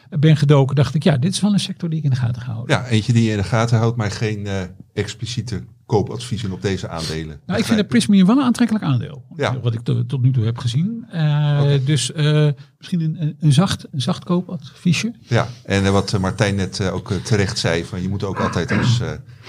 ben 0.09 0.37
gedoken, 0.37 0.75
dacht 0.75 0.95
ik, 0.95 1.03
ja, 1.03 1.17
dit 1.17 1.31
is 1.31 1.41
wel 1.41 1.53
een 1.53 1.59
sector 1.59 1.89
die 1.89 1.97
ik 1.97 2.03
in 2.03 2.09
de 2.09 2.15
gaten 2.15 2.41
ga 2.41 2.51
houden. 2.51 2.75
Ja, 2.75 2.85
eentje 2.85 3.13
die 3.13 3.23
je 3.23 3.31
in 3.31 3.37
de 3.37 3.43
gaten 3.43 3.77
houdt, 3.77 3.97
maar 3.97 4.11
geen 4.11 4.45
uh, 4.45 4.61
expliciete 4.93 5.63
koopadviezen 5.85 6.51
op 6.51 6.61
deze 6.61 6.89
aandelen. 6.89 7.39
Nou, 7.45 7.59
ik 7.59 7.65
vind 7.65 7.77
de 7.77 7.85
Prismian 7.85 8.27
wel 8.27 8.37
een 8.37 8.43
aantrekkelijk 8.43 8.85
aandeel. 8.85 9.25
Ja. 9.35 9.59
Wat 9.59 9.73
ik 9.73 9.81
tot 10.07 10.21
nu 10.21 10.31
toe 10.31 10.45
heb 10.45 10.57
gezien. 10.57 11.05
Uh, 11.07 11.19
okay. 11.61 11.83
Dus 11.83 12.11
uh, 12.15 12.49
misschien 12.77 13.01
een, 13.01 13.35
een, 13.39 13.53
zacht, 13.53 13.87
een 13.91 14.01
zacht 14.01 14.23
koopadviesje. 14.23 15.13
Ja, 15.21 15.47
en 15.63 15.91
wat 15.91 16.19
Martijn 16.19 16.55
net 16.55 16.89
ook 16.89 17.11
terecht 17.11 17.57
zei, 17.57 17.85
van 17.85 18.01
je 18.01 18.09
moet 18.09 18.23
ook 18.23 18.39
altijd 18.39 18.71
als 18.71 19.01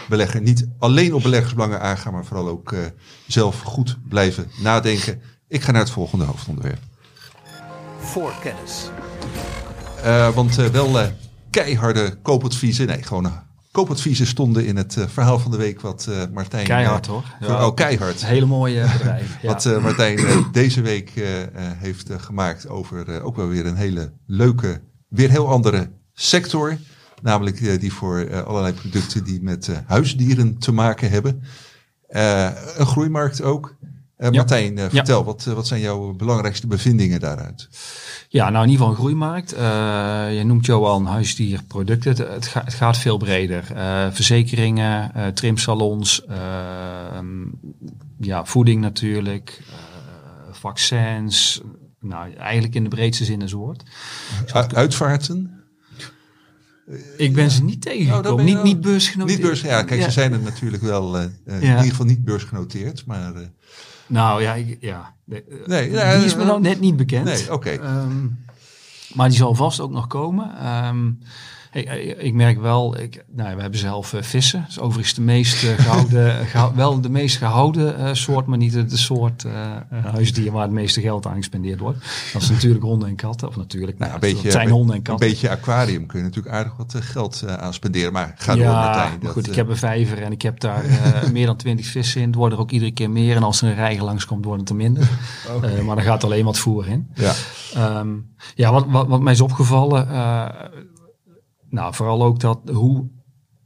belegger 0.08 0.40
niet 0.40 0.68
alleen 0.78 1.14
op 1.14 1.22
beleggersbelangen 1.22 1.80
aangaan, 1.80 2.12
maar 2.12 2.24
vooral 2.24 2.48
ook 2.48 2.74
zelf 3.26 3.60
goed 3.60 3.98
blijven 4.08 4.50
nadenken. 4.62 5.20
Ik 5.48 5.62
ga 5.62 5.72
naar 5.72 5.80
het 5.80 5.90
volgende 5.90 6.24
hoofdonderwerp. 6.24 6.80
Voor 7.98 8.32
kennis. 8.42 8.90
Uh, 10.04 10.34
want 10.34 10.58
uh, 10.58 10.66
wel 10.66 11.00
uh, 11.00 11.06
keiharde 11.50 12.18
koopadviezen. 12.22 12.86
Nee, 12.86 13.02
gewoon 13.02 13.32
koopadviezen 13.70 14.26
stonden 14.26 14.66
in 14.66 14.76
het 14.76 14.96
verhaal 15.08 15.38
van 15.38 15.50
de 15.50 15.56
week 15.56 15.80
wat 15.80 16.08
Martijn... 16.32 16.64
Keihard 16.64 17.06
hoor. 17.06 17.24
Ja, 17.40 17.66
oh, 17.66 17.74
keihard. 17.74 18.24
Hele 18.24 18.46
mooie 18.46 18.86
bedrijf. 18.92 19.36
ja. 19.42 19.48
Wat 19.48 19.80
Martijn 19.82 20.46
deze 20.52 20.80
week 20.80 21.12
heeft 21.56 22.10
gemaakt 22.16 22.68
over 22.68 23.22
ook 23.22 23.36
wel 23.36 23.48
weer 23.48 23.66
een 23.66 23.76
hele 23.76 24.12
leuke, 24.26 24.80
weer 25.08 25.30
heel 25.30 25.48
andere 25.48 25.90
sector. 26.12 26.76
Namelijk 27.22 27.80
die 27.80 27.92
voor 27.92 28.44
allerlei 28.44 28.74
producten 28.74 29.24
die 29.24 29.42
met 29.42 29.70
huisdieren 29.86 30.58
te 30.58 30.72
maken 30.72 31.10
hebben. 31.10 31.42
een 32.76 32.86
groeimarkt 32.86 33.42
ook. 33.42 33.76
Martijn, 34.18 34.78
vertel, 34.90 35.24
wat, 35.24 35.44
wat 35.44 35.66
zijn 35.66 35.80
jouw 35.80 36.12
belangrijkste 36.12 36.66
bevindingen 36.66 37.20
daaruit? 37.20 37.68
Ja, 38.28 38.50
nou 38.50 38.64
in 38.64 38.70
ieder 38.70 38.86
geval 38.86 38.90
een 38.90 38.96
groeimarkt. 39.00 39.54
Uh, 39.54 40.36
je 40.36 40.44
noemt 40.44 40.66
Johan 40.66 41.06
huisdierproducten. 41.06 42.10
Het, 42.10 42.18
het, 42.28 42.46
ga, 42.46 42.64
het 42.64 42.74
gaat 42.74 42.98
veel 42.98 43.16
breder. 43.16 43.64
Uh, 43.72 44.06
verzekeringen, 44.10 45.12
uh, 45.16 45.26
trimsalons, 45.26 46.22
ja, 48.18 48.44
voeding 48.44 48.80
natuurlijk, 48.80 49.62
vaccins. 50.50 51.60
Nou, 52.00 52.34
eigenlijk 52.34 52.74
in 52.74 52.82
de 52.82 52.88
breedste 52.88 53.24
zin 53.24 53.40
een 53.40 53.48
soort. 53.48 53.82
Uitvaarten? 54.74 55.62
Ik 57.16 57.34
ben 57.34 57.50
ze 57.50 57.62
niet 57.62 57.82
tegengekomen. 57.82 58.32
Oh, 58.32 58.54
niet, 58.54 58.62
niet 58.62 58.80
beursgenoteerd. 58.80 59.38
Niet 59.38 59.48
beurs, 59.48 59.60
ja, 59.60 59.82
kijk, 59.82 60.00
ja. 60.00 60.06
ze 60.06 60.12
zijn 60.12 60.32
er 60.32 60.40
natuurlijk 60.40 60.82
wel 60.82 61.18
in 61.20 61.32
ieder 61.44 61.78
geval 61.78 62.06
niet 62.06 62.24
beursgenoteerd. 62.24 63.06
Maar 63.06 63.32
nou 64.08 64.42
ja, 64.42 64.54
ik, 64.54 64.78
ja. 64.80 65.14
Nee, 65.24 65.90
die 65.90 66.24
is 66.24 66.36
me 66.36 66.44
nog 66.44 66.60
net 66.60 66.80
niet 66.80 66.96
bekend. 66.96 67.24
Nee, 67.24 67.42
oké. 67.52 67.52
Okay. 67.52 68.02
Um, 68.02 68.44
maar 69.14 69.28
die 69.28 69.38
zal 69.38 69.54
vast 69.54 69.80
ook 69.80 69.90
nog 69.90 70.06
komen. 70.06 70.66
Um, 70.86 71.18
ik, 71.72 72.16
ik, 72.18 72.34
merk 72.34 72.60
wel, 72.60 72.98
ik, 72.98 73.24
nou, 73.32 73.56
we 73.56 73.60
hebben 73.60 73.80
zelf 73.80 74.12
uh, 74.12 74.22
vissen. 74.22 74.60
Dat 74.60 74.70
is 74.70 74.78
overigens 74.78 75.14
de 75.14 75.20
meest 75.20 75.62
uh, 75.62 75.70
gehouden, 75.70 76.34
gehouden, 76.46 76.78
wel 76.78 77.00
de 77.00 77.08
meest 77.08 77.36
gehouden 77.36 78.00
uh, 78.00 78.08
soort, 78.12 78.46
maar 78.46 78.58
niet 78.58 78.72
de, 78.72 78.84
de 78.84 78.96
soort 78.96 79.44
huisdier 80.02 80.52
waar 80.52 80.62
het 80.62 80.70
meeste 80.70 81.00
geld 81.00 81.26
aan 81.26 81.36
gespendeerd 81.36 81.80
wordt. 81.80 81.98
Dat 82.32 82.42
is 82.42 82.50
natuurlijk 82.50 82.84
honden 82.84 83.08
en 83.08 83.16
katten. 83.16 83.48
Of 83.48 83.56
natuurlijk, 83.56 83.98
nou, 83.98 84.12
een 84.12 84.20
beetje, 84.20 84.42
dat 84.42 84.52
zijn 84.52 84.70
honden 84.70 84.96
en 84.96 85.02
katten. 85.02 85.26
Een 85.26 85.32
beetje 85.32 85.50
aquarium 85.50 86.06
kun 86.06 86.18
je 86.18 86.24
natuurlijk 86.24 86.54
aardig 86.54 86.76
wat 86.76 86.94
geld 87.00 87.44
aan 87.46 87.74
spenderen. 87.74 88.12
Maar 88.12 88.34
ga 88.36 88.52
ja, 88.52 88.64
door 88.64 88.74
Martijn. 88.74 89.18
Dat, 89.20 89.32
goed, 89.32 89.46
ik 89.46 89.54
heb 89.54 89.68
een 89.68 89.76
vijver 89.76 90.22
en 90.22 90.32
ik 90.32 90.42
heb 90.42 90.60
daar 90.60 90.84
meer 91.32 91.46
dan 91.46 91.56
twintig 91.56 91.86
vissen 91.86 92.20
in. 92.20 92.26
Het 92.26 92.36
worden 92.36 92.58
er 92.58 92.64
ook 92.64 92.70
iedere 92.70 92.92
keer 92.92 93.10
meer. 93.10 93.36
En 93.36 93.42
als 93.42 93.62
er 93.62 93.68
een 93.68 93.74
reiger 93.74 94.04
langskomt, 94.04 94.44
wordt 94.44 94.60
het 94.60 94.70
er 94.70 94.76
minder. 94.76 95.08
okay. 95.56 95.80
maar 95.80 95.96
dan 95.96 96.04
gaat 96.04 96.24
alleen 96.24 96.44
wat 96.44 96.58
voer 96.58 96.88
in. 96.88 97.08
Ja, 97.14 97.32
um, 97.98 98.26
ja 98.54 98.72
wat, 98.72 98.86
wat, 98.88 99.06
wat 99.06 99.20
mij 99.20 99.32
is 99.32 99.40
opgevallen 99.40 100.08
nou, 101.70 101.94
vooral 101.94 102.22
ook 102.22 102.40
dat 102.40 102.60
hoe 102.72 103.08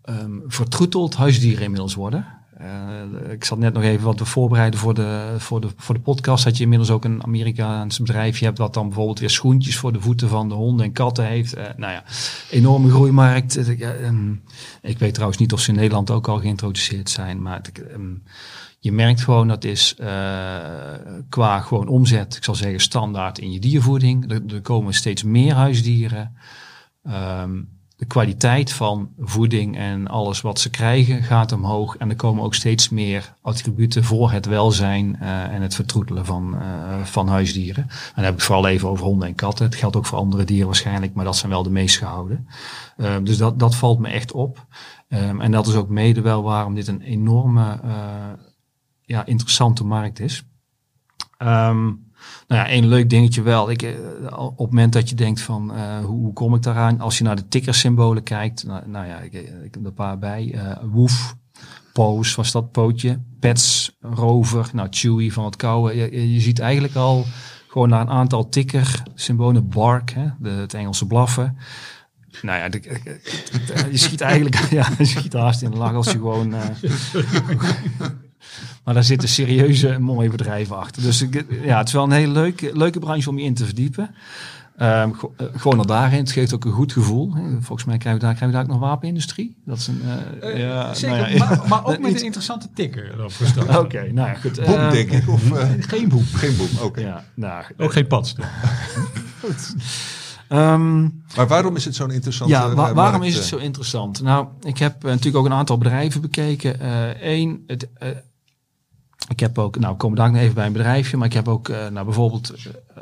um, 0.04 0.42
vertroeteld 0.46 1.16
huisdieren 1.16 1.62
inmiddels 1.62 1.94
worden. 1.94 2.40
Uh, 2.60 3.32
ik 3.32 3.44
zat 3.44 3.58
net 3.58 3.72
nog 3.72 3.82
even 3.82 4.04
wat 4.04 4.18
we 4.18 4.24
voorbereiden 4.24 4.80
voor 4.80 4.94
de, 4.94 5.34
voor, 5.38 5.60
de, 5.60 5.68
voor 5.76 5.94
de 5.94 6.00
podcast. 6.00 6.44
Dat 6.44 6.56
je 6.56 6.62
inmiddels 6.62 6.90
ook 6.90 7.04
een 7.04 7.24
Amerikaans 7.24 7.98
bedrijfje 7.98 8.44
hebt. 8.44 8.58
Wat 8.58 8.74
dan 8.74 8.86
bijvoorbeeld 8.86 9.18
weer 9.18 9.30
schoentjes 9.30 9.76
voor 9.76 9.92
de 9.92 10.00
voeten 10.00 10.28
van 10.28 10.48
de 10.48 10.54
honden 10.54 10.86
en 10.86 10.92
katten 10.92 11.26
heeft. 11.26 11.56
Uh, 11.56 11.64
nou 11.76 11.92
ja, 11.92 12.04
enorme 12.50 12.90
groeimarkt. 12.90 13.56
Uh, 13.56 14.04
um, 14.06 14.42
ik 14.82 14.98
weet 14.98 15.14
trouwens 15.14 15.40
niet 15.40 15.52
of 15.52 15.60
ze 15.60 15.70
in 15.70 15.76
Nederland 15.76 16.10
ook 16.10 16.28
al 16.28 16.38
geïntroduceerd 16.38 17.10
zijn. 17.10 17.42
Maar 17.42 17.60
um, 17.92 18.22
je 18.78 18.92
merkt 18.92 19.20
gewoon 19.20 19.48
dat 19.48 19.64
is 19.64 19.94
qua 21.28 21.60
gewoon 21.60 21.88
omzet. 21.88 22.36
Ik 22.36 22.44
zal 22.44 22.54
zeggen 22.54 22.80
standaard 22.80 23.38
in 23.38 23.52
je 23.52 23.60
diervoeding. 23.60 24.30
Er, 24.30 24.42
er 24.54 24.60
komen 24.60 24.94
steeds 24.94 25.22
meer 25.22 25.54
huisdieren. 25.54 26.36
Um, 27.06 27.68
de 28.02 28.08
kwaliteit 28.08 28.72
van 28.72 29.10
voeding 29.18 29.76
en 29.76 30.08
alles 30.08 30.40
wat 30.40 30.60
ze 30.60 30.70
krijgen 30.70 31.22
gaat 31.22 31.52
omhoog. 31.52 31.96
En 31.96 32.10
er 32.10 32.16
komen 32.16 32.44
ook 32.44 32.54
steeds 32.54 32.88
meer 32.88 33.34
attributen 33.42 34.04
voor 34.04 34.30
het 34.30 34.46
welzijn 34.46 35.16
uh, 35.20 35.42
en 35.42 35.62
het 35.62 35.74
vertroetelen 35.74 36.24
van, 36.24 36.54
uh, 36.54 37.02
van 37.02 37.28
huisdieren. 37.28 37.82
En 37.82 38.12
dan 38.14 38.24
heb 38.24 38.34
ik 38.34 38.40
vooral 38.40 38.66
even 38.66 38.88
over 38.88 39.04
honden 39.04 39.28
en 39.28 39.34
katten. 39.34 39.64
Het 39.64 39.74
geldt 39.74 39.96
ook 39.96 40.06
voor 40.06 40.18
andere 40.18 40.44
dieren 40.44 40.66
waarschijnlijk, 40.66 41.14
maar 41.14 41.24
dat 41.24 41.36
zijn 41.36 41.52
wel 41.52 41.62
de 41.62 41.70
meest 41.70 41.98
gehouden. 41.98 42.48
Uh, 42.96 43.16
dus 43.22 43.36
dat, 43.36 43.58
dat 43.58 43.74
valt 43.74 43.98
me 43.98 44.08
echt 44.08 44.32
op. 44.32 44.66
Um, 45.08 45.40
en 45.40 45.50
dat 45.50 45.66
is 45.66 45.74
ook 45.74 45.88
mede 45.88 46.20
wel 46.20 46.42
waarom 46.42 46.74
dit 46.74 46.88
een 46.88 47.02
enorme 47.02 47.80
ja, 49.00 49.26
interessante 49.26 49.84
markt 49.84 50.20
is. 50.20 50.44
Um, 51.38 52.11
Nou 52.48 52.60
ja, 52.60 52.68
één 52.68 52.86
leuk 52.86 53.10
dingetje 53.10 53.42
wel. 53.42 53.70
Ik, 53.70 53.82
eh, 53.82 53.90
op 54.38 54.58
het 54.58 54.70
moment 54.70 54.92
dat 54.92 55.08
je 55.08 55.14
denkt 55.14 55.40
van 55.40 55.74
eh, 55.74 55.98
hoe, 55.98 56.20
hoe 56.20 56.32
kom 56.32 56.54
ik 56.54 56.62
daaraan? 56.62 57.00
Als 57.00 57.18
je 57.18 57.24
naar 57.24 57.36
de 57.36 57.48
tickersymbolen 57.48 58.22
kijkt. 58.22 58.64
Nou, 58.64 58.88
nou 58.88 59.06
ja, 59.06 59.18
ik, 59.18 59.32
ik 59.32 59.74
heb 59.74 59.76
er 59.76 59.86
een 59.86 59.94
paar 59.94 60.18
bij. 60.18 60.52
eh 60.54 60.76
Woef, 60.82 61.34
Pose 61.92 62.36
was 62.36 62.52
dat 62.52 62.72
pootje. 62.72 63.20
Pets, 63.40 63.96
Rover, 64.00 64.70
nou 64.72 64.88
Chewy 64.90 65.30
van 65.30 65.44
het 65.44 65.56
kouwen. 65.56 65.96
Je, 66.32 66.40
ziet 66.40 66.58
eigenlijk 66.58 66.94
al 66.94 67.24
gewoon 67.68 67.88
naar 67.88 68.00
een 68.00 68.10
aantal 68.10 68.48
ticker 68.48 69.02
symbolen. 69.14 69.68
Bark, 69.68 70.10
hè, 70.10 70.50
het 70.50 70.74
Engelse 70.74 71.06
blaffen. 71.06 71.56
Nou 72.42 72.58
ja, 72.58 72.68
je 73.90 73.96
schiet 73.96 74.20
eigenlijk 74.20 74.56
ja, 74.70 74.88
je 74.98 75.04
schiet 75.04 75.32
haast 75.32 75.62
in 75.62 75.70
de 75.70 75.76
lach 75.76 75.94
als 75.94 76.06
je 76.12 76.18
gewoon... 76.18 76.54
eh, 76.54 76.68
maar 78.84 78.94
daar 78.94 79.04
zitten 79.04 79.28
serieuze, 79.28 79.98
mooie 80.12 80.28
bedrijven 80.30 80.76
achter. 80.78 81.02
Dus 81.02 81.22
ik- 81.22 81.46
ja, 81.64 81.78
het 81.78 81.86
is 81.86 81.92
wel 81.94 82.04
een 82.04 82.10
hele 82.12 82.32
leuke, 82.32 82.70
leuke 82.74 82.98
branche 82.98 83.28
om 83.30 83.38
je 83.38 83.44
in 83.44 83.54
te 83.54 83.64
verdiepen. 83.64 84.14
Ehm, 84.76 85.12
go- 85.12 85.34
eh, 85.36 85.46
gewoon 85.56 85.78
al 85.78 85.86
daarin. 85.86 86.18
Het 86.18 86.32
geeft 86.32 86.54
ook 86.54 86.64
een 86.64 86.72
goed 86.72 86.92
gevoel. 86.92 87.34
hè. 87.34 87.42
Volgens 87.60 87.84
mij 87.84 87.98
krijgen 87.98 88.20
we 88.20 88.26
daar, 88.26 88.34
krijgen 88.34 88.46
we 88.46 88.52
daar 88.52 88.62
ook 88.62 88.80
nog 88.80 88.88
wapenindustrie. 88.90 89.56
Dat 89.64 89.76
is 89.78 89.86
een... 89.86 90.02
eh, 90.40 90.58
ja, 90.58 90.94
Zeker, 90.94 91.16
nou 91.16 91.30
ja, 91.32 91.38
maar, 91.46 91.60
maar 91.68 91.84
ook 91.84 91.98
met 91.98 92.14
een 92.18 92.24
interessante 92.24 92.68
tikker 92.74 93.12
erop 93.18 93.32
gestart. 93.32 93.76
Oké, 93.84 94.12
nou 94.12 94.28
ja, 94.28 94.34
goed. 94.34 94.64
Boom, 94.64 94.74
eh, 94.74 94.90
denk 94.90 95.10
ik. 95.10 95.28
Of, 95.28 95.50
eh, 95.52 95.68
Geen 95.78 96.08
boek. 96.08 96.24
geen 96.32 96.56
boom, 96.56 96.68
oké. 96.82 97.00
Ja, 97.00 97.24
nou, 97.34 97.64
Ook 97.78 97.92
geen 97.92 98.06
pad. 98.06 98.34
ehm, 100.48 101.00
Maar 101.36 101.46
waarom 101.48 101.76
is 101.76 101.84
het 101.84 101.94
zo'n 101.94 102.10
interessant 102.10 102.50
Ja, 102.50 102.68
eh, 102.68 102.74
markt, 102.74 102.94
waarom 102.94 103.22
is 103.22 103.32
eh? 103.32 103.38
het 103.38 103.46
zo 103.48 103.56
interessant? 103.56 104.22
Nou, 104.22 104.46
ik 104.62 104.78
heb 104.78 104.96
eh, 105.04 105.10
natuurlijk 105.10 105.36
ook 105.36 105.46
een 105.46 105.52
aantal 105.52 105.78
bedrijven 105.78 106.20
bekeken. 106.20 106.76
Eén, 107.30 107.62
het, 107.66 107.88
eh, 107.94 108.08
ik 109.28 109.40
heb 109.40 109.58
ook, 109.58 109.78
nou, 109.78 110.14
daar 110.14 110.32
nog 110.32 110.40
even 110.40 110.54
bij 110.54 110.66
een 110.66 110.72
bedrijfje, 110.72 111.16
maar 111.16 111.26
ik 111.26 111.32
heb 111.32 111.48
ook, 111.48 111.68
eh, 111.68 111.88
nou, 111.88 112.04
bijvoorbeeld 112.04 112.52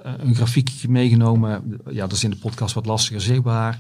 eh, 0.03 0.13
een 0.19 0.35
grafiekje 0.35 0.89
meegenomen. 0.89 1.81
Ja, 1.91 2.01
dat 2.01 2.13
is 2.13 2.25
in 2.25 2.31
de 2.31 2.37
podcast 2.37 2.75
wat 2.75 2.87
lastiger 2.87 3.21
zichtbaar. 3.21 3.79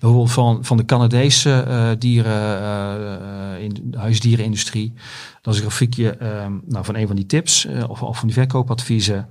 Bijvoorbeeld 0.00 0.32
van, 0.32 0.64
van 0.64 0.76
de 0.76 0.84
Canadese 0.84 1.50
eh, 1.50 1.90
dieren, 1.98 2.32
eh, 2.32 3.14
eh, 3.54 3.62
in 3.62 3.76
de 3.82 3.98
huisdierenindustrie. 3.98 4.92
Dat 5.42 5.54
is 5.54 5.60
een 5.60 5.66
grafiekje 5.66 6.10
ehm, 6.10 6.52
nou, 6.66 6.84
van 6.84 6.94
een 6.94 7.06
van 7.06 7.16
die 7.16 7.26
tips 7.26 7.66
eh, 7.66 7.90
of, 7.90 8.02
of 8.02 8.18
van 8.18 8.26
die 8.28 8.36
verkoopadviezen. 8.36 9.28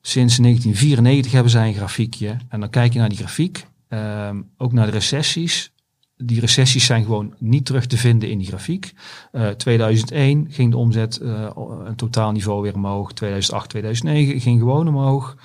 Sinds 0.00 0.36
1994 0.36 1.32
hebben 1.32 1.50
zij 1.50 1.68
een 1.68 1.74
grafiekje. 1.74 2.36
En 2.48 2.60
dan 2.60 2.70
kijk 2.70 2.92
je 2.92 2.98
naar 2.98 3.08
die 3.08 3.18
grafiek, 3.18 3.66
ehm, 3.88 4.42
ook 4.56 4.72
naar 4.72 4.86
de 4.86 4.92
recessies. 4.92 5.72
Die 6.18 6.40
recessies 6.40 6.84
zijn 6.84 7.04
gewoon 7.04 7.34
niet 7.38 7.66
terug 7.66 7.86
te 7.86 7.96
vinden 7.96 8.30
in 8.30 8.38
die 8.38 8.46
grafiek. 8.46 8.94
Eh 9.32 9.48
2001 9.48 10.46
ging 10.50 10.70
de 10.70 10.76
omzet 10.76 11.16
eh, 11.16 11.50
een 11.84 11.96
totaal 11.96 12.32
niveau 12.32 12.62
weer 12.62 12.74
omhoog. 12.74 13.12
2008, 13.12 13.68
2009 13.68 14.40
ging 14.40 14.58
gewoon 14.58 14.88
omhoog. 14.88 15.36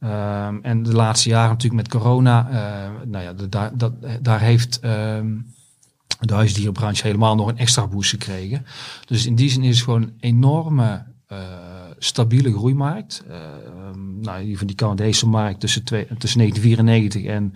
Ehm, 0.00 0.58
en 0.62 0.82
de 0.82 0.92
laatste 0.92 1.28
jaren 1.28 1.50
natuurlijk 1.50 1.82
met 1.82 2.00
corona, 2.00 2.48
eh, 2.50 2.90
nou 3.06 3.24
ja, 3.24 3.32
daar, 3.48 3.70
dat, 3.76 3.92
daar 4.20 4.40
heeft 4.40 4.80
ehm, 4.80 5.36
de 6.20 6.34
huisdierenbranche 6.34 7.06
helemaal 7.06 7.34
nog 7.34 7.48
een 7.48 7.58
extra 7.58 7.86
boost 7.86 8.10
gekregen. 8.10 8.66
Dus 9.06 9.26
in 9.26 9.34
die 9.34 9.50
zin 9.50 9.62
is 9.62 9.74
het 9.74 9.84
gewoon 9.84 10.02
een 10.02 10.14
enorme 10.20 11.04
eh, 11.26 11.38
stabiele 11.98 12.52
groeimarkt. 12.52 13.24
Eh, 13.28 13.36
ehm, 13.36 14.20
nou, 14.20 14.44
die 14.44 14.58
van 14.58 14.66
die 14.66 14.76
Canadese 14.76 15.26
markt 15.28 15.60
tussen, 15.60 15.84
tussen 15.84 16.38
1994 16.38 17.24
en 17.24 17.54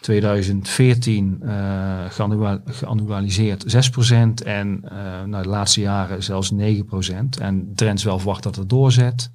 2014 0.00 1.38
eh 1.42 2.04
geannua- 2.08 2.62
geannualiseerd 2.64 3.64
6% 3.66 4.42
en 4.44 4.80
eh 4.84 5.24
nou, 5.24 5.42
de 5.42 5.48
laatste 5.48 5.80
jaren 5.80 6.22
zelfs 6.22 6.52
9%. 6.52 7.40
En 7.40 7.72
is 7.74 8.04
wel 8.04 8.18
verwacht 8.18 8.42
dat 8.42 8.56
het 8.56 8.68
doorzet. 8.68 9.30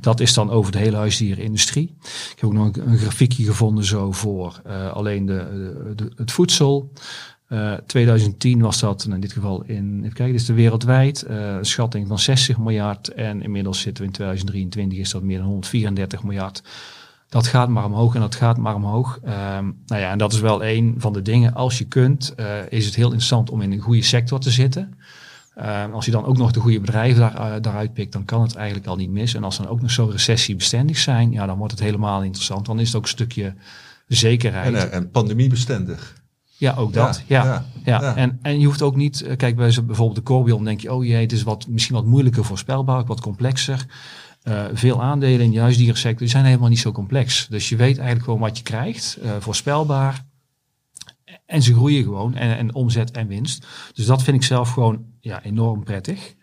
Dat 0.00 0.20
is 0.20 0.34
dan 0.34 0.50
over 0.50 0.72
de 0.72 0.78
hele 0.78 0.96
huisdierenindustrie. 0.96 1.96
Ik 2.02 2.40
heb 2.40 2.44
ook 2.44 2.52
nog 2.52 2.76
een, 2.76 2.98
grafiekje 2.98 3.44
gevonden 3.44 3.84
zo 3.84 4.12
voor 4.12 4.60
eh, 4.64 4.92
alleen 4.92 5.26
de, 5.26 5.92
de, 5.96 6.12
het 6.16 6.32
voedsel. 6.32 6.92
Eh 7.46 7.72
2010 7.86 8.60
was 8.60 8.80
dat 8.80 9.02
nou, 9.02 9.14
in 9.14 9.20
dit 9.20 9.32
geval 9.32 9.62
in, 9.62 9.98
even 9.98 10.12
kijken, 10.12 10.32
dit 10.32 10.40
is 10.40 10.46
de 10.46 10.52
wereldwijd, 10.52 11.24
een 11.28 11.64
schatting 11.64 12.08
van 12.08 12.18
60 12.18 12.58
miljard. 12.58 13.08
En 13.08 13.42
inmiddels 13.42 13.80
zitten 13.80 14.02
we 14.02 14.08
in 14.08 14.14
2023, 14.14 14.98
is 14.98 15.10
dat 15.10 15.22
meer 15.22 15.38
dan 15.38 15.46
134 15.46 16.22
miljard. 16.22 16.62
Dat 17.30 17.46
gaat 17.46 17.68
maar 17.68 17.84
omhoog 17.84 18.14
en 18.14 18.20
dat 18.20 18.34
gaat 18.34 18.56
maar 18.56 18.74
omhoog. 18.74 19.18
Ehm, 19.24 19.64
nou 19.86 20.00
ja, 20.00 20.10
en 20.10 20.18
dat 20.18 20.32
is 20.32 20.40
wel 20.40 20.64
een 20.64 20.94
van 20.98 21.12
de 21.12 21.22
dingen. 21.22 21.54
Als 21.54 21.78
je 21.78 21.84
kunt, 21.84 22.34
eh, 22.36 22.46
is 22.68 22.84
het 22.84 22.94
heel 22.94 23.06
interessant 23.06 23.50
om 23.50 23.60
in 23.60 23.72
een 23.72 23.78
goede 23.78 24.02
sector 24.02 24.40
te 24.40 24.50
zitten. 24.50 24.94
Ehm, 25.54 25.92
als 25.92 26.04
je 26.04 26.10
dan 26.10 26.24
ook 26.24 26.36
nog 26.36 26.50
de 26.50 26.60
goede 26.60 26.80
bedrijven 26.80 27.20
daar, 27.20 27.34
eh, 27.34 27.60
daaruit 27.60 27.92
pikt, 27.92 28.12
dan 28.12 28.24
kan 28.24 28.42
het 28.42 28.54
eigenlijk 28.54 28.86
al 28.86 28.96
niet 28.96 29.10
mis. 29.10 29.34
En 29.34 29.44
als 29.44 29.56
dan 29.56 29.68
ook 29.68 29.80
nog 29.80 29.90
zo 29.90 30.06
recessiebestendig 30.06 30.96
zijn, 30.96 31.32
ja, 31.32 31.46
dan 31.46 31.58
wordt 31.58 31.72
het 31.72 31.82
helemaal 31.82 32.22
interessant. 32.22 32.66
Dan 32.66 32.80
is 32.80 32.86
het 32.86 32.96
ook 32.96 33.02
een 33.02 33.08
stukje 33.08 33.54
zekerheid. 34.06 34.74
En, 34.74 34.90
eh, 34.90 34.96
en 34.96 35.10
pandemiebestendig. 35.10 36.18
Ja, 36.56 36.74
ook 36.74 36.92
dat. 36.92 37.22
Ja, 37.26 37.44
Ja, 37.44 37.44
ja, 37.44 37.64
ja, 37.84 38.00
ja. 38.00 38.16
En, 38.16 38.38
en 38.42 38.60
je 38.60 38.66
hoeft 38.66 38.82
ook 38.82 38.96
niet, 38.96 39.24
kijk 39.36 39.56
bij 39.56 39.74
bijvoorbeeld 39.86 40.14
de 40.14 40.22
Corbion, 40.22 40.64
denk 40.64 40.80
je, 40.80 40.92
oh 40.92 41.04
jee, 41.04 41.20
het 41.20 41.32
is 41.32 41.42
wat, 41.42 41.66
misschien 41.68 41.94
wat 41.94 42.04
moeilijker 42.04 42.44
voorspelbaar, 42.44 43.04
wat 43.04 43.20
complexer. 43.20 43.86
Eh, 44.42 44.64
veel 44.72 45.02
aandelen 45.02 45.40
in 45.40 45.50
de 45.50 45.60
huisdierensector 45.60 46.18
die 46.18 46.28
zijn 46.28 46.44
helemaal 46.44 46.68
niet 46.68 46.78
zo 46.78 46.92
complex. 46.92 47.46
Dus 47.48 47.68
je 47.68 47.76
weet 47.76 47.96
eigenlijk 47.96 48.24
gewoon 48.24 48.40
wat 48.40 48.56
je 48.56 48.62
krijgt, 48.62 49.18
eh, 49.22 49.30
voorspelbaar. 49.38 50.28
En 51.46 51.62
ze 51.62 51.74
groeien 51.74 52.02
gewoon, 52.02 52.34
en, 52.34 52.56
en 52.56 52.74
omzet 52.74 53.10
en 53.10 53.26
winst. 53.26 53.66
Dus 53.92 54.06
dat 54.06 54.22
vind 54.22 54.36
ik 54.36 54.42
zelf 54.42 54.70
gewoon 54.70 55.04
ja, 55.20 55.42
enorm 55.42 55.84
prettig. 55.84 56.34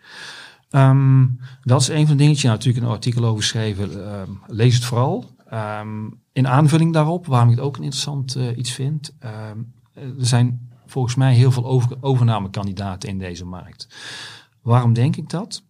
Ehm, 0.70 1.26
dat 1.62 1.80
is 1.80 1.88
een 1.88 2.06
van 2.06 2.16
de 2.16 2.22
dingetjes. 2.22 2.42
Nou, 2.42 2.56
natuurlijk 2.56 2.84
een 2.84 2.92
artikel 2.92 3.24
over 3.24 3.42
geschreven. 3.42 4.06
ehm, 4.06 4.30
lees 4.46 4.74
het 4.74 4.84
vooral. 4.84 5.36
Ehm, 5.48 6.08
in 6.32 6.48
aanvulling 6.48 6.92
daarop, 6.92 7.26
waarom 7.26 7.50
ik 7.50 7.56
het 7.56 7.64
ook 7.64 7.76
een 7.76 7.82
interessant 7.82 8.34
eh, 8.34 8.56
iets 8.56 8.72
vind. 8.72 9.16
er 9.94 10.26
zijn 10.26 10.70
volgens 10.86 11.14
mij 11.14 11.34
heel 11.34 11.52
veel 11.52 11.66
over, 11.66 11.96
overnamekandidaten 12.00 13.08
in 13.08 13.18
deze 13.18 13.44
markt. 13.44 13.88
Waarom 14.62 14.92
denk 14.92 15.16
ik 15.16 15.30
dat? 15.30 15.62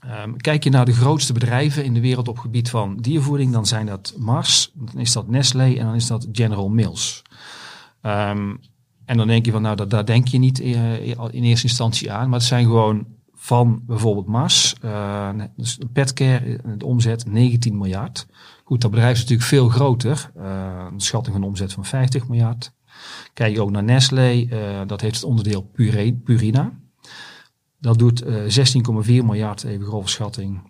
Ehm, 0.00 0.36
kijk 0.36 0.64
je 0.64 0.70
naar 0.70 0.84
de 0.84 0.92
grootste 0.92 1.32
bedrijven 1.32 1.84
in 1.84 1.94
de 1.94 2.00
wereld 2.00 2.28
op 2.28 2.38
gebied 2.38 2.70
van 2.70 2.96
diervoeding, 2.96 3.52
dan 3.52 3.66
zijn 3.66 3.86
dat 3.86 4.14
Mars, 4.18 4.70
dan 4.74 5.00
is 5.00 5.12
dat 5.12 5.28
Nestlé 5.28 5.74
en 5.74 5.84
dan 5.84 5.94
is 5.94 6.06
dat 6.06 6.28
General 6.32 6.68
Mills. 6.68 7.22
Ehm, 8.00 8.54
en 9.04 9.16
dan 9.16 9.26
denk 9.26 9.44
je 9.44 9.52
van, 9.52 9.62
nou, 9.62 9.76
dat, 9.76 9.90
daar 9.90 10.04
denk 10.04 10.28
je 10.28 10.38
niet 10.38 10.60
eh, 10.60 11.08
in 11.08 11.42
eerste 11.42 11.66
instantie 11.66 12.12
aan, 12.12 12.28
maar 12.28 12.38
het 12.38 12.48
zijn 12.48 12.64
gewoon 12.64 13.06
van 13.34 13.82
bijvoorbeeld 13.86 14.26
Mars, 14.26 14.74
eh, 14.80 15.28
dus 15.56 15.78
Petcare, 15.92 16.56
eh, 16.56 16.72
de 16.78 16.86
omzet 16.86 17.26
19 17.26 17.78
miljard. 17.78 18.26
Goed, 18.64 18.80
dat 18.80 18.90
bedrijf 18.90 19.14
is 19.14 19.20
natuurlijk 19.20 19.48
veel 19.48 19.68
groter, 19.68 20.30
een 20.92 21.00
schatting 21.00 21.36
van 21.36 21.44
omzet 21.44 21.72
van 21.72 21.84
50 21.84 22.28
miljard. 22.28 22.72
Kijk 23.34 23.54
je 23.54 23.62
ook 23.62 23.70
naar 23.70 23.84
Nestlé, 23.84 24.48
dat 24.86 25.00
heeft 25.00 25.14
het 25.14 25.24
onderdeel 25.24 25.70
Purina. 26.24 26.72
Dat 27.80 27.98
doet 27.98 28.22
eh 28.22 28.34
16,4 28.46 29.24
miljard, 29.24 29.64
even 29.64 29.86
grove 29.86 30.08
schatting, 30.08 30.60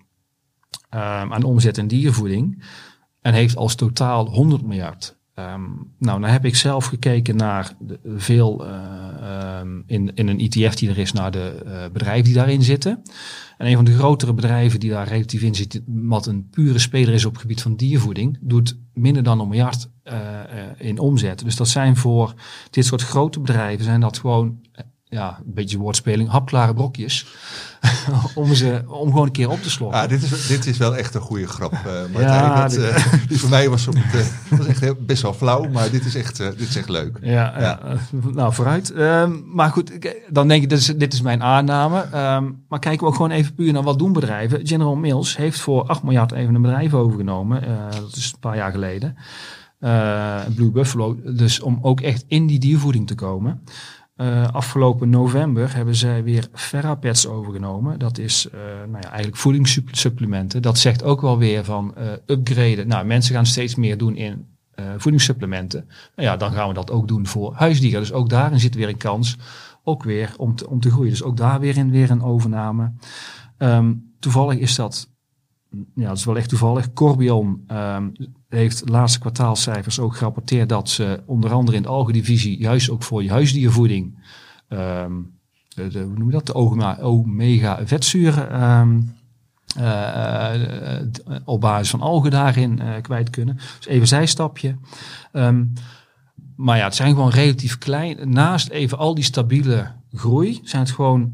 ehm, 0.88 1.32
aan 1.32 1.42
omzet 1.42 1.78
en 1.78 1.88
diervoeding. 1.88 2.64
En 3.20 3.34
heeft 3.34 3.56
als 3.56 3.74
totaal 3.74 4.26
100 4.26 4.62
miljard. 4.62 5.18
Ehm, 5.34 5.62
nou, 5.98 6.20
dan 6.20 6.30
heb 6.30 6.44
ik 6.44 6.56
zelf 6.56 6.84
gekeken 6.84 7.36
naar 7.36 7.74
de, 7.78 8.00
veel 8.16 8.66
eh, 8.66 8.72
ehm, 9.20 9.80
in, 9.86 10.14
in 10.14 10.28
een 10.28 10.38
ETF 10.38 10.74
die 10.74 10.88
er 10.88 10.98
is 10.98 11.12
naar 11.12 11.30
de 11.30 11.62
eh, 11.66 11.92
bedrijven 11.92 12.24
die 12.24 12.34
daarin 12.34 12.62
zitten. 12.62 13.02
En 13.61 13.66
een 13.66 13.76
van 13.76 13.84
de 13.84 13.94
grotere 13.94 14.34
bedrijven 14.34 14.80
die 14.80 14.90
daar 14.90 15.08
relatief 15.08 15.42
in 15.42 15.54
zit, 15.54 15.82
wat 15.86 16.26
een 16.26 16.48
pure 16.50 16.78
speler 16.78 17.14
is 17.14 17.24
op 17.24 17.32
het 17.32 17.40
gebied 17.40 17.62
van 17.62 17.76
diervoeding, 17.76 18.38
doet 18.40 18.78
minder 18.94 19.22
dan 19.22 19.40
een 19.40 19.48
miljard 19.48 19.90
eh, 20.02 20.40
eh, 20.40 20.70
in 20.78 20.98
omzet. 20.98 21.44
Dus 21.44 21.56
dat 21.56 21.68
zijn 21.68 21.96
voor 21.96 22.34
dit 22.70 22.84
soort 22.84 23.02
grote 23.02 23.40
bedrijven, 23.40 23.84
zijn 23.84 24.00
dat 24.00 24.18
gewoon, 24.18 24.61
eh, 24.72 24.84
ja, 25.11 25.36
een 25.46 25.52
beetje 25.54 25.78
woordspeling, 25.78 26.28
hapklare 26.28 26.74
brokjes. 26.74 27.26
om, 28.34 28.54
ze, 28.54 28.82
om 28.86 29.08
gewoon 29.11 29.26
een 29.26 29.32
keer 29.32 29.50
op 29.50 29.62
te 29.62 29.70
slokken. 29.70 30.00
Ah, 30.00 30.08
dit, 30.08 30.22
is, 30.22 30.46
dit 30.46 30.66
is 30.66 30.78
wel 30.78 30.96
echt 30.96 31.14
een 31.14 31.20
goede 31.20 31.46
grap, 31.46 31.72
eh 31.72 31.82
Martijn. 32.12 32.22
Ja, 32.44 32.62
dat, 32.62 32.76
eh, 32.76 33.04
die 33.28 33.38
voor 33.38 33.48
mij 33.50 33.68
was, 33.68 33.88
op 33.88 33.94
het, 33.96 34.20
eh, 34.50 34.58
was 34.58 34.66
echt 34.66 34.80
heel, 34.80 34.96
best 35.00 35.22
wel 35.22 35.32
flauw, 35.34 35.68
maar 35.68 35.90
dit 35.90 36.04
is 36.04 36.14
echt, 36.14 36.36
dit 36.36 36.61
is 36.68 36.76
echt 36.76 36.88
leuk. 36.88 37.18
Ja, 37.22 37.30
Ja. 37.58 37.61
ja. 37.61 37.78
nou 38.32 38.52
vooruit. 38.54 38.92
Ehm, 38.92 39.32
maar 39.54 39.70
goed, 39.70 39.94
ik- 39.94 40.22
dan 40.30 40.48
denk 40.48 40.62
je, 40.62 40.68
dit 40.68 40.78
is, 40.78 40.86
dit 40.86 41.12
is 41.12 41.20
mijn 41.20 41.42
aanname. 41.42 42.00
Ehm, 42.00 42.50
maar 42.68 42.78
kijken 42.78 43.00
we 43.00 43.06
ook 43.06 43.14
gewoon 43.16 43.30
even 43.30 43.54
puur 43.54 43.72
naar 43.72 43.82
wat 43.82 43.98
doen 43.98 44.12
bedrijven. 44.12 44.66
General 44.66 44.96
Mills 44.96 45.36
heeft 45.36 45.61
voor 45.61 45.86
8 45.86 46.02
miljard 46.02 46.32
even 46.32 46.54
een 46.54 46.62
bedrijf 46.62 46.94
overgenomen. 46.94 47.62
Dat 47.90 48.16
is 48.16 48.32
een 48.32 48.38
paar 48.40 48.56
jaar 48.56 48.70
geleden. 48.70 49.16
Blue 50.54 50.70
Buffalo. 50.70 51.16
Dus 51.34 51.61
om 51.61 51.78
ook 51.82 52.00
echt 52.00 52.24
in 52.28 52.46
die 52.46 52.58
diervoeding 52.58 53.06
te 53.06 53.14
komen. 53.14 53.62
Eh, 54.20 54.48
afgelopen 54.52 55.10
november 55.10 55.74
hebben 55.74 55.94
zij 55.94 56.24
weer 56.24 56.48
Ferrapets 56.52 57.26
overgenomen. 57.26 57.98
Dat 57.98 58.18
is 58.18 58.48
eh, 58.48 58.60
nou 58.60 59.02
ja, 59.02 59.08
eigenlijk 59.08 59.36
voedingssupplementen. 59.36 60.62
Dat 60.62 60.78
zegt 60.78 61.02
ook 61.02 61.20
wel 61.20 61.38
weer 61.38 61.64
van 61.64 61.96
eh, 61.96 62.06
upgraden. 62.26 62.88
Nou, 62.88 63.06
mensen 63.06 63.34
gaan 63.34 63.46
steeds 63.46 63.74
meer 63.74 63.98
doen 63.98 64.16
in 64.16 64.46
voedingssupplementen. 64.96 65.84
Nou 66.16 66.28
ja, 66.28 66.36
dan 66.36 66.52
gaan 66.52 66.68
we 66.68 66.74
dat 66.74 66.90
ook 66.90 67.08
doen 67.08 67.26
voor 67.26 67.54
huisdieren. 67.54 68.00
Dus 68.00 68.12
ook 68.12 68.28
daarin 68.28 68.60
zit 68.60 68.74
weer 68.74 68.88
een 68.88 68.96
kans. 68.96 69.36
Ook 69.84 70.02
weer 70.02 70.34
om 70.36 70.54
te, 70.54 70.68
om 70.68 70.80
te 70.80 70.90
groeien. 70.90 71.10
Dus 71.10 71.22
ook 71.22 71.36
daar 71.36 71.60
weer 71.60 71.76
in 71.76 71.90
weer 71.90 72.10
een 72.10 72.22
overname. 72.22 72.92
Ehm, 73.58 73.92
toevallig 74.18 74.58
is 74.58 74.74
dat 74.74 75.10
ja, 75.94 76.08
dat 76.08 76.16
is 76.16 76.24
wel 76.24 76.36
echt 76.36 76.48
toevallig. 76.48 76.92
Corbion 76.92 77.64
ehm, 77.66 78.08
heeft 78.48 78.88
laatste 78.88 79.18
kwartaalcijfers 79.18 80.00
ook 80.00 80.16
gerapporteerd 80.16 80.68
dat 80.68 80.88
ze 80.88 81.22
onder 81.26 81.52
andere 81.52 81.76
in 81.76 81.82
de 81.82 81.88
algendivisie, 81.88 82.58
juist 82.58 82.90
ook 82.90 83.02
voor 83.02 83.22
je 83.22 83.30
huisdiervoeding, 83.30 84.18
ehm, 84.68 85.12
de, 85.74 86.00
hoe 86.00 86.18
noem 86.18 86.26
je 86.26 86.32
dat, 86.32 86.46
de 86.46 86.54
omega, 86.54 86.98
omega 87.02 87.86
vetzuren 87.86 88.50
ehm, 88.50 89.00
eh, 89.76 90.96
eh, 90.98 91.06
d- 91.06 91.22
op 91.44 91.60
basis 91.60 91.90
van 91.90 92.00
algen 92.00 92.30
daarin 92.30 92.80
eh, 92.80 93.02
kwijt 93.02 93.30
kunnen. 93.30 93.54
Dus 93.76 93.86
even 93.86 94.06
zijstapje. 94.08 94.76
Maar 96.56 96.76
ja, 96.76 96.84
het 96.84 96.94
zijn 96.94 97.14
gewoon 97.14 97.30
relatief 97.30 97.78
klein. 97.78 98.30
Naast 98.30 98.68
even 98.68 98.98
al 98.98 99.14
die 99.14 99.24
stabiele 99.24 99.90
groei, 100.12 100.60
zijn 100.62 100.82
het 100.82 100.90
gewoon 100.90 101.32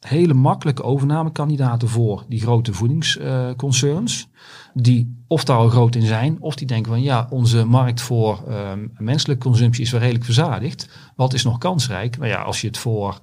hele 0.00 0.34
makkelijke 0.34 0.82
overnamekandidaten 0.82 1.88
voor 1.88 2.24
die 2.28 2.40
grote 2.40 2.72
voedingsconcerns. 2.72 4.28
die 4.74 5.16
of 5.28 5.44
daar 5.44 5.56
al 5.56 5.68
groot 5.68 5.94
in 5.94 6.06
zijn, 6.06 6.36
of 6.40 6.54
die 6.54 6.66
denken 6.66 6.92
van 6.92 7.02
ja, 7.02 7.26
onze 7.30 7.64
markt 7.64 8.00
voor 8.00 8.44
ehm, 8.48 8.86
menselijke 8.96 9.42
consumptie 9.48 9.82
is 9.84 9.90
wel 9.90 10.00
redelijk 10.00 10.24
verzadigd. 10.24 10.88
Wat 11.16 11.34
is 11.34 11.44
nog 11.44 11.58
kansrijk? 11.58 12.18
Maar 12.18 12.28
ja, 12.28 12.42
als 12.42 12.60
je 12.60 12.66
het 12.66 12.78
voor 12.78 13.20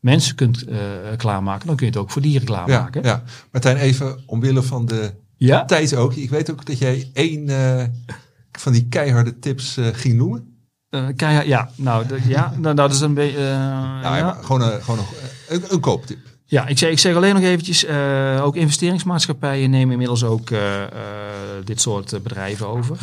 mensen 0.00 0.34
kunt 0.34 0.64
eh, 0.64 0.78
klaarmaken, 1.16 1.66
dan 1.66 1.76
kun 1.76 1.86
je 1.86 1.92
het 1.92 2.00
ook 2.00 2.10
voor 2.10 2.22
dieren 2.22 2.40
Ja, 2.40 2.46
klaarmaken. 2.64 3.02
ja. 3.02 3.22
Martijn, 3.52 3.76
even 3.76 4.18
omwille 4.26 4.62
van 4.62 4.86
de 4.86 5.14
Ja. 5.36 5.64
tijd 5.64 5.94
ook. 5.96 6.14
Ik 6.14 6.30
weet 6.30 6.50
ook 6.50 6.66
dat 6.66 6.78
jij 6.78 7.10
één 7.12 7.48
eh, 7.48 7.84
van 8.52 8.72
die 8.72 8.86
keiharde 8.88 9.38
tips 9.38 9.76
eh, 9.76 9.86
ging 9.92 10.14
noemen. 10.16 10.50
Keihard- 11.16 11.46
ja, 11.46 11.70
nou, 11.76 12.04
ja, 12.28 12.52
nou, 12.58 12.74
dat 12.74 12.92
is 12.92 13.00
een 13.00 13.14
beetje. 13.14 13.38
Nou, 13.38 14.02
ja, 14.02 14.16
ja. 14.16 14.32
gewoon, 14.42 14.62
een, 14.62 14.82
gewoon 14.82 14.98
een, 14.98 15.04
een, 15.48 15.62
een 15.68 15.80
kooptip. 15.80 16.18
Ja, 16.48 16.66
ik 16.66 16.78
zeg, 16.78 16.90
ik 16.90 16.98
zeg 16.98 17.16
alleen 17.16 17.34
nog 17.34 17.42
eventjes, 17.42 17.84
eh, 17.84 18.40
ook 18.42 18.56
investeringsmaatschappijen 18.56 19.70
nemen 19.70 19.92
inmiddels 19.92 20.24
ook 20.24 20.50
eh, 20.50 20.82
eh, 20.82 20.90
dit 21.64 21.80
soort 21.80 22.22
bedrijven 22.22 22.68
over. 22.68 22.98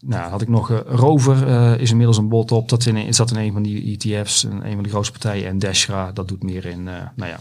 Nou, 0.00 0.30
had 0.30 0.42
ik 0.42 0.48
nog 0.48 0.82
Rover 0.86 1.80
is 1.80 1.90
inmiddels 1.90 2.18
een 2.18 2.28
bod 2.28 2.52
op. 2.52 2.68
Dat 2.68 2.86
in, 2.86 3.10
dat 3.10 3.30
in 3.30 3.36
een 3.36 3.52
van 3.52 3.62
die 3.62 3.98
ETF's, 3.98 4.42
een, 4.42 4.62
van 4.72 4.82
de 4.82 4.88
grootste 4.88 5.18
partijen. 5.18 5.48
En 5.48 5.58
Deshra, 5.58 6.12
dat 6.12 6.28
doet 6.28 6.42
meer 6.42 6.66
in, 6.66 6.82
nou 6.82 7.10
ja, 7.16 7.40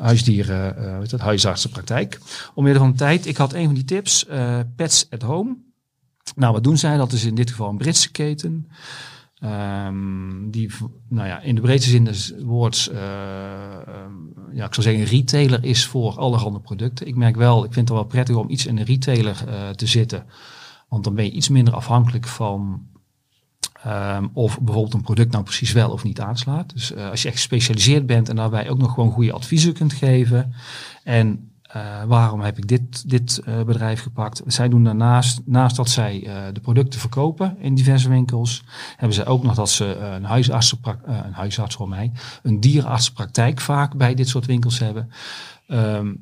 huisdieren, 0.00 0.98
weet 0.98 1.10
het, 1.10 1.20
huisartsenpraktijk. 1.20 2.18
Omwille 2.54 2.78
van 2.78 2.90
de 2.90 2.96
tijd, 2.96 3.26
ik 3.26 3.36
had 3.36 3.52
een 3.52 3.64
van 3.64 3.74
die 3.74 3.84
tips, 3.84 4.26
Pets 4.76 5.06
at 5.10 5.22
Home. 5.22 5.56
Nou, 6.36 6.52
wat 6.52 6.64
doen 6.64 6.78
zij? 6.78 6.96
Dat 6.96 7.12
is 7.12 7.24
in 7.24 7.34
dit 7.34 7.50
geval 7.50 7.68
een 7.68 7.76
Britse 7.76 8.10
keten. 8.10 8.68
Ehm, 9.42 10.50
die, 10.50 10.70
nou 11.08 11.28
ja, 11.28 11.40
in 11.40 11.54
de 11.54 11.60
breedste 11.60 11.90
zin 11.90 12.04
des 12.04 12.32
woords, 12.42 12.88
ehm, 12.88 14.12
ja, 14.52 14.66
ik 14.66 14.74
zou 14.74 14.82
zeggen, 14.82 15.02
een 15.02 15.08
retailer 15.08 15.64
is 15.64 15.86
voor 15.86 16.18
allerhande 16.18 16.60
producten. 16.60 17.06
Ik 17.06 17.16
merk 17.16 17.36
wel, 17.36 17.64
ik 17.64 17.72
vind 17.72 17.88
het 17.88 17.96
wel 17.98 18.06
prettig 18.06 18.36
om 18.36 18.48
iets 18.48 18.66
in 18.66 18.78
een 18.78 18.84
retailer 18.84 19.44
eh, 19.48 19.68
te 19.68 19.86
zitten. 19.86 20.24
Want 20.88 21.04
dan 21.04 21.14
ben 21.14 21.24
je 21.24 21.30
iets 21.30 21.48
minder 21.48 21.74
afhankelijk 21.74 22.26
van 22.26 22.86
ehm, 23.82 24.28
of 24.32 24.60
bijvoorbeeld 24.60 24.94
een 24.94 25.02
product 25.02 25.32
nou 25.32 25.44
precies 25.44 25.72
wel 25.72 25.90
of 25.90 26.04
niet 26.04 26.20
aanslaat. 26.20 26.72
Dus 26.74 26.92
eh, 26.92 27.10
als 27.10 27.22
je 27.22 27.28
echt 27.28 27.36
gespecialiseerd 27.36 28.06
bent 28.06 28.28
en 28.28 28.36
daarbij 28.36 28.70
ook 28.70 28.78
nog 28.78 28.94
gewoon 28.94 29.12
goede 29.12 29.32
adviezen 29.32 29.72
kunt 29.72 29.92
geven. 29.92 30.54
En 31.04 31.51
eh, 31.72 32.04
waarom 32.04 32.40
heb 32.40 32.58
ik 32.58 32.68
dit, 32.68 33.10
dit 33.10 33.38
eh, 33.38 33.62
bedrijf 33.62 34.00
gepakt? 34.00 34.42
Zij 34.46 34.68
doen 34.68 34.84
daarnaast, 34.84 35.40
naast 35.44 35.76
dat 35.76 35.88
zij 35.88 36.26
eh, 36.26 36.42
de 36.52 36.60
producten 36.60 37.00
verkopen 37.00 37.56
in 37.58 37.74
diverse 37.74 38.08
winkels, 38.08 38.64
hebben 38.96 39.16
zij 39.16 39.26
ook 39.26 39.42
nog 39.42 39.54
dat 39.54 39.70
ze 39.70 39.96
een 39.96 40.24
huisartsenpraktijk, 40.24 41.24
een 41.24 41.32
huisarts 41.32 41.74
voor 41.74 41.88
mij, 41.88 42.12
een 42.42 42.60
dierenartsenpraktijk 42.60 43.60
vaak 43.60 43.96
bij 43.96 44.14
dit 44.14 44.28
soort 44.28 44.46
winkels 44.46 44.78
hebben. 44.78 45.10
Ehm, 45.66 46.14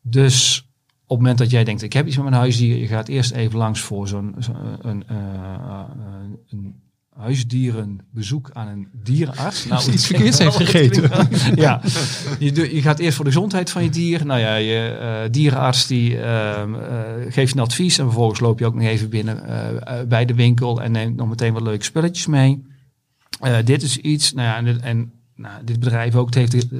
dus 0.00 0.68
op 1.02 1.08
het 1.08 1.18
moment 1.18 1.38
dat 1.38 1.50
jij 1.50 1.64
denkt, 1.64 1.82
ik 1.82 1.92
heb 1.92 2.06
iets 2.06 2.16
met 2.16 2.24
mijn 2.24 2.40
huisdier, 2.40 2.76
je 2.76 2.86
gaat 2.86 3.08
eerst 3.08 3.30
even 3.30 3.58
langs 3.58 3.80
voor 3.80 4.08
zo'n 4.08 4.34
zo, 4.38 4.52
een, 4.80 5.04
een 6.48 6.74
huisdierenbezoek 7.20 8.50
aan 8.52 8.68
een 8.68 8.88
dierenarts. 9.02 9.66
Nou, 9.66 9.92
iets 9.92 10.06
verkeerds 10.06 10.36
klinkt 10.36 10.56
heeft 10.58 10.70
gegeten. 10.70 11.10
ja, 11.64 11.80
je, 12.38 12.74
je 12.74 12.82
gaat 12.82 12.98
eerst 12.98 13.16
voor 13.16 13.24
de 13.24 13.30
gezondheid 13.30 13.70
van 13.70 13.82
je 13.82 13.90
dier. 13.90 14.26
Nou 14.26 14.40
ja, 14.40 14.54
je 14.54 14.78
eh, 14.88 15.30
dierenarts 15.30 15.86
die 15.86 16.20
ehm, 16.20 16.74
eh, 16.74 17.00
geeft 17.28 17.52
een 17.54 17.60
advies 17.60 17.98
en 17.98 18.04
vervolgens 18.04 18.40
loop 18.40 18.58
je 18.58 18.66
ook 18.66 18.74
nog 18.74 18.84
even 18.84 19.08
binnen 19.10 19.46
eh, 19.46 20.02
bij 20.08 20.24
de 20.24 20.34
winkel 20.34 20.82
en 20.82 20.92
neemt 20.92 21.16
nog 21.16 21.28
meteen 21.28 21.52
wat 21.52 21.62
leuke 21.62 21.84
spulletjes 21.84 22.26
mee. 22.26 22.68
Dit 23.64 23.82
is 23.82 23.96
iets, 23.96 24.32
nou 24.32 24.48
ja, 24.48 24.56
en, 24.56 24.64
dit- 24.64 24.80
en 24.80 25.12
nou, 25.36 25.64
dit 25.64 25.80
bedrijf 25.80 26.14
ook, 26.14 26.34
het 26.34 26.34
heeft 26.34 26.72
eh, 26.72 26.78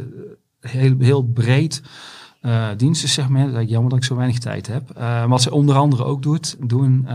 heel, 0.61 0.95
heel 0.99 1.23
breed 1.23 1.83
dienstensegment. 2.77 3.35
Is 3.39 3.55
eigenlijk 3.55 3.71
jammer 3.71 3.91
dat 3.91 3.99
ik 3.99 4.05
zo 4.05 4.17
weinig 4.17 4.39
tijd 4.39 4.67
heb. 4.67 4.99
Wat 5.29 5.43
ze 5.43 5.53
onder 5.53 5.77
andere 5.77 6.05
ook 6.05 6.23
doet, 6.23 6.57
doen. 6.61 7.07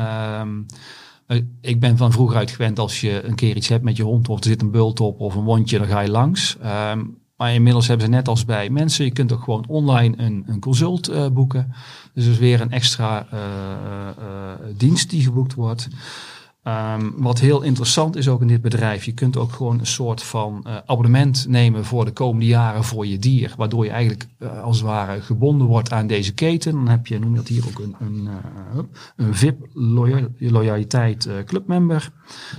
Eh, 1.28 1.42
ik 1.62 1.80
ben 1.80 1.98
van 1.98 2.12
vroeger 2.12 2.38
uit 2.38 2.52
gewend 2.52 2.80
als 2.80 3.02
je 3.02 3.24
een 3.24 3.36
keer 3.36 3.56
iets 3.56 3.68
hebt 3.68 3.84
met 3.84 3.98
je 3.98 4.04
hond 4.04 4.30
of 4.30 4.38
er 4.38 4.46
zit 4.46 4.62
een 4.62 4.72
bult 4.72 5.00
op 5.00 5.20
of 5.20 5.36
een 5.36 5.44
wondje, 5.44 5.78
dan 5.78 5.88
ga 5.88 6.00
je 6.00 6.10
langs. 6.10 6.58
Ehm, 6.62 7.04
maar 7.38 7.54
inmiddels 7.54 7.88
hebben 7.88 8.06
ze 8.06 8.12
net 8.12 8.28
als 8.28 8.46
bij 8.46 8.70
mensen, 8.70 9.06
je 9.06 9.12
kunt 9.12 9.32
ook 9.32 9.44
gewoon 9.44 9.66
online 9.68 10.16
een, 10.18 10.44
een 10.48 10.60
consult 10.60 11.08
eh, 11.08 11.28
boeken. 11.28 11.74
Dus 12.14 12.26
er 12.26 12.32
is 12.32 12.38
weer 12.38 12.62
een 12.62 12.72
extra 12.72 13.28
eh, 13.32 14.68
dienst 14.78 15.10
die 15.10 15.24
geboekt 15.24 15.54
wordt. 15.54 15.88
Ehm, 16.66 17.10
wat 17.16 17.40
heel 17.40 17.62
interessant 17.62 18.16
is 18.16 18.28
ook 18.28 18.42
in 18.42 18.48
dit 18.48 18.62
bedrijf, 18.62 19.04
je 19.04 19.12
kunt 19.12 19.38
ook 19.38 19.52
gewoon 19.52 19.80
een 19.80 19.86
soort 19.86 20.24
van 20.24 20.62
eh, 20.64 20.78
abonnement 20.86 21.46
nemen 21.48 21.86
voor 21.86 22.06
de 22.06 22.12
komende 22.12 22.46
jaren 22.46 22.84
voor 22.84 23.08
je 23.08 23.20
dier. 23.20 23.54
Waardoor 23.58 23.86
je 23.86 23.92
eigenlijk 23.92 24.28
eh, 24.40 24.64
als 24.64 24.78
het 24.78 24.86
ware 24.86 25.22
gebonden 25.22 25.68
wordt 25.68 25.92
aan 25.92 26.08
deze 26.08 26.34
keten. 26.34 26.72
Dan 26.72 26.88
heb 26.88 27.08
je, 27.08 27.20
noem 27.20 27.30
je 27.30 27.36
dat 27.36 27.48
hier 27.48 27.66
ook, 27.68 27.80
een, 27.80 27.96
een, 28.00 28.28
eh, 28.28 28.84
een 29.16 29.36
VIP 29.36 29.68
loya- 29.74 30.28
loyaliteit 30.38 31.30
clubmember. 31.46 32.12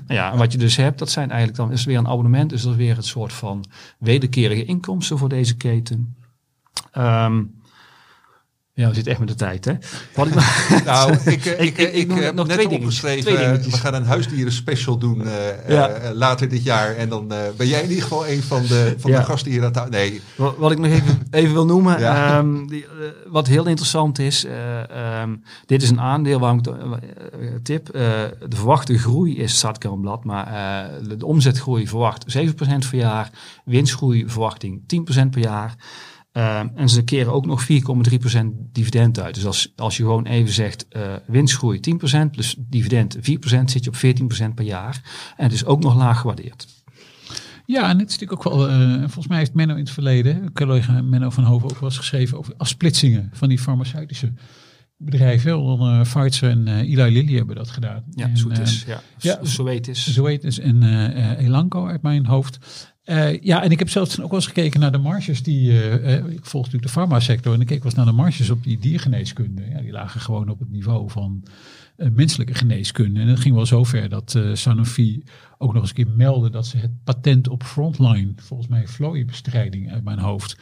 Nou 0.07 0.21
ja, 0.21 0.33
en 0.33 0.39
wat 0.39 0.53
je 0.53 0.59
dus 0.59 0.77
hebt, 0.77 0.99
dat 0.99 1.11
zijn 1.11 1.31
eigenlijk 1.31 1.59
dan 1.59 1.73
is 1.73 1.85
weer 1.85 1.99
een 1.99 2.09
abonnement. 2.09 2.51
Dus 2.51 2.63
dat 2.63 2.73
is 2.73 2.79
weer 2.79 2.97
een 2.97 3.03
soort 3.03 3.33
van 3.33 3.65
wederkerige 3.99 4.65
inkomsten 4.65 5.19
voor 5.19 5.29
deze 5.29 5.57
keten. 5.57 6.17
Ehm, 6.93 7.43
ja, 8.77 8.89
we 8.89 8.95
zitten 8.95 9.13
echt 9.13 9.21
met 9.21 9.29
de 9.29 9.35
tijd, 9.35 9.65
hè? 9.65 9.73
Wat 10.15 10.27
ik 10.27 10.35
Nou, 10.85 11.17
ik, 11.25 11.45
eh, 11.47 11.61
Ik- 11.67 11.79
ik, 11.79 12.11
heb 12.13 12.35
nog 12.35 12.47
net 12.47 12.57
opgeschreven, 12.81 13.31
eh, 13.31 13.53
we 13.71 13.77
gaan 13.77 13.95
een 13.95 14.05
huisdieren 14.05 14.53
special 14.53 14.99
doen 14.99 15.27
eh, 15.27 15.49
eh, 16.09 16.15
later 16.15 16.49
dit 16.49 16.63
jaar. 16.63 16.97
En 16.97 17.09
dan 17.09 17.33
eh, 17.33 17.39
ben 17.57 17.67
jij 17.69 17.83
in 17.83 17.89
ieder 17.89 18.03
geval 18.03 18.29
een 18.29 18.43
van 18.43 18.63
de, 18.67 18.95
van 18.99 19.11
de 19.11 19.17
gasten 19.25 19.51
hier 19.51 19.65
aan 19.65 19.73
tafel. 19.73 19.91
Nee, 19.91 20.21
Wat, 20.37 20.57
wat 20.57 20.71
ik 20.71 20.79
nog 20.79 20.87
even, 20.91 21.23
even 21.31 21.53
wil 21.53 21.67
noemen, 21.67 21.99
ehm, 22.37 22.67
die, 22.67 22.85
eh, 22.85 22.91
wat 23.27 23.47
heel 23.47 23.67
interessant 23.67 24.19
is, 24.19 24.45
eh, 24.45 24.91
ehm, 25.21 25.35
dit 25.67 25.83
is 25.83 25.91
een 25.91 26.01
aandeel 26.01 26.39
waarom 26.39 26.59
ik 26.59 26.67
eh, 26.67 26.73
eh, 26.93 27.55
tip. 27.63 27.89
eh, 27.89 28.03
de 28.49 28.57
verwachte 28.57 28.99
groei 28.99 29.37
is, 29.39 29.57
staat 29.57 29.77
ik 29.77 29.85
op 29.91 29.97
een 29.97 30.01
blad, 30.01 30.25
maar 30.25 30.47
eh, 30.47 31.09
de, 31.09 31.17
de 31.17 31.27
omzetgroei 31.27 31.89
verwacht 31.89 32.25
7% 32.39 32.51
per 32.91 32.99
jaar, 32.99 33.31
winstgroei 33.65 34.25
verwachting 34.29 34.81
10% 35.27 35.31
per 35.31 35.41
jaar. 35.41 35.75
Ehm, 36.37 36.69
en 36.75 36.89
ze 36.89 37.03
keren 37.03 37.33
ook 37.33 37.47
nog 37.47 37.65
4,3% 37.65 38.53
dividend 38.73 39.21
uit. 39.21 39.35
Dus 39.35 39.47
als, 39.47 39.73
als 39.77 39.97
je 39.97 40.03
gewoon 40.03 40.27
even 40.27 40.53
zegt 40.53 40.89
eh, 40.89 41.15
winstgroei 41.27 41.81
10%, 41.81 42.31
plus 42.31 42.57
dividend 42.59 43.17
4%, 43.17 43.21
zit 43.65 43.85
je 43.85 43.91
op 43.91 43.97
14% 43.97 44.55
per 44.55 44.65
jaar. 44.65 45.01
En 45.37 45.45
het 45.45 45.53
is 45.53 45.65
ook 45.65 45.83
nog 45.83 45.97
laag 45.97 46.21
gewaardeerd. 46.21 46.67
Ja, 47.67 47.89
en 47.89 47.99
het 47.99 48.11
is 48.11 48.19
natuurlijk 48.19 48.47
ook 48.47 48.55
wel, 48.55 48.69
eh, 48.69 48.99
volgens 48.99 49.27
mij 49.27 49.39
heeft 49.39 49.55
Menno 49.55 49.75
in 49.75 49.81
het 49.81 49.91
verleden, 49.91 50.53
collega 50.53 51.03
Menno 51.03 51.31
van 51.31 51.45
Hoven 51.45 51.69
ook 51.69 51.81
wel 51.81 51.89
eens 51.89 51.99
geschreven 51.99 52.39
over 52.39 52.55
afsplitsingen 52.57 53.31
van 53.33 53.49
die 53.49 53.59
farmaceutische 53.59 54.33
bedrijven. 54.97 55.53
Eh 55.53 56.01
Pfizer 56.01 56.51
en 56.51 56.69
eh, 56.69 56.79
Eli 56.79 57.13
Lilly 57.13 57.37
hebben 57.37 57.57
dat 57.57 57.71
gedaan. 57.71 58.05
Ja, 58.11 58.25
En, 58.27 58.37
zo 58.37 58.49
het 58.49 58.59
eh, 58.59 58.65
is. 58.65 58.85
Ja, 58.87 59.01
ja, 59.19 59.41
is. 59.89 60.13
Zoetis 60.15 60.59
en 60.59 60.83
Elanco 61.39 61.87
uit 61.87 62.03
mijn 62.03 62.27
hoofd. 62.27 62.59
Eh, 63.07 63.41
ja, 63.41 63.63
en 63.63 63.71
ik 63.71 63.79
heb 63.79 63.89
zelfs 63.89 64.21
ook 64.21 64.31
wel 64.31 64.39
eens 64.39 64.47
gekeken 64.47 64.81
naar 64.81 64.93
de 64.93 64.99
marges 64.99 65.43
die, 65.43 65.71
eh, 65.71 66.15
eh, 66.15 66.27
ik 66.27 66.45
volg 66.45 66.65
natuurlijk 66.65 66.93
de 66.93 66.99
farmasector 67.01 67.55
en 67.55 67.61
ik 67.61 67.67
keek 67.67 67.77
wel 67.77 67.87
eens 67.87 67.95
naar 67.95 68.05
de 68.05 68.13
marges 68.13 68.51
op 68.51 68.63
die 68.63 68.79
diergeneeskunde. 68.79 69.63
Ja, 69.71 69.81
die 69.81 69.93
lagen 69.93 70.21
gewoon 70.21 70.49
op 70.49 70.59
het 70.59 70.71
niveau 70.71 71.11
van 71.11 71.43
menselijke 71.97 72.55
geneeskunde. 72.55 73.21
En 73.21 73.27
het 73.27 73.41
ging 73.41 73.55
wel 73.55 73.67
zover 73.67 74.09
dat 74.09 74.39
Sanofi 74.53 75.23
ook 75.59 75.73
nog 75.73 75.83
eens 75.83 75.91
een 75.91 76.05
keer 76.05 76.15
meldde 76.17 76.51
dat 76.51 76.67
ze 76.67 76.77
het 76.77 77.05
patent 77.05 77.49
op 77.49 77.63
frontline, 77.63 78.33
volgens 78.37 78.69
mij 78.69 78.87
vlooienbestrijding 78.87 79.93
uit 79.93 80.05
mijn 80.05 80.19
hoofd, 80.19 80.59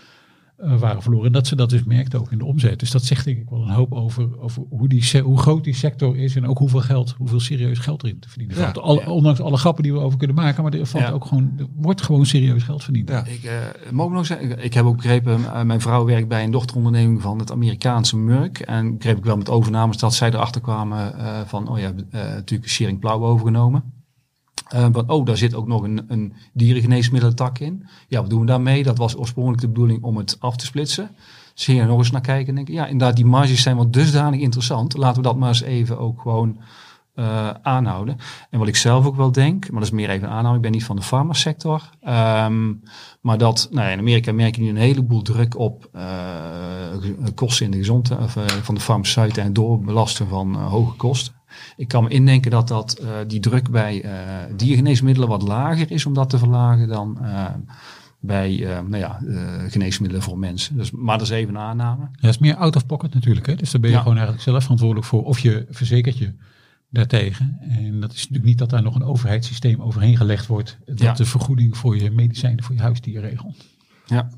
eh, 0.57 0.79
waren 0.79 1.03
verloren. 1.03 1.27
En 1.27 1.33
dat 1.33 1.47
ze 1.47 1.57
dat 1.57 1.71
dus 1.71 1.85
merkte 1.85 2.19
ook 2.19 2.33
in 2.33 2.39
de 2.39 2.45
omzet. 2.45 2.79
Dus 2.79 2.91
dat 2.91 3.05
zegt 3.05 3.25
denk 3.25 3.39
ik 3.39 3.49
wel 3.51 3.63
een 3.63 3.69
hoop 3.71 3.93
over, 3.93 4.41
over 4.41 4.63
hoe, 4.71 4.89
die, 4.89 5.21
hoe 5.23 5.39
groot 5.39 5.65
die 5.65 5.75
sector 5.75 6.17
is 6.17 6.37
en 6.37 6.47
ook 6.47 6.59
hoeveel 6.59 6.81
geld, 6.81 7.15
hoeveel 7.19 7.41
serieus 7.41 7.79
geld 7.79 8.03
erin 8.03 8.19
te 8.19 8.29
verdienen 8.29 8.57
Ja. 8.57 8.63
valt. 8.63 8.79
Alle- 8.79 9.01
Ja. 9.01 9.11
Ondanks 9.11 9.41
alle 9.41 9.57
grappen 9.57 9.83
die 9.83 9.93
we 9.93 9.99
over 9.99 10.19
kunnen 10.19 10.37
maken, 10.37 10.63
maar 10.63 10.73
er 10.73 10.87
valt 10.87 11.05
Ja. 11.05 11.11
ook 11.11 11.25
gewoon, 11.25 11.53
er 11.59 11.67
wordt 11.77 12.03
gewoon 12.03 12.27
serieus 12.27 12.63
geld 12.63 12.85
verdiend. 12.85 13.09
Ja. 13.09 13.25
Ik, 13.25 13.43
eh 13.45 13.53
we 13.91 14.09
nog 14.11 14.27
zeggen, 14.27 14.65
ik, 14.65 14.75
heb 14.75 14.85
ook 14.85 14.97
begrepen, 14.97 15.45
eh, 15.45 15.63
mijn 15.63 15.81
vrouw 15.81 16.05
werkt 16.05 16.29
bij 16.29 16.45
een 16.45 16.51
dochteronderneming 16.51 17.23
van 17.23 17.39
het 17.39 17.51
Amerikaanse 17.53 18.17
Merck. 18.17 18.59
En 18.59 18.97
begreep 18.97 19.17
ik 19.17 19.25
wel 19.25 19.37
met 19.37 19.51
overnames 19.51 19.97
dat 19.97 20.15
zij 20.15 20.29
erachter 20.33 20.61
kwamen 20.61 21.19
eh, 21.19 21.41
van, 21.47 21.69
oh 21.69 21.79
ja, 21.79 21.93
eh, 22.11 22.21
natuurlijk 22.21 22.71
Schering 22.71 22.99
Plauw 22.99 23.25
overgenomen. 23.25 23.83
Want, 24.69 25.11
oh, 25.11 25.27
daar 25.27 25.37
zit 25.37 25.55
ook 25.55 25.67
nog 25.67 25.83
een, 25.83 26.05
een 26.09 26.33
dierengeneesmiddelentak 26.53 27.59
in. 27.59 27.87
Ja, 28.09 28.21
wat 28.21 28.31
doen 28.31 28.41
we 28.41 28.47
daarmee? 28.47 28.83
Dat 28.83 28.99
was 28.99 29.17
oorspronkelijk 29.17 29.63
de 29.63 29.69
bedoeling 29.69 30.03
om 30.03 30.17
het 30.17 30.37
af 30.41 30.57
te 30.57 30.65
splitsen. 30.65 31.11
Dus 31.55 31.67
hier 31.67 31.87
nog 31.87 31.99
eens 31.99 32.11
naar 32.11 32.21
kijken 32.21 32.49
en 32.49 32.55
denken, 32.55 32.75
ja, 32.75 32.87
inderdaad, 32.87 33.17
die 33.17 33.27
marges 33.27 33.63
zijn 33.63 33.77
wel 33.77 33.91
dusdanig 33.91 34.41
interessant. 34.41 34.97
Laten 34.97 35.23
we 35.23 35.29
dat 35.29 35.37
maar 35.37 35.49
eens 35.49 35.63
even 35.63 35.99
ook 35.99 36.21
gewoon 36.21 36.59
eh, 37.15 37.51
aanhouden. 37.63 38.17
En 38.51 38.59
wat 38.59 38.69
ik 38.69 38.77
zelf 38.77 39.07
ook 39.07 39.17
wel 39.17 39.33
denk, 39.33 39.71
maar 39.71 39.81
dat 39.81 39.89
is 39.89 39.95
meer 39.95 40.11
even 40.11 40.29
aanhouden, 40.29 40.55
ik 40.55 40.63
ben 40.63 40.71
niet 40.71 40.85
van 40.85 40.97
de 40.97 41.03
farmasector. 41.03 41.91
Ehm 42.01 42.73
maar 43.21 43.39
dat, 43.39 43.69
nou 43.71 43.87
ja, 43.87 43.93
in 43.93 43.99
Amerika 43.99 44.33
merk 44.33 44.57
je 44.57 44.63
nu 44.63 44.69
een 44.69 44.77
heleboel 44.77 45.23
druk 45.23 45.59
op 45.59 45.89
eh, 45.93 46.03
kosten 47.35 47.65
in 47.65 47.71
de 47.71 47.77
gezondheid, 47.77 48.21
of, 48.21 48.37
van 48.63 48.75
de 48.75 48.81
farmaceuten 48.81 49.43
en 49.43 49.53
doorbelasten 49.53 50.29
van 50.29 50.55
hoge 50.55 50.97
kosten. 50.97 51.35
Ik 51.77 51.89
kan 51.89 52.03
me 52.05 52.09
indenken 52.11 52.51
dat, 52.51 52.69
dat 52.69 52.93
eh, 52.93 53.09
die 53.27 53.41
druk 53.41 53.71
bij 53.71 54.03
eh, 54.03 54.13
diergeneesmiddelen 54.57 55.29
wat 55.29 55.43
lager 55.43 55.91
is 55.91 56.07
om 56.07 56.15
dat 56.15 56.31
te 56.31 56.39
verlagen 56.39 56.89
dan 56.89 57.19
eh, 57.23 57.45
bij 58.21 58.67
eh, 58.67 58.81
nou 58.81 58.97
ja, 58.97 59.21
eh, 59.29 59.71
geneesmiddelen 59.71 60.23
voor 60.23 60.39
mensen. 60.39 60.77
Dus, 60.77 60.91
maar 60.91 61.19
dat 61.19 61.27
is 61.27 61.33
even 61.33 61.55
een 61.55 61.61
aanname. 61.61 62.03
Ja, 62.03 62.11
dat 62.21 62.31
is 62.31 62.39
meer 62.39 62.57
out 62.57 62.77
of 62.77 62.87
pocket 62.87 63.15
natuurlijk. 63.15 63.47
Hè? 63.47 63.55
Dus 63.55 63.71
daar 63.71 63.81
ben 63.81 63.91
je 63.91 63.97
Ja. 63.97 64.03
gewoon 64.03 64.17
eigenlijk 64.17 64.49
zelf 64.49 64.63
verantwoordelijk 64.63 65.07
voor. 65.07 65.25
Of 65.25 65.39
je 65.39 65.67
verzekert 65.71 66.19
je 66.19 66.33
daartegen. 66.91 67.57
En 67.61 68.01
dat 68.01 68.13
is 68.13 68.19
natuurlijk 68.19 68.45
niet 68.45 68.59
dat 68.59 68.71
daar 68.71 68.83
nog 68.83 68.95
een 68.95 69.03
overheidssysteem 69.05 69.81
overheen 69.83 70.17
gelegd 70.17 70.47
wordt. 70.47 70.79
Dat 70.85 70.99
Ja. 70.99 71.13
de 71.13 71.25
vergoeding 71.25 71.77
voor 71.77 71.97
je 71.97 72.11
medicijnen, 72.11 72.65
voor 72.65 72.75
je 72.75 72.81
huisdier 72.81 73.21
regelt. 73.21 73.65
Ja. 74.07 74.29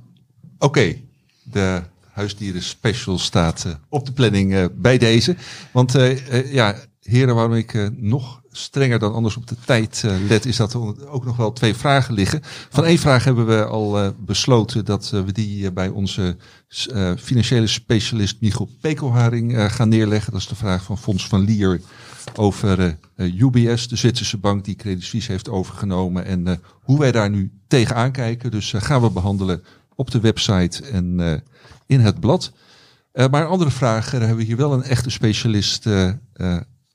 Oké, 0.58 0.94
de 1.42 1.82
huisdieren 2.12 2.62
special 2.62 3.18
staat 3.18 3.78
op 3.88 4.06
de 4.06 4.12
planning 4.12 4.54
eh, 4.54 4.64
bij 4.76 4.98
deze. 4.98 5.36
Want 5.72 5.94
eh, 5.94 6.38
eh, 6.38 6.52
ja, 6.52 6.74
heren, 7.06 7.34
waarom 7.34 7.54
ik 7.54 7.74
eh, 7.74 7.86
nog 7.96 8.40
strenger 8.50 8.98
dan 8.98 9.14
anders 9.14 9.36
op 9.36 9.46
de 9.46 9.56
tijd 9.64 10.02
eh, 10.04 10.14
let, 10.28 10.46
is 10.46 10.56
dat 10.56 10.72
er 10.72 11.08
ook 11.08 11.24
nog 11.24 11.36
wel 11.36 11.52
twee 11.52 11.74
vragen 11.74 12.14
liggen. 12.14 12.40
Van 12.70 12.84
één 12.84 12.98
vraag 12.98 13.24
hebben 13.24 13.46
we 13.46 13.64
al 13.64 13.98
eh, 13.98 14.08
besloten 14.18 14.84
dat 14.84 15.10
we 15.10 15.32
die 15.32 15.72
bij 15.72 15.88
onze 15.88 16.36
financiële 17.18 17.66
specialist 17.66 18.40
Michiel 18.40 18.68
Pekelharing 18.80 19.72
gaan 19.72 19.88
neerleggen. 19.88 20.32
Dat 20.32 20.40
is 20.40 20.46
de 20.46 20.54
vraag 20.54 20.82
van 20.82 20.98
Fons 20.98 21.26
van 21.26 21.40
Lier 21.40 21.80
over 22.34 22.98
UBS, 23.16 23.88
de 23.88 23.96
Zwitserse 23.96 24.38
bank 24.38 24.64
die 24.64 24.74
Credit 24.74 25.02
Suisse 25.02 25.30
heeft 25.30 25.48
overgenomen. 25.48 26.24
En 26.24 26.60
hoe 26.82 26.98
wij 26.98 27.12
daar 27.12 27.30
nu 27.30 27.52
tegenaan 27.68 28.12
kijken. 28.12 28.50
Dus 28.50 28.72
gaan 28.76 29.02
we 29.02 29.10
behandelen 29.10 29.62
op 29.94 30.10
de 30.10 30.20
website 30.20 30.82
en 30.82 31.42
in 31.86 32.00
het 32.00 32.20
blad. 32.20 32.52
Maar 33.12 33.42
een 33.42 33.48
andere 33.48 33.70
vraag, 33.70 34.10
daar 34.10 34.20
hebben 34.20 34.38
we 34.38 34.44
hier 34.44 34.56
wel 34.56 34.72
een 34.72 34.82
echte 34.82 35.10
specialist 35.10 35.86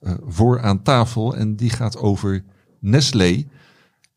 eh, 0.02 0.14
voor 0.26 0.62
aan 0.62 0.84
tafel. 0.84 1.36
En 1.36 1.56
die 1.56 1.70
gaat 1.70 1.98
over 1.98 2.44
Nestlé. 2.80 3.46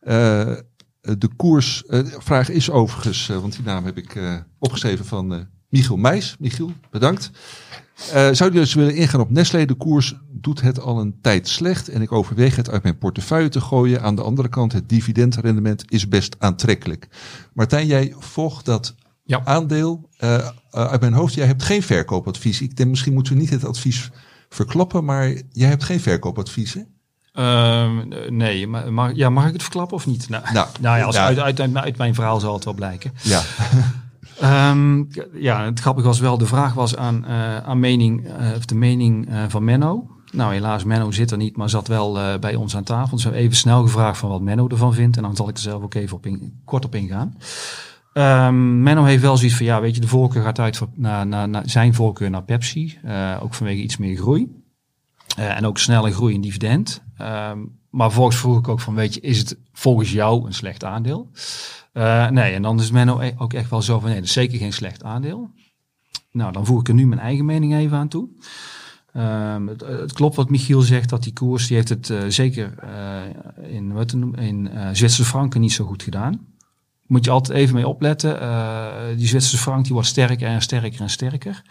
Eh, 0.01 0.53
de 1.01 1.29
koers, 1.37 1.87
eh, 1.87 2.49
is 2.49 2.71
overigens, 2.71 3.27
want 3.27 3.53
die 3.53 3.65
naam 3.65 3.85
heb 3.85 3.97
ik 3.97 4.19
opgeschreven 4.59 5.05
van 5.05 5.49
Michiel 5.69 5.97
Meijs. 5.97 6.37
Michiel, 6.39 6.73
bedankt. 6.91 7.31
Zou 8.33 8.45
je 8.45 8.51
dus 8.51 8.75
willen 8.75 8.95
ingaan 8.95 9.21
op 9.21 9.31
Nestlé? 9.31 9.65
De 9.65 9.75
koers 9.75 10.15
doet 10.31 10.61
het 10.61 10.81
al 10.81 11.01
een 11.01 11.21
tijd 11.21 11.49
slecht 11.49 11.89
en 11.89 12.03
ik 12.03 12.13
overweeg 12.13 12.57
het 12.57 12.71
uit 12.71 12.83
mijn 12.83 12.99
portefeuille 12.99 13.49
te 13.49 13.61
gooien. 13.61 14.03
Aan 14.03 14.17
de 14.17 14.23
andere 14.23 14.49
kant, 14.49 14.73
het 14.73 14.89
dividendrendement 14.89 15.85
is 15.91 16.09
best 16.09 16.37
aantrekkelijk. 16.39 17.09
Martijn, 17.55 17.87
jij 17.87 18.15
volgt 18.19 18.65
dat 18.65 18.95
Ja. 19.25 19.41
aandeel. 19.45 20.09
uit 20.71 21.01
mijn 21.01 21.13
hoofd, 21.13 21.35
jij 21.35 21.47
hebt 21.47 21.63
geen 21.63 21.83
verkoopadvies. 21.83 22.61
Ik 22.61 22.77
denk, 22.77 22.91
misschien 22.91 23.13
moeten 23.15 23.33
we 23.33 23.39
niet 23.39 23.51
het 23.51 23.65
advies 23.65 24.11
verklappen, 24.55 25.05
maar 25.05 25.33
jij 25.53 25.69
hebt 25.69 25.85
geen 25.85 26.01
verkoopadvies, 26.01 26.75
hè? 26.75 26.81
Ehm, 27.33 28.09
nee, 28.29 28.67
maar, 28.67 28.93
mag, 28.93 29.15
ja, 29.15 29.31
mag 29.31 29.47
ik 29.47 29.53
het 29.53 29.63
verklappen 29.63 29.97
of 29.97 30.07
niet? 30.07 30.29
Nou, 30.29 30.45
Nou, 30.53 30.69
nou 30.81 30.99
ja, 30.99 31.05
als, 31.05 31.15
ja. 31.15 31.25
Uit, 31.25 31.39
uit, 31.39 31.77
uit, 31.77 31.97
mijn 31.97 32.15
verhaal 32.15 32.41
zal 32.41 32.55
het 32.55 32.65
wel 32.65 32.75
blijken. 32.75 33.13
Ja. 33.23 33.43
Ehm, 34.41 35.03
ja, 35.33 35.65
het 35.65 35.81
grappige 35.81 36.07
was 36.07 36.21
wel, 36.21 36.39
de 36.39 36.47
vraag 36.47 36.75
was 36.75 36.97
aan, 36.97 37.27
eh, 37.27 37.57
aan 37.57 37.81
mening, 37.81 38.27
eh, 38.27 38.57
of 38.57 38.65
de 38.65 38.75
mening 38.75 39.29
eh, 39.29 39.43
van 39.49 39.65
Menno. 39.65 40.07
Nou, 40.33 40.53
helaas, 40.53 40.85
Menno 40.85 41.11
zit 41.11 41.31
er 41.31 41.37
niet, 41.37 41.57
maar 41.57 41.71
zat 41.71 41.89
wel 41.89 42.39
bij 42.41 42.55
ons 42.55 42.77
aan 42.77 42.83
tafel. 42.83 43.11
Dus 43.11 43.25
we 43.25 43.29
hebben 43.29 43.47
even 43.47 43.57
snel 43.57 43.83
gevraagd 43.83 44.19
van 44.19 44.29
wat 44.29 44.41
Menno 44.41 44.69
ervan 44.69 44.95
vindt. 44.95 45.17
En 45.17 45.23
dan 45.23 45.37
zal 45.37 45.49
ik 45.49 45.57
er 45.57 45.63
zelf 45.63 45.83
ook 45.83 45.95
even 45.95 46.17
op 46.17 46.27
in, 46.27 46.61
kort 46.65 46.85
op 46.85 46.95
ingaan. 46.95 47.37
Ehm, 48.15 48.83
Menno 48.83 49.05
heeft 49.05 49.23
wel 49.23 49.37
zoiets 49.37 49.57
van, 49.57 49.67
ja, 49.67 49.81
weet 49.81 49.95
je, 49.95 50.01
de 50.01 50.09
voorkeur 50.09 50.43
gaat 50.43 50.59
uit 50.59 50.77
voor, 50.77 50.89
naar, 50.95 51.63
zijn 51.65 51.95
voorkeur 51.95 52.31
naar 52.31 52.43
Pepsi. 52.43 52.99
Eh, 53.03 53.39
ook 53.43 53.55
vanwege 53.55 53.83
iets 53.83 53.97
meer 53.97 54.17
groei. 54.17 54.63
Eh, 55.37 55.57
en 55.57 55.67
ook 55.67 55.79
snelle 55.79 56.13
groei 56.13 56.35
in 56.35 56.41
dividend. 56.41 57.03
Ehm, 57.17 57.59
maar 57.91 58.13
volgens 58.13 58.37
vroeg 58.37 58.59
ik 58.59 58.69
ook 58.69 58.81
van, 58.81 58.95
weet 58.95 59.15
je, 59.15 59.21
is 59.21 59.39
het 59.39 59.59
volgens 59.73 60.13
jou 60.13 60.47
een 60.47 60.55
slecht 60.55 60.85
aandeel? 60.85 61.31
Eh, 61.93 62.29
nee, 62.29 62.55
en 62.55 62.63
dan 62.63 62.81
is 62.81 62.91
Menno 62.91 63.21
e- 63.21 63.35
ook 63.39 63.53
echt 63.53 63.71
wel 63.71 63.83
zo 63.83 63.99
van, 63.99 64.09
nee, 64.09 64.19
dat 64.19 64.29
is 64.29 64.33
zeker 64.33 64.59
geen 64.59 64.73
slecht 64.73 65.05
aandeel. 65.05 65.51
Nou, 66.31 66.53
dan 66.53 66.67
voeg 66.67 66.81
ik 66.81 66.89
er 66.89 66.95
nu 66.95 67.07
mijn 67.07 67.21
eigen 67.21 67.45
mening 67.45 67.75
even 67.75 67.97
aan 67.97 68.09
toe. 68.09 68.29
Ehm, 69.13 69.67
het, 69.67 69.81
het 69.81 70.13
klopt 70.13 70.37
wat 70.37 70.51
Michiel 70.51 70.81
zegt, 70.81 71.09
dat 71.09 71.23
die 71.23 71.33
koers, 71.33 71.67
die 71.67 71.77
heeft 71.77 71.89
het 71.89 72.13
zeker 72.29 72.75
in, 73.63 73.93
wat 73.93 74.13
noemen, 74.13 74.39
in 74.39 74.71
Zwitserse 74.73 75.25
franken 75.25 75.61
niet 75.61 75.73
zo 75.73 75.85
goed 75.85 76.03
gedaan. 76.03 76.54
Moet 77.07 77.25
je 77.25 77.31
altijd 77.31 77.59
even 77.59 77.75
mee 77.75 77.89
opletten. 77.89 78.41
Eh, 78.41 79.17
die 79.17 79.27
Zwitserse 79.27 79.59
frank 79.59 79.85
die 79.85 79.93
wordt 79.93 80.09
sterker 80.09 80.49
en 80.49 80.63
sterker 80.63 81.01
en 81.01 81.11
sterker. 81.11 81.63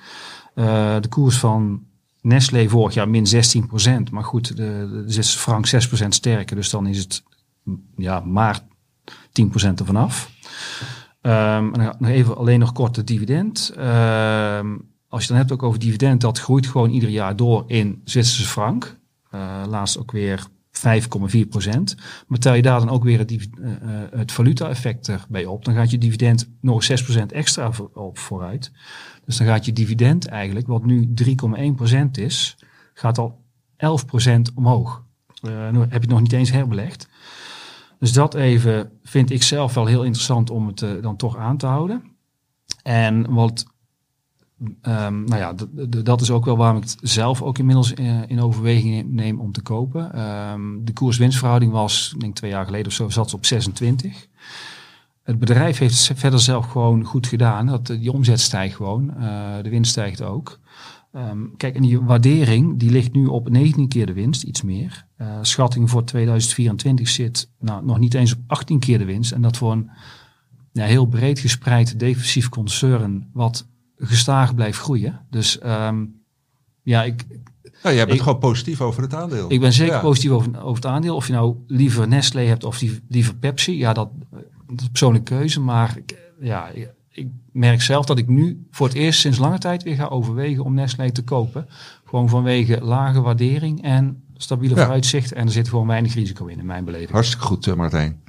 Eh, 0.55 0.95
de 0.99 1.07
koers 1.07 1.37
van 1.37 1.83
Nestlé 2.21 2.69
vorig 2.69 2.93
jaar 2.93 3.09
min 3.09 3.27
16%. 3.27 4.11
Maar 4.11 4.23
goed, 4.23 4.47
de, 4.47 4.55
de 4.55 5.03
Zwitserse 5.05 5.39
frank 5.39 5.67
6% 6.05 6.07
sterker. 6.07 6.55
Dus 6.55 6.69
dan 6.69 6.87
is 6.87 6.97
het 6.97 7.23
ja, 7.95 8.19
maar 8.19 8.59
10% 9.11 9.79
ervan 9.79 9.95
af. 9.95 10.31
En 11.21 11.71
nog 11.99 12.09
even 12.09 12.37
alleen 12.37 12.59
nog 12.59 12.71
kort 12.71 12.95
het 12.95 13.07
dividend. 13.07 13.73
Ehm, 13.77 14.75
als 15.07 15.21
je 15.21 15.27
dan 15.27 15.37
hebt 15.37 15.51
ook 15.51 15.63
over 15.63 15.79
dividend, 15.79 16.21
dat 16.21 16.39
groeit 16.39 16.67
gewoon 16.67 16.89
ieder 16.89 17.09
jaar 17.09 17.35
door 17.35 17.63
in 17.67 18.01
Zwitserse 18.03 18.47
frank. 18.47 18.97
Eh, 19.29 19.63
laatst 19.67 19.97
ook 19.99 20.11
weer 20.11 20.47
5,4 20.83 21.47
procent. 21.49 21.95
Maar 22.27 22.39
tel 22.39 22.53
je 22.53 22.61
daar 22.61 22.79
dan 22.79 22.89
ook 22.89 23.03
weer 23.03 23.19
het, 23.19 23.31
eh, 23.31 23.37
het 24.11 24.31
valuta-effect 24.31 25.07
erbij 25.07 25.45
op, 25.45 25.65
dan 25.65 25.73
gaat 25.73 25.91
je 25.91 25.97
dividend 25.97 26.49
nog 26.61 26.83
6 26.83 27.03
procent 27.03 27.31
extra 27.31 27.71
op 27.93 28.17
vooruit. 28.17 28.71
Dus 29.25 29.37
dan 29.37 29.47
gaat 29.47 29.65
je 29.65 29.73
dividend 29.73 30.27
eigenlijk, 30.27 30.67
wat 30.67 30.85
nu 30.85 31.13
3,1 31.13 31.75
procent 31.75 32.17
is, 32.17 32.57
gaat 32.93 33.17
al 33.17 33.41
11 33.77 34.05
procent 34.05 34.51
omhoog. 34.53 35.03
Nu 35.41 35.49
heb 35.79 35.91
je 35.91 35.99
het 35.99 36.09
nog 36.09 36.21
niet 36.21 36.33
eens 36.33 36.51
herbelegd. 36.51 37.09
Dus 37.99 38.13
dat 38.13 38.33
even 38.33 38.91
vind 39.03 39.31
ik 39.31 39.43
zelf 39.43 39.73
wel 39.73 39.85
heel 39.85 40.03
interessant 40.03 40.49
om 40.49 40.67
het 40.67 40.79
dan 41.01 41.15
toch 41.15 41.37
aan 41.37 41.57
te 41.57 41.65
houden. 41.65 42.03
En 42.83 43.33
wat, 43.33 43.65
ehm, 44.81 45.23
nou 45.23 45.37
ja, 45.37 45.53
dat 46.03 46.21
is 46.21 46.31
ook 46.31 46.45
wel 46.45 46.57
waarom 46.57 46.77
ik 46.77 46.83
het 46.83 46.97
zelf 47.01 47.41
ook 47.41 47.57
inmiddels 47.57 47.93
eh, 47.93 48.21
in 48.27 48.41
overweging 48.41 49.11
neem 49.11 49.39
om 49.39 49.51
te 49.51 49.61
kopen. 49.61 50.13
Ehm, 50.13 50.61
de 50.83 50.93
koers-winstverhouding 50.93 51.71
was, 51.71 52.15
denk 52.17 52.35
twee 52.35 52.51
jaar 52.51 52.65
geleden 52.65 52.87
of 52.87 52.93
zo, 52.93 53.09
zat 53.09 53.29
ze 53.29 53.35
op 53.35 53.45
26. 53.45 54.27
Het 55.23 55.39
bedrijf 55.39 55.77
heeft 55.77 56.11
verder 56.15 56.39
zelf 56.39 56.65
gewoon 56.65 57.03
goed 57.03 57.27
gedaan. 57.27 57.65
Dat, 57.65 57.85
die 57.85 58.11
omzet 58.11 58.39
stijgt 58.39 58.75
gewoon, 58.75 59.17
eh, 59.17 59.63
de 59.63 59.69
winst 59.69 59.91
stijgt 59.91 60.21
ook. 60.21 60.59
Ehm, 61.13 61.39
kijk, 61.57 61.75
en 61.75 61.81
die 61.81 61.99
waardering 61.99 62.79
die 62.79 62.91
ligt 62.91 63.13
nu 63.13 63.25
op 63.25 63.49
19 63.49 63.87
keer 63.87 64.05
de 64.05 64.13
winst, 64.13 64.43
iets 64.43 64.61
meer. 64.61 65.05
Eh, 65.15 65.37
schatting 65.41 65.89
voor 65.89 66.03
2024 66.03 67.09
zit 67.09 67.49
nou, 67.59 67.85
nog 67.85 67.99
niet 67.99 68.13
eens 68.13 68.33
op 68.33 68.39
18 68.47 68.79
keer 68.79 68.97
de 68.97 69.05
winst. 69.05 69.31
En 69.31 69.41
dat 69.41 69.57
voor 69.57 69.71
een 69.71 69.89
ja, 70.71 70.85
heel 70.85 71.05
breed 71.05 71.39
gespreid 71.39 71.99
defensief 71.99 72.49
concern 72.49 73.29
wat 73.33 73.67
gestaag 74.05 74.55
blijft 74.55 74.77
groeien. 74.79 75.19
Dus 75.29 75.59
ehm, 75.59 76.05
ja, 76.81 77.03
ik, 77.03 77.25
Nou, 77.83 77.95
jij 77.95 78.05
bent 78.05 78.17
Ik- 78.17 78.23
gewoon 78.23 78.39
positief 78.39 78.81
over 78.81 79.01
het 79.01 79.13
aandeel. 79.13 79.51
ik 79.51 79.59
ben 79.59 79.73
zeker 79.73 79.93
Ja. 79.93 79.99
positief 80.01 80.31
over, 80.31 80.61
over 80.63 80.75
het 80.75 80.85
aandeel. 80.85 81.15
Of 81.15 81.27
je 81.27 81.33
nou 81.33 81.55
liever 81.67 82.07
Nestlé 82.07 82.41
hebt 82.41 82.63
of 82.63 82.77
die, 82.77 82.99
liever 83.09 83.35
Pepsi. 83.35 83.77
Ja, 83.77 83.93
dat, 83.93 84.09
dat 84.31 84.39
is 84.79 84.83
een 84.83 84.89
persoonlijke 84.89 85.35
keuze. 85.35 85.59
Maar 85.59 85.97
ik, 85.97 86.17
ja, 86.39 86.67
ik, 86.69 86.89
ik 87.09 87.27
merk 87.51 87.81
zelf 87.81 88.05
dat 88.05 88.17
ik 88.17 88.27
nu 88.27 88.65
voor 88.71 88.87
het 88.87 88.95
eerst 88.95 89.19
sinds 89.19 89.37
lange 89.37 89.57
tijd 89.57 89.83
weer 89.83 89.95
ga 89.95 90.05
overwegen 90.05 90.63
om 90.63 90.73
Nestlé 90.73 91.11
te 91.11 91.23
kopen. 91.23 91.67
Gewoon 92.05 92.29
vanwege 92.29 92.79
lage 92.81 93.21
waardering 93.21 93.81
en 93.83 94.23
stabiele 94.37 94.75
Ja. 94.75 94.81
vooruitzichten. 94.81 95.37
En 95.37 95.45
er 95.45 95.51
zit 95.51 95.69
gewoon 95.69 95.87
weinig 95.87 96.13
risico 96.13 96.45
in, 96.45 96.59
in 96.59 96.65
mijn 96.65 96.85
beleving. 96.85 97.11
Hartstikke 97.11 97.45
goed, 97.45 97.67
eh, 97.67 97.73
Martijn. 97.73 98.21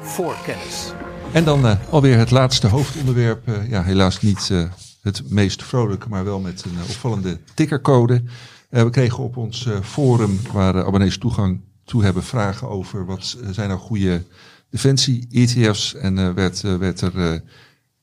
voor 0.00 0.36
kennis. 0.44 0.92
En 1.32 1.44
dan 1.44 1.66
eh, 1.66 1.76
alweer 1.90 2.18
het 2.18 2.30
laatste 2.30 2.66
hoofdonderwerp. 2.66 3.48
Eh, 3.48 3.70
ja, 3.70 3.82
helaas 3.82 4.20
niet 4.20 4.48
eh, 4.50 4.64
het 5.02 5.30
meest 5.30 5.62
vrolijke, 5.62 6.08
maar 6.08 6.24
wel 6.24 6.40
met 6.40 6.64
een 6.64 6.82
opvallende 6.82 7.38
tickercode. 7.54 8.22
Eh, 8.70 8.82
we 8.82 8.90
kregen 8.90 9.24
op 9.24 9.36
ons 9.36 9.68
forum, 9.82 10.40
waar 10.52 10.84
abonnees 10.84 11.18
toegang 11.18 11.60
toe 11.84 12.04
hebben, 12.04 12.22
vragen 12.22 12.68
over 12.68 13.06
wat 13.06 13.36
zijn 13.50 13.68
nou 13.68 13.80
goede 13.80 14.22
defensie-ETF's. 14.70 15.94
En 15.94 16.34
werd, 16.34 16.60
werd 16.60 17.00
er 17.00 17.42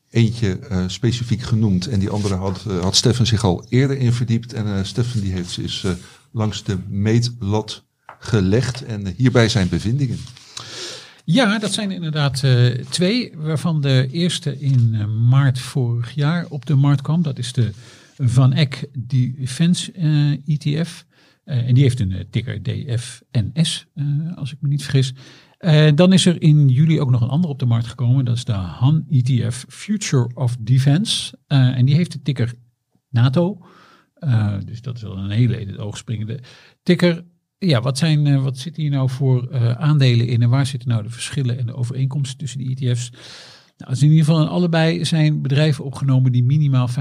eentje 0.10 0.60
specifiek 0.88 1.42
genoemd. 1.42 1.88
En 1.88 2.00
die 2.00 2.10
andere 2.10 2.36
had, 2.36 2.66
had 2.82 2.96
Stefan 2.96 3.26
zich 3.26 3.44
al 3.44 3.66
eerder 3.70 3.98
in 3.98 4.14
verdiept. 4.14 4.54
En 4.54 4.86
Stefan 4.86 5.22
die 5.22 5.32
heeft 5.32 5.60
is 5.60 5.86
langs 6.32 6.64
de 6.64 6.78
meetlat 6.88 7.84
gelegd. 8.20 8.84
En 8.84 9.14
hierbij 9.18 9.50
zijn 9.50 9.70
bevindingen. 9.70 10.20
Ja, 11.26 11.60
dat 11.60 11.74
zijn 11.74 11.92
inderdaad 11.92 12.44
eh, 12.44 12.68
twee, 12.70 13.32
waarvan 13.38 13.82
de 13.82 14.08
eerste 14.12 14.60
in 14.60 14.90
eh, 14.94 15.06
maart 15.06 15.60
vorig 15.60 16.12
jaar 16.12 16.46
op 16.50 16.66
de 16.66 16.76
markt 16.76 17.02
kwam. 17.02 17.22
Dat 17.22 17.38
is 17.38 17.54
de 17.54 17.72
Van 18.18 18.54
Eck 18.54 18.90
Defense 18.98 19.92
ETF. 20.46 21.06
Eh, 21.44 21.68
en 21.68 21.74
die 21.74 21.84
heeft 21.84 22.00
een 22.00 22.28
ticker 22.30 22.64
DFNS, 22.64 23.86
als 24.36 24.52
ik 24.52 24.58
me 24.62 24.68
niet 24.68 24.84
vergis. 24.84 25.14
Dan 25.96 26.14
is 26.14 26.26
er 26.26 26.42
in 26.42 26.70
juli 26.70 27.00
ook 27.00 27.10
nog 27.10 27.22
een 27.22 27.30
ander 27.30 27.50
op 27.50 27.60
de 27.60 27.66
markt 27.66 27.88
gekomen. 27.88 28.26
Dat 28.26 28.36
is 28.36 28.44
de 28.44 28.52
Han 28.52 29.06
ETF 29.10 29.66
Future 29.68 30.32
of 30.34 30.58
Defense. 30.60 31.38
En 31.48 31.86
die 31.86 31.96
heeft 31.96 32.12
de 32.12 32.22
ticker 32.22 32.54
NATO. 33.10 33.66
Dus 34.66 34.82
dat 34.82 34.96
is 34.96 35.02
wel 35.02 35.18
een 35.18 35.30
hele 35.30 35.62
in 35.62 35.68
het 35.68 35.78
oog 35.78 35.98
springende 35.98 36.40
ticker. 36.84 37.24
Ja, 37.60 37.82
wat, 37.82 37.98
zijn, 37.98 38.28
eh, 38.28 38.44
wat 38.44 38.58
zit 38.58 38.76
hier 38.76 38.90
nou 38.90 39.10
voor 39.10 39.48
eh, 39.48 39.72
aandelen 39.72 40.28
in 40.28 40.42
en 40.42 40.50
waar 40.50 40.66
zitten 40.66 40.90
nou 40.90 41.04
de 41.04 41.10
verschillen 41.10 41.58
en 41.58 41.66
de 41.66 41.76
overeenkomsten 41.76 42.38
tussen 42.38 42.60
de 42.60 42.66
ETF's? 42.66 43.12
Nou, 43.80 43.92
dus 43.92 44.02
in 44.02 44.10
ieder 44.10 44.26
geval 44.26 44.48
allebei 44.48 45.06
zijn 45.06 45.42
bedrijven 45.42 45.84
opgenomen 45.84 46.32
die 46.32 46.44
minimaal 46.44 46.90
50% 46.90 46.92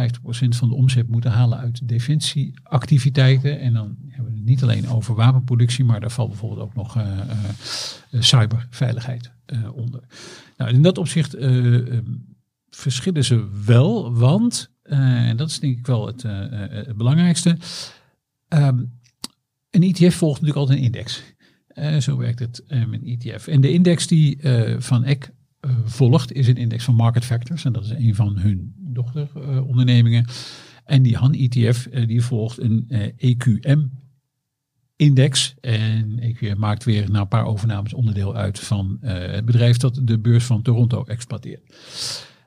van 0.48 0.68
de 0.68 0.74
omzet 0.74 1.09
moeten 1.09 1.30
halen 1.30 1.59
uit 1.59 1.88
defensieactiviteiten. 1.88 3.61
En 3.61 3.72
dan 3.72 3.96
hebben 4.09 4.32
we 4.32 4.38
het 4.38 4.48
niet 4.48 4.62
alleen 4.62 4.88
over 4.88 5.14
wapenproductie, 5.14 5.84
maar 5.84 6.00
daar 6.00 6.11
valt 6.11 6.28
bijvoorbeeld 6.28 6.61
ook 6.61 6.74
nog 6.74 6.96
eh, 8.11 8.20
cyberveiligheid 8.20 9.30
onder. 9.74 10.00
Nou, 10.56 10.70
in 10.70 10.82
dat 10.82 10.98
opzicht 10.98 11.34
eh, 11.34 11.76
eh, 11.76 12.04
verschillen 12.70 13.24
ze 13.24 13.48
wel, 13.64 14.14
want, 14.14 14.70
en 14.82 15.36
dat 15.36 15.48
is 15.50 15.61
denk 15.61 15.78
ik 15.78 15.86
wel 15.86 16.06
het, 16.06 16.22
het 16.86 16.96
belangrijkste, 16.96 17.56
ehm, 18.48 18.84
een 19.71 19.83
ETF 19.83 20.14
volgt 20.14 20.41
natuurlijk 20.41 20.59
altijd 20.59 20.79
een 20.79 20.85
index. 20.85 21.23
Eh, 21.69 21.97
zo 21.97 22.16
werkt 22.16 22.39
het 22.39 22.64
eh, 22.66 22.85
met 22.85 23.01
een 23.03 23.19
ETF. 23.19 23.47
En 23.47 23.61
de 23.61 23.73
index 23.73 24.07
die 24.07 24.37
eh, 24.37 24.81
Van 24.81 25.05
Eck 25.05 25.33
volgt 25.85 26.33
is 26.33 26.49
een 26.49 26.57
index 26.57 26.85
van 26.85 26.95
Market 26.95 27.25
Factors. 27.25 27.64
En 27.64 27.73
dat 27.73 27.85
is 27.85 27.91
een 27.91 28.14
van 28.14 28.39
hun 28.39 28.75
dochterondernemingen. 28.77 30.27
en 30.85 31.03
die 31.03 31.16
Han 31.16 31.35
ETF 31.35 31.89
die 32.07 32.23
volgt 32.23 32.61
een 32.61 32.85
eh, 32.89 33.07
EQM-index. 33.16 35.55
En 35.61 36.19
EQM 36.21 36.59
maakt 36.59 36.85
weer 36.85 37.11
na 37.11 37.21
een 37.21 37.29
paar 37.29 37.47
overnames 37.47 37.95
onderdeel 37.95 38.37
uit 38.37 38.61
van 38.61 38.99
het 39.01 39.45
bedrijf 39.45 39.77
dat 39.77 40.01
de 40.03 40.19
beurs 40.19 40.45
van 40.45 40.62
Toronto 40.62 41.05
exploiteert. 41.05 41.62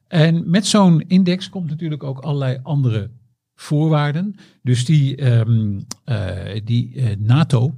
En 0.08 0.50
met 0.50 0.66
zo'n 0.66 1.02
index 1.08 1.50
komt 1.50 1.70
natuurlijk 1.70 2.04
ook 2.04 2.20
allerlei 2.20 2.60
andere 2.64 3.12
voorwaarden. 3.62 4.36
Dus 4.62 4.86
die, 4.86 5.16
ehm, 5.16 5.80
eh, 6.04 6.62
die 6.64 6.96
eh, 6.96 7.18
NATO 7.20 7.76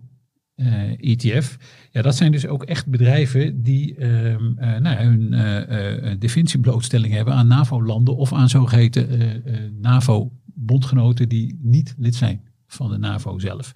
eh, 0.56 1.12
ETF, 1.12 1.58
ja, 1.92 2.02
dat 2.02 2.16
zijn 2.16 2.32
dus 2.32 2.48
ook 2.48 2.64
echt 2.64 2.88
bedrijven 2.88 3.64
die 3.64 3.96
ehm, 3.96 4.58
eh, 4.58 4.80
nou, 4.80 4.98
hun 4.98 6.20
defensieblootstelling 6.20 7.14
hebben 7.14 7.34
aan 7.34 7.48
NAVO-landen 7.48 8.16
of 8.16 8.34
aan 8.34 8.50
zogeheten 8.50 9.10
eh, 9.10 9.36
eh, 9.36 9.72
NAVO-bondgenoten 9.82 11.30
die 11.30 11.60
niet 11.62 11.96
lid 11.98 12.16
zijn 12.16 12.42
van 12.68 12.90
de 12.90 12.98
NAVO 12.98 13.40
zelf. 13.40 13.74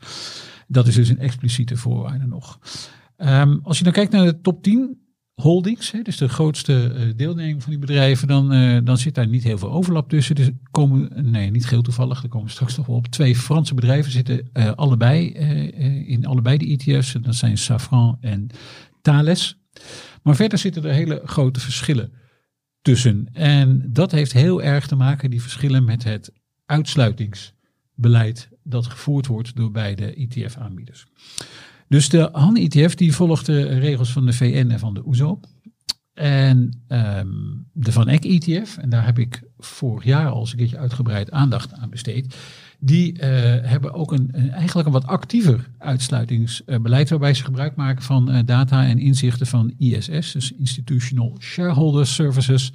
Dat 0.68 0.88
is 0.88 0.96
dus 0.96 1.10
een 1.10 1.20
expliciete 1.20 1.78
voorwaarde 1.78 2.28
nog. 2.28 2.60
Ehm, 3.18 3.58
als 3.64 3.78
je 3.78 3.84
dan 3.84 3.94
kijkt 3.94 4.12
naar 4.12 4.26
de 4.26 4.42
top 4.42 4.64
10 4.64 5.07
holdings, 5.42 5.92
hè, 5.92 6.02
dus 6.02 6.18
de 6.18 6.30
grootste 6.30 6.94
eh, 6.94 7.08
deelneming 7.16 7.62
van 7.62 7.72
die 7.72 7.80
bedrijven, 7.80 8.28
dan, 8.28 8.52
eh, 8.52 8.78
dan 8.84 8.98
zit 8.98 9.16
daar 9.16 9.28
niet 9.28 9.44
heel 9.44 9.58
veel 9.58 9.72
overlap 9.72 10.10
tussen. 10.10 10.36
Dus 10.36 10.50
komen, 10.72 11.32
nee, 11.32 11.52
niet 11.52 11.66
geheel 11.66 11.82
toevallig, 11.82 12.24
er 12.24 12.30
komen 12.30 12.50
straks 12.50 12.78
nog 12.78 12.86
wel 12.86 12.96
op. 12.96 13.08
Twee 13.08 13.36
Franse 13.36 13.74
bedrijven 13.74 14.12
zitten 14.12 14.50
eh, 14.54 14.72
allebei 14.72 15.30
in 16.08 16.26
allebei 16.26 16.58
de 16.58 16.66
ETF's. 16.66 17.16
En 17.16 17.22
dat 17.22 17.36
zijn 17.36 17.58
Safran 17.58 18.18
en 18.22 18.48
Thales. 19.02 19.58
Maar 20.24 20.36
verder 20.36 20.58
zitten 20.58 20.84
er 20.84 20.94
hele 20.94 21.22
grote 21.26 21.60
verschillen 21.60 22.12
tussen. 22.82 23.30
En 23.34 23.84
dat 23.88 24.12
heeft 24.12 24.34
heel 24.34 24.62
erg 24.64 24.88
te 24.88 24.96
maken, 24.96 25.30
die 25.30 25.42
verschillen, 25.42 25.86
met 25.86 26.04
het 26.04 26.32
uitsluitingsbeleid 26.66 28.50
dat 28.64 28.86
gevoerd 28.86 29.28
wordt 29.28 29.56
door 29.56 29.72
beide 29.72 30.14
ETF-aanbieders. 30.14 31.06
Dus 31.88 32.10
de 32.10 32.30
Han-ETF 32.32 32.96
die 32.96 33.14
volgt 33.16 33.46
de 33.46 33.62
regels 33.64 34.12
van 34.12 34.26
de 34.26 34.34
VN 34.34 34.68
en 34.72 34.80
van 34.80 34.94
de 34.94 35.08
OESO. 35.08 35.40
En 36.14 36.84
ehm, 36.88 37.28
de 37.74 37.92
Van 37.92 38.08
Eck 38.08 38.26
ETF, 38.26 38.78
en 38.78 38.90
daar 38.90 39.06
heb 39.06 39.20
ik 39.20 39.42
vorig 39.58 40.04
jaar 40.04 40.30
al 40.30 40.40
eens 40.40 40.52
een 40.52 40.58
keertje 40.58 40.78
uitgebreid 40.78 41.32
aandacht 41.32 41.74
aan 41.74 41.90
besteed. 41.90 42.36
Die 42.80 43.20
eh, 43.20 43.30
hebben 43.70 43.94
ook 43.94 44.12
een, 44.12 44.30
een- 44.32 44.50
eigenlijk 44.52 44.88
een 44.88 44.94
wat 44.94 45.06
actiever 45.06 45.70
uitsluitingsbeleid. 45.78 47.10
Waarbij 47.10 47.34
ze 47.34 47.44
gebruik 47.44 47.76
maken 47.76 48.04
van 48.04 48.32
eh, 48.32 48.40
data 48.46 48.86
en 48.86 49.00
inzichten 49.00 49.48
van 49.48 49.74
ISS, 49.78 50.32
dus 50.32 50.52
Institutional 50.52 51.36
Shareholder 51.40 52.08
Services. 52.08 52.72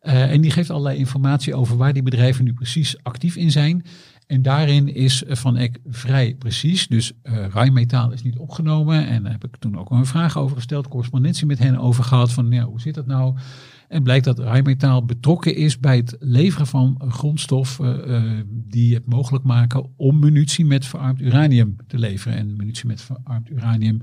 Eh, 0.00 0.30
en 0.32 0.40
die 0.40 0.50
geeft 0.50 0.70
allerlei 0.70 0.98
informatie 0.98 1.54
over 1.54 1.76
waar 1.76 1.92
die 1.92 2.02
bedrijven 2.02 2.44
nu 2.44 2.52
precies 2.52 2.96
actief 3.02 3.36
in 3.36 3.50
zijn. 3.50 3.84
En 4.26 4.42
daarin 4.42 4.94
is 4.94 5.24
eh, 5.24 5.36
Van 5.36 5.56
Eck 5.56 5.78
vrij 5.86 6.34
precies. 6.34 6.88
Dus 6.88 7.12
eh 7.22 7.46
Rijnmetaal 7.48 8.12
is 8.12 8.22
niet 8.22 8.38
opgenomen. 8.38 9.06
En 9.06 9.22
daar 9.22 9.32
heb 9.32 9.44
ik 9.44 9.56
toen 9.56 9.78
ook 9.78 9.90
een 9.90 10.06
vraag 10.06 10.38
over 10.38 10.56
gesteld. 10.56 10.88
Correspondentie 10.88 11.46
met 11.46 11.58
hen 11.58 11.78
over 11.78 12.04
gehad. 12.04 12.32
Van 12.32 12.50
ja, 12.50 12.64
hoe 12.64 12.80
zit 12.80 12.94
dat 12.94 13.06
nou? 13.06 13.36
En 13.88 14.02
blijkt 14.02 14.24
dat 14.24 14.38
Rijnmetaal 14.38 15.04
betrokken 15.04 15.56
is 15.56 15.78
bij 15.78 15.96
het 15.96 16.16
leveren 16.20 16.66
van 16.66 17.02
grondstoffen 17.08 18.08
eh, 18.08 18.22
die 18.48 18.94
het 18.94 19.06
mogelijk 19.06 19.44
maken 19.44 19.90
om 19.96 20.18
munitie 20.18 20.64
met 20.64 20.86
verarmd 20.86 21.20
uranium 21.20 21.76
te 21.86 21.98
leveren. 21.98 22.38
En 22.38 22.56
munitie 22.56 22.86
met 22.86 23.00
verarmd 23.00 23.50
uranium, 23.50 24.00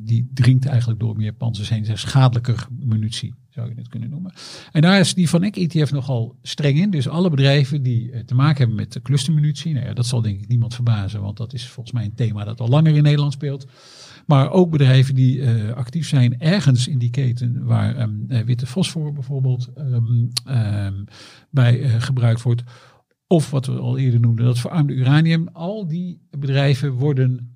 die 0.00 0.30
dringt 0.34 0.66
eigenlijk 0.66 1.00
door 1.00 1.16
meer 1.16 1.32
panzers 1.32 1.68
heen. 1.68 1.84
Dat 1.84 1.98
schadelijker 1.98 2.66
munitie, 2.80 3.34
zou 3.50 3.68
je 3.68 3.74
het 3.74 3.88
kunnen 3.88 4.10
noemen. 4.10 4.32
En 4.72 4.80
daar 4.80 5.00
is 5.00 5.14
die 5.14 5.28
Van 5.28 5.42
Eck 5.42 5.56
ETF 5.56 5.92
nogal 5.92 6.38
streng 6.42 6.78
in. 6.78 6.90
Dus 6.90 7.08
alle 7.08 7.30
bedrijven 7.30 7.82
die 7.82 8.10
eh, 8.10 8.20
te 8.20 8.34
maken 8.34 8.58
hebben 8.58 8.76
met 8.76 9.02
clustermunitie, 9.02 9.72
nou 9.72 9.86
ja, 9.86 9.94
dat 9.94 10.06
zal 10.06 10.22
denk 10.22 10.40
ik 10.40 10.48
niemand 10.48 10.74
verbazen, 10.74 11.20
want 11.20 11.36
dat 11.36 11.52
is 11.52 11.68
volgens 11.68 11.94
mij 11.94 12.04
een 12.04 12.14
thema 12.14 12.44
dat 12.44 12.60
al 12.60 12.68
langer 12.68 12.96
in 12.96 13.02
Nederland 13.02 13.32
speelt. 13.32 13.66
Maar 14.26 14.50
ook 14.50 14.70
bedrijven 14.70 15.14
die 15.14 15.42
eh, 15.42 15.72
actief 15.72 16.08
zijn 16.08 16.40
ergens 16.40 16.88
in 16.88 16.98
die 16.98 17.10
keten 17.10 17.64
waar 17.64 17.96
ehm, 17.96 18.10
eh, 18.28 18.40
witte 18.40 18.66
fosfor 18.66 19.12
bijvoorbeeld 19.12 19.70
ehm, 19.74 20.26
ehm, 20.44 21.04
bij 21.50 22.00
gebruikt 22.00 22.42
wordt. 22.42 22.62
Of 23.26 23.50
wat 23.50 23.66
we 23.66 23.72
al 23.72 23.98
eerder 23.98 24.20
noemden, 24.20 24.44
dat 24.44 24.58
verarmde 24.58 24.92
uranium. 24.92 25.48
Al 25.48 25.86
die 25.86 26.20
bedrijven 26.30 26.92
worden 26.92 27.54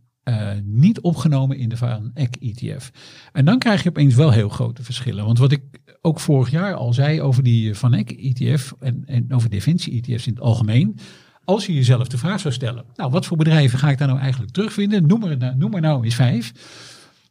niet 0.65 1.01
opgenomen 1.01 1.57
in 1.57 1.69
de 1.69 1.77
Van 1.77 2.11
Eck 2.15 2.37
ETF. 2.37 2.91
En 3.33 3.45
dan 3.45 3.59
krijg 3.59 3.83
je 3.83 3.89
opeens 3.89 4.15
wel 4.15 4.31
heel 4.31 4.49
grote 4.49 4.83
verschillen. 4.83 5.25
Want 5.25 5.39
wat 5.39 5.53
ik 5.53 5.63
ook 6.07 6.21
vorig 6.21 6.51
jaar 6.51 6.75
al 6.75 6.93
zei 6.93 7.21
over 7.21 7.43
die 7.43 7.75
Van 7.75 7.95
Eck 7.95 8.11
ETF 8.11 8.75
en, 8.81 9.03
en 9.07 9.33
over 9.33 9.51
defensie 9.51 10.03
ETF's 10.03 10.27
in 10.27 10.33
het 10.33 10.43
algemeen. 10.43 10.99
Als 11.45 11.67
je 11.67 11.75
jezelf 11.75 12.09
de 12.09 12.19
vraag 12.19 12.41
zou 12.41 12.55
stellen, 12.55 12.85
nou 12.95 13.11
wat 13.11 13.27
voor 13.27 13.37
bedrijven 13.37 13.79
ga 13.79 13.91
ik 13.91 13.99
daar 13.99 14.09
nou 14.09 14.21
eigenlijk 14.21 14.53
terugvinden? 14.53 15.07
Noem 15.07 15.25
er, 15.25 15.81
nou- 15.81 16.05
eens 16.05 16.15
vijf. 16.15 16.53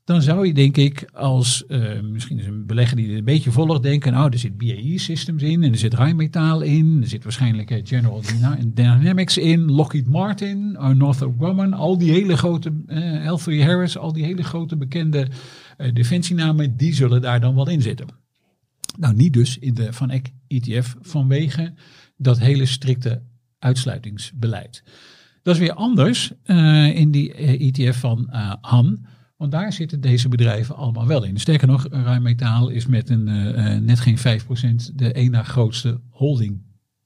Dan 0.05 0.21
zou 0.21 0.47
je 0.47 0.53
denk 0.53 0.77
ik 0.77 1.09
als, 1.13 1.65
eh, 1.65 2.01
misschien 2.01 2.39
is 2.39 2.45
een 2.45 2.65
belegger 2.65 2.97
die 2.97 3.07
dit 3.07 3.17
een 3.17 3.23
beetje 3.23 3.51
volgt, 3.51 3.83
denken, 3.83 4.11
nou 4.11 4.31
er 4.31 4.39
zit 4.39 4.57
BAE 4.57 4.99
Systems 4.99 5.43
in 5.43 5.63
en 5.63 5.71
er 5.71 5.77
zit 5.77 5.93
Rijnmetaal 5.93 6.61
in. 6.61 6.97
Er 7.01 7.07
zit 7.07 7.23
waarschijnlijk 7.23 7.71
eh, 7.71 7.81
General 7.83 8.21
Dyna- 8.21 8.57
Dynamics 8.65 9.37
in, 9.37 9.71
Lockheed 9.71 10.07
Martin, 10.07 10.77
uh, 10.79 10.87
Northrop 10.89 11.35
Grumman. 11.39 11.73
Al 11.73 11.97
die 11.97 12.11
hele 12.11 12.37
grote, 12.37 12.71
eh 12.87 13.31
L3 13.31 13.63
Harris, 13.63 13.97
al 13.97 14.13
die 14.13 14.23
hele 14.23 14.43
grote 14.43 14.75
bekende 14.77 15.27
eh, 15.77 15.93
defensienamen, 15.93 16.77
die 16.77 16.93
zullen 16.93 17.21
daar 17.21 17.39
dan 17.39 17.55
wel 17.55 17.69
in 17.69 17.81
zitten. 17.81 18.22
Nou, 18.99 19.15
niet 19.15 19.33
dus 19.33 19.57
in 19.57 19.73
de 19.73 19.93
Van 19.93 20.09
Eck 20.09 20.31
ETF 20.47 20.95
vanwege 21.01 21.73
dat 22.17 22.39
hele 22.39 22.65
strikte 22.65 23.23
uitsluitingsbeleid. 23.59 24.83
Dat 25.41 25.55
is 25.55 25.61
weer 25.61 25.73
anders 25.73 26.31
eh, 26.43 26.95
in 26.95 27.11
die 27.11 27.33
eh, 27.33 27.67
ETF 27.67 27.99
van 27.99 28.29
eh, 28.29 28.53
Han. 28.61 29.05
Want 29.37 29.51
daar 29.51 29.73
zitten 29.73 30.01
deze 30.01 30.29
bedrijven 30.29 30.75
allemaal 30.75 31.07
wel 31.07 31.23
in. 31.23 31.39
Sterker 31.39 31.67
nog, 31.67 31.87
Rijnmetaal 31.89 32.69
is 32.69 32.85
met 32.85 33.09
een 33.09 33.23
net 33.85 33.99
geen 33.99 34.17
5% 34.17 34.21
de 34.95 35.11
één 35.11 35.31
na 35.31 35.43
grootste 35.43 36.01
holding 36.09 36.61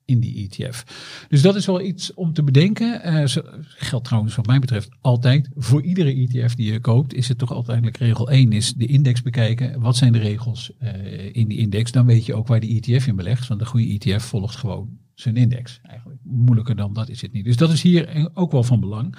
in 0.07 0.19
die 0.19 0.49
ETF. 0.49 0.83
Dus 1.29 1.41
dat 1.41 1.55
is 1.55 1.65
wel 1.65 1.81
iets 1.81 2.13
om 2.13 2.33
te 2.33 2.43
bedenken. 2.43 3.01
Eh 3.01 3.25
zo, 3.25 3.41
geldt 3.61 4.05
trouwens 4.05 4.35
wat 4.35 4.45
mij 4.45 4.59
betreft 4.59 4.89
altijd. 5.01 5.49
Voor 5.55 5.81
iedere 5.81 6.13
ETF 6.13 6.55
die 6.55 6.71
je 6.71 6.79
koopt 6.79 7.13
is 7.13 7.27
het 7.27 7.37
toch 7.37 7.53
uiteindelijk 7.53 7.97
regel 7.97 8.29
1 8.29 8.51
is 8.51 8.73
de 8.73 8.85
index 8.85 9.21
bekijken. 9.21 9.79
Wat 9.79 9.95
zijn 9.95 10.11
de 10.11 10.19
regels 10.19 10.71
eh, 10.79 11.35
in 11.35 11.47
die 11.47 11.57
index? 11.57 11.91
Dan 11.91 12.05
weet 12.05 12.25
je 12.25 12.33
ook 12.33 12.47
waar 12.47 12.59
die 12.59 12.81
ETF 12.81 13.07
in 13.07 13.15
belegt. 13.15 13.47
Want 13.47 13.59
de 13.59 13.65
goede 13.65 13.97
ETF 13.97 14.23
volgt 14.23 14.55
gewoon 14.55 14.89
zijn 15.13 15.35
index. 15.35 15.79
Eigenlijk 15.83 16.19
moeilijker 16.23 16.75
dan 16.75 16.93
dat 16.93 17.09
is 17.09 17.21
het 17.21 17.33
niet. 17.33 17.45
Dus 17.45 17.57
dat 17.57 17.71
is 17.71 17.81
hier 17.81 18.29
ook 18.33 18.51
wel 18.51 18.63
van 18.63 18.79
belang. 18.79 19.15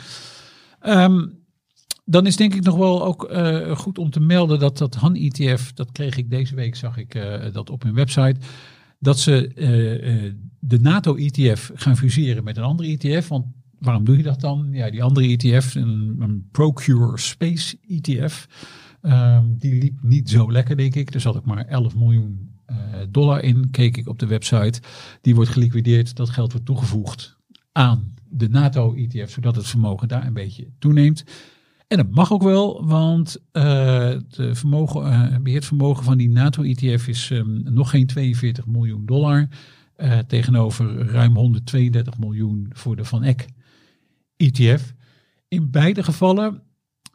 Ehm, 0.80 1.26
dan 2.04 2.26
is 2.26 2.36
denk 2.36 2.54
ik 2.54 2.62
nog 2.62 2.76
wel 2.76 3.04
ook 3.04 3.24
eh, 3.24 3.76
goed 3.76 3.98
om 3.98 4.10
te 4.10 4.20
melden 4.20 4.58
dat 4.58 4.78
dat 4.78 4.94
Han 4.94 5.14
ETF, 5.14 5.72
dat 5.72 5.92
kreeg 5.92 6.16
ik 6.16 6.30
deze 6.30 6.54
week, 6.54 6.76
zag 6.76 6.96
ik 6.96 7.14
eh, 7.14 7.52
dat 7.52 7.70
op 7.70 7.82
hun 7.82 7.94
website, 7.94 8.36
dat 8.98 9.18
ze 9.18 9.52
eh, 9.54 10.26
eh, 10.26 10.34
de 10.58 10.80
NATO 10.80 11.16
ETF 11.16 11.70
gaan 11.74 11.96
fuseren 11.96 12.44
met 12.44 12.56
een 12.56 12.62
andere 12.62 12.96
ETF. 12.98 13.28
Want 13.28 13.46
waarom 13.78 14.04
doe 14.04 14.16
je 14.16 14.22
dat 14.22 14.40
dan? 14.40 14.68
Ja, 14.72 14.90
die 14.90 15.02
andere 15.02 15.26
ETF, 15.26 15.74
een, 15.74 16.48
Procure 16.50 17.18
Space 17.18 17.76
ETF, 17.88 18.46
Ehm, 19.00 19.44
die 19.58 19.74
liep 19.74 20.02
niet 20.02 20.30
zo 20.30 20.52
lekker, 20.52 20.76
denk 20.76 20.94
ik. 20.94 21.14
Er 21.14 21.20
zat 21.20 21.36
ook 21.36 21.44
maar 21.44 21.64
11 21.66 21.96
miljoen 21.96 22.50
eh, 22.66 22.76
dollar 23.10 23.42
in, 23.42 23.70
keek 23.70 23.96
ik 23.96 24.08
op 24.08 24.18
de 24.18 24.26
website. 24.26 24.80
Die 25.20 25.34
wordt 25.34 25.50
geliquideerd. 25.50 26.16
Dat 26.16 26.30
geld 26.30 26.52
wordt 26.52 26.66
toegevoegd 26.66 27.36
aan 27.72 28.14
de 28.28 28.48
NATO-ETF, 28.48 29.30
zodat 29.30 29.56
het 29.56 29.66
vermogen 29.66 30.08
daar 30.08 30.26
een 30.26 30.32
beetje 30.32 30.68
toeneemt. 30.78 31.24
En 31.88 31.96
dat 31.96 32.10
mag 32.10 32.32
ook 32.32 32.42
wel, 32.42 32.86
want 32.86 33.36
uh, 33.52 34.08
het 34.08 34.38
vermogen, 34.52 35.12
uh, 35.12 35.36
beheerd 35.42 35.64
vermogen 35.64 36.04
van 36.04 36.18
die 36.18 36.28
NATO-ETF 36.28 37.08
is 37.08 37.30
um, 37.30 37.62
nog 37.64 37.90
geen 37.90 38.06
42 38.06 38.66
miljoen 38.66 39.06
dollar. 39.06 39.48
Uh, 39.96 40.18
tegenover 40.18 41.10
ruim 41.10 41.36
132 41.36 42.18
miljoen 42.18 42.70
voor 42.72 42.96
de 42.96 43.04
Van 43.04 43.22
Eck 43.22 43.46
ETF. 44.36 44.94
In 45.48 45.70
beide 45.70 46.02
gevallen 46.02 46.62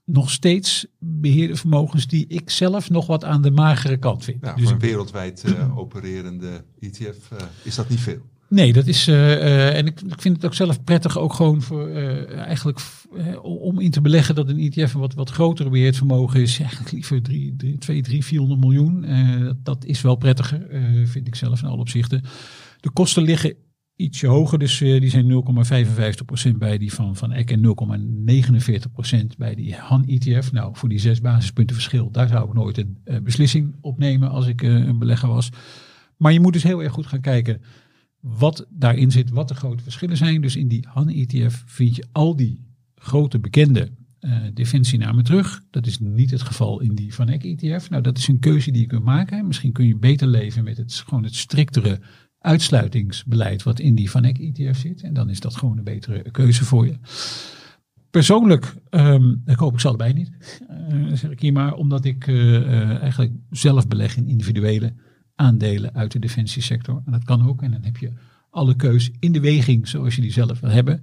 nog 0.06 0.32
steeds 0.32 0.86
beheerde 1.00 1.56
vermogens 1.56 2.08
die 2.08 2.28
ik 2.28 2.50
zelf 2.50 2.90
nog 2.90 3.08
wat 3.08 3.24
aan 3.24 3.42
de 3.42 3.52
magere 3.52 3.98
kant 3.98 4.24
vind. 4.24 4.46
Ja, 4.46 4.54
dus 4.54 4.64
voor 4.64 4.74
een 4.74 4.80
wereldwijd 4.80 5.44
uh, 5.46 5.78
opererende 5.78 6.66
ETF 6.80 7.32
uh, 7.34 7.40
is 7.64 7.76
dat 7.76 7.90
niet 7.90 8.00
veel. 8.00 8.22
Nee, 8.54 8.74
dat 8.74 8.88
is. 8.88 9.08
Uh, 9.08 9.78
en 9.78 9.86
ik, 9.86 10.02
ik, 10.02 10.22
vind 10.22 10.36
het 10.36 10.46
ook 10.46 10.54
zelf 10.54 10.84
prettig, 10.84 11.18
ook 11.18 11.34
gewoon 11.34 11.62
voor 11.62 11.90
eigenlijk 12.30 12.80
om 13.42 13.80
in 13.80 13.92
te 13.92 14.02
beleggen 14.02 14.36
dat 14.36 14.50
een 14.50 14.60
ETF 14.60 14.94
een 14.94 15.00
wat, 15.00 15.14
wat 15.14 15.30
grotere 15.30 15.70
beheerd 15.70 15.98
vermogen 15.98 16.42
is. 16.42 16.60
Eigenlijk 16.60 16.92
liever 16.92 17.24
2, 17.80 18.02
3, 18.02 18.24
400 18.24 18.60
miljoen. 18.60 19.06
Dat, 19.64 19.86
is 19.86 20.02
wel 20.02 20.16
prettiger, 20.16 20.68
vind 21.06 21.28
ik 21.28 21.36
zelf 21.36 21.62
in 21.62 21.68
alle 21.68 21.80
opzichten. 21.80 22.22
De 22.80 22.90
kosten 22.92 23.24
liggen 23.24 23.56
ietsje 23.96 24.28
hoger. 24.28 24.60
Dus 24.60 24.78
die 24.78 25.10
zijn 25.10 25.44
0,55% 26.54 26.58
bij 26.58 26.78
die 26.78 26.94
van, 26.94 27.16
van 27.16 27.32
Eck 27.32 27.52
en 27.52 27.76
0,49% 29.32 29.38
bij 29.38 29.56
die 29.56 29.76
Han 29.76 30.06
ETF. 30.06 30.52
Nou, 30.52 30.76
voor 30.76 30.90
die 30.90 31.00
zes 31.00 31.22
basispunten 31.22 31.76
verschil, 31.76 32.12
daar 32.12 32.28
zou 32.28 32.48
ik 32.48 32.54
nooit 32.54 32.78
een 32.78 33.24
beslissing 33.24 33.76
op 33.82 33.98
nemen 33.98 34.30
als 34.30 34.48
ik 34.48 34.62
een 34.62 35.00
belegger 35.00 35.30
was. 35.30 35.50
Maar 36.18 36.34
je 36.34 36.40
moet 36.40 36.54
dus 36.54 36.64
heel 36.64 36.84
erg 36.84 36.94
goed 36.94 37.08
gaan 37.08 37.22
kijken 37.22 37.62
wat 38.24 38.66
daarin 38.70 39.12
zit, 39.12 39.30
wat 39.30 39.48
de 39.48 39.56
grote 39.56 39.84
verschillen 39.84 40.18
zijn. 40.18 40.42
Dus 40.42 40.56
in 40.56 40.68
die 40.68 40.88
Han 40.90 41.10
ETF 41.10 41.64
vind 41.66 41.96
je 41.96 42.06
al 42.12 42.36
die 42.36 42.66
grote 42.96 43.40
bekende 43.40 43.92
defensienamen 44.54 45.24
terug. 45.24 45.62
Dat 45.70 45.88
is 45.88 46.00
niet 46.00 46.32
het 46.32 46.42
geval 46.42 46.80
in 46.80 46.96
die 46.96 47.14
van 47.14 47.30
Eck 47.30 47.44
ETF. 47.44 47.90
Nou, 47.90 48.04
dat 48.04 48.18
is 48.18 48.28
een 48.28 48.40
keuze 48.40 48.72
die 48.72 48.82
je 48.82 48.88
kunt 48.88 49.04
maken. 49.04 49.48
Misschien 49.48 49.72
kun 49.72 49.88
je 49.88 49.98
beter 49.98 50.28
leven 50.28 50.64
met 50.64 50.78
het, 50.78 50.94
gewoon 50.94 51.24
het 51.24 51.36
striktere 51.36 52.00
uitsluitingsbeleid 52.40 53.64
wat 53.64 53.80
in 53.80 53.96
die 53.96 54.12
Van 54.12 54.24
Eck 54.24 54.38
ETF 54.38 54.78
zit. 54.78 55.02
En 55.02 55.14
dan 55.14 55.30
is 55.30 55.40
dat 55.40 55.56
gewoon 55.56 55.78
een 55.78 55.84
betere 55.84 56.32
keuze 56.32 56.66
voor 56.66 56.86
je. 56.86 56.96
Persoonlijk 58.10 58.74
um, 58.90 59.42
ik 59.46 59.58
hoop 59.58 59.74
ik 59.74 59.80
ze 59.80 59.88
allebei 59.88 60.14
niet, 60.14 60.62
uh, 60.92 61.14
zeg 61.14 61.32
ik 61.32 61.40
hier 61.40 61.54
maar, 61.54 61.74
omdat 61.74 62.06
ik 62.06 62.28
uh, 62.28 63.02
eigenlijk 63.02 63.32
zelf 63.50 63.88
beleg 63.88 64.18
in 64.18 64.28
individuele 64.28 64.94
aandelen 65.36 65.94
uit 65.94 66.12
de 66.12 66.20
defensiesector. 66.20 67.02
En 67.06 67.12
dat 67.12 67.24
kan 67.24 67.48
ook. 67.48 67.62
En 67.62 67.72
dan 67.72 67.84
heb 67.84 67.98
je 67.98 68.14
alle 68.50 68.76
keus 68.76 69.12
in 69.20 69.32
de 69.32 69.40
weging 69.40 69.88
zoals 69.88 70.16
je 70.16 70.22
die 70.22 70.32
zelf 70.32 70.60
wil 70.60 70.70
hebben. 70.70 71.02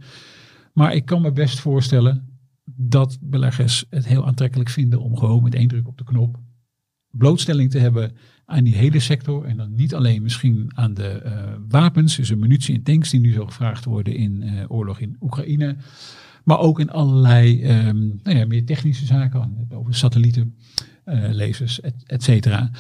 Maar 0.73 0.95
ik 0.95 1.05
kan 1.05 1.23
me 1.23 1.33
best 1.33 1.61
voorstellen 1.61 2.29
dat 2.65 3.19
beleggers 3.21 3.85
het 3.91 4.07
heel 4.07 4.27
aantrekkelijk 4.27 4.71
vinden 4.71 5.01
om 5.01 5.17
gewoon 5.17 5.43
met 5.43 5.55
één 5.55 5.69
druk 5.69 5.89
op 5.89 5.99
de 5.99 6.05
knop 6.05 6.39
blootstelling 7.11 7.71
te 7.71 7.79
hebben 7.79 8.13
aan 8.45 8.65
die 8.65 8.75
hele 8.75 8.99
sector. 8.99 9.45
En 9.45 9.57
dan 9.57 9.75
niet 9.75 9.95
alleen 9.95 10.23
misschien 10.23 10.71
aan 10.75 10.95
de 10.95 11.23
uh, 11.25 11.33
wapens, 11.69 12.17
dus 12.17 12.29
de 12.29 12.37
munitie 12.37 12.75
en 12.75 12.83
tanks 12.83 13.11
die 13.11 13.21
nu 13.21 13.33
zo 13.33 13.47
gevraagd 13.47 13.85
worden 13.85 14.15
in 14.15 14.43
uh, 14.43 14.65
oorlog 14.69 15.01
in 15.01 15.17
Oekraïne. 15.21 15.77
Maar 16.45 16.59
ook 16.59 16.81
in 16.81 16.91
allerlei 16.91 17.65
um, 17.89 18.21
nou 18.23 18.39
ja, 18.39 18.47
meer 18.47 18.65
technische 18.65 19.07
zaken, 19.07 19.67
over 19.69 19.95
satellieten, 19.95 20.55
uh, 21.05 21.31
lasers, 21.31 21.81
et, 21.81 21.95
et 22.07 22.23
cetera. 22.23 22.71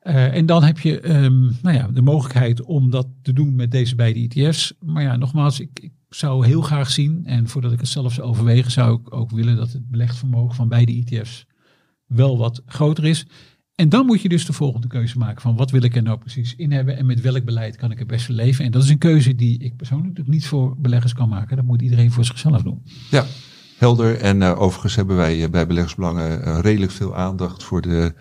en 0.00 0.46
dan 0.46 0.62
heb 0.64 0.78
je 0.78 1.08
um, 1.10 1.56
nou 1.62 1.76
ja, 1.76 1.88
de 1.88 2.02
mogelijkheid 2.02 2.62
om 2.62 2.90
dat 2.90 3.06
te 3.22 3.32
doen 3.32 3.54
met 3.54 3.70
deze 3.70 3.94
beide 3.94 4.28
ETF's. 4.28 4.74
Maar 4.80 5.02
ja, 5.02 5.16
nogmaals, 5.16 5.60
ik, 5.60 5.80
ik 5.80 5.92
zou 6.08 6.46
heel 6.46 6.60
graag 6.60 6.90
zien, 6.90 7.26
en 7.26 7.48
voordat 7.48 7.72
ik 7.72 7.80
het 7.80 7.88
zelf 7.88 8.12
zou 8.12 8.28
overwegen, 8.28 8.70
zou 8.70 9.00
ik 9.00 9.14
ook 9.14 9.30
willen 9.30 9.56
dat 9.56 9.72
het 9.72 9.88
belegd 9.88 10.16
vermogen 10.16 10.54
van 10.54 10.68
beide 10.68 10.92
ETF's 10.92 11.46
wel 12.06 12.38
wat 12.38 12.62
groter 12.66 13.04
is. 13.04 13.26
En 13.74 13.88
dan 13.88 14.06
moet 14.06 14.22
je 14.22 14.28
dus 14.28 14.46
de 14.46 14.52
volgende 14.52 14.86
keuze 14.86 15.18
maken 15.18 15.42
van 15.42 15.56
wat 15.56 15.70
wil 15.70 15.82
ik 15.82 15.96
er 15.96 16.02
nou 16.02 16.18
precies 16.18 16.54
in 16.56 16.72
hebben 16.72 16.96
en 16.96 17.06
met 17.06 17.20
welk 17.20 17.44
beleid 17.44 17.76
kan 17.76 17.90
ik 17.90 17.98
het 17.98 18.06
beste 18.06 18.32
leven. 18.32 18.64
En 18.64 18.70
dat 18.70 18.82
is 18.82 18.88
een 18.88 18.98
keuze 18.98 19.34
die 19.34 19.58
ik 19.58 19.76
persoonlijk 19.76 20.08
natuurlijk 20.08 20.36
niet 20.36 20.46
voor 20.46 20.76
beleggers 20.78 21.12
kan 21.12 21.28
maken. 21.28 21.56
Dat 21.56 21.64
moet 21.64 21.82
iedereen 21.82 22.10
voor 22.10 22.24
zichzelf 22.24 22.62
doen. 22.62 22.82
Ja, 23.10 23.24
helder. 23.78 24.20
En 24.20 24.40
uh, 24.40 24.60
overigens 24.60 24.96
hebben 24.96 25.16
wij 25.16 25.38
uh, 25.38 25.48
bij 25.48 25.66
beleggersbelangen 25.66 26.48
uh, 26.48 26.58
redelijk 26.60 26.92
veel 26.92 27.16
aandacht 27.16 27.62
voor 27.62 27.80
de 27.80 28.14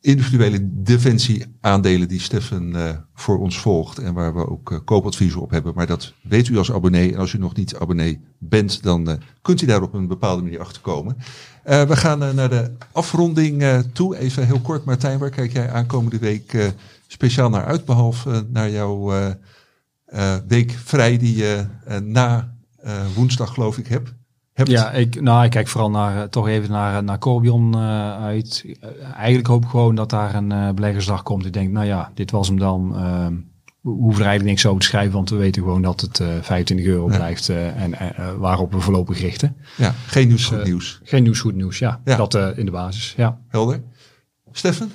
individuele 0.00 0.58
defensieaandelen 0.62 2.08
die 2.08 2.20
Stefan 2.20 2.76
voor 3.14 3.38
ons 3.38 3.58
volgt 3.58 3.98
en 3.98 4.14
waar 4.14 4.34
we 4.34 4.48
ook 4.48 4.82
koopadviezen 4.84 5.40
op 5.40 5.50
hebben. 5.50 5.72
Maar 5.74 5.86
dat 5.86 6.12
weet 6.22 6.48
u 6.48 6.58
als 6.58 6.72
abonnee. 6.72 7.12
En 7.12 7.18
als 7.18 7.32
u 7.32 7.38
nog 7.38 7.56
niet 7.56 7.76
abonnee 7.76 8.20
bent, 8.38 8.82
dan 8.82 9.20
kunt 9.42 9.62
u 9.62 9.66
daar 9.66 9.82
op 9.82 9.94
een 9.94 10.06
bepaalde 10.06 10.42
manier 10.42 10.60
achter 10.60 10.82
komen. 10.82 11.16
We 11.64 11.96
gaan 11.96 12.18
naar 12.18 12.48
de 12.48 12.72
afronding 12.92 13.64
toe. 13.92 14.18
Even 14.18 14.46
heel 14.46 14.60
kort, 14.60 14.84
Martijn, 14.84 15.18
waar 15.18 15.30
kijk 15.30 15.52
jij 15.52 15.70
aankomende 15.70 16.18
week 16.18 16.72
speciaal 17.06 17.50
naar 17.50 17.64
uit? 17.64 17.84
Behalve 17.84 18.46
naar 18.48 18.70
jouw 18.70 19.12
week 20.48 20.70
vrij 20.70 21.18
die 21.18 21.36
je 21.36 21.66
na 22.86 23.04
woensdag, 23.14 23.54
geloof 23.54 23.78
ik, 23.78 23.86
hebt. 23.86 24.14
hebt. 24.52 24.70
Ja, 24.70 24.90
ik, 24.90 25.20
nou, 25.20 25.44
ik 25.44 25.50
kijk 25.50 25.68
vooral 25.68 25.90
naar, 25.90 26.28
toch 26.28 26.48
even 26.48 26.70
naar, 26.70 27.04
naar 27.04 27.18
Corbion 27.18 27.76
uit. 27.76 28.64
eigenlijk 29.14 29.46
hoop 29.46 29.64
ik 29.64 29.70
gewoon 29.70 29.94
dat 29.94 30.10
daar 30.10 30.34
een 30.34 30.74
beleggersdag 30.74 31.22
komt. 31.22 31.46
Ik 31.46 31.52
denk, 31.52 31.70
nou 31.70 31.86
ja, 31.86 32.10
dit 32.14 32.30
was 32.30 32.48
hem 32.48 32.58
dan 32.58 32.96
ehm, 32.96 33.34
we 33.86 33.92
hoeven 33.92 34.20
er 34.20 34.28
eigenlijk 34.28 34.44
niks 34.44 34.66
over 34.66 34.80
te 34.80 34.86
schrijven, 34.86 35.12
want 35.12 35.30
we 35.30 35.36
weten 35.36 35.62
gewoon 35.62 35.82
dat 35.82 36.00
het 36.00 36.18
uh, 36.18 36.28
25 36.40 36.86
euro 36.86 37.10
ja. 37.10 37.16
blijft 37.16 37.48
uh, 37.48 37.82
en 37.82 37.90
uh, 37.90 38.32
waarop 38.38 38.72
we 38.72 38.80
voorlopig 38.80 39.20
richten. 39.20 39.56
Ja, 39.76 39.94
geen 40.06 40.28
nieuws, 40.28 40.44
goed 40.44 40.64
nieuws. 40.64 41.00
Geen 41.02 41.22
nieuws, 41.22 41.40
goed 41.40 41.54
nieuws, 41.54 41.78
ja. 41.78 42.00
ja. 42.04 42.16
Dat 42.16 42.34
in 42.34 42.64
de 42.64 42.70
basis, 42.70 43.14
ja. 43.16 43.40
Helder. 43.48 43.82
Stefan? 44.52 44.90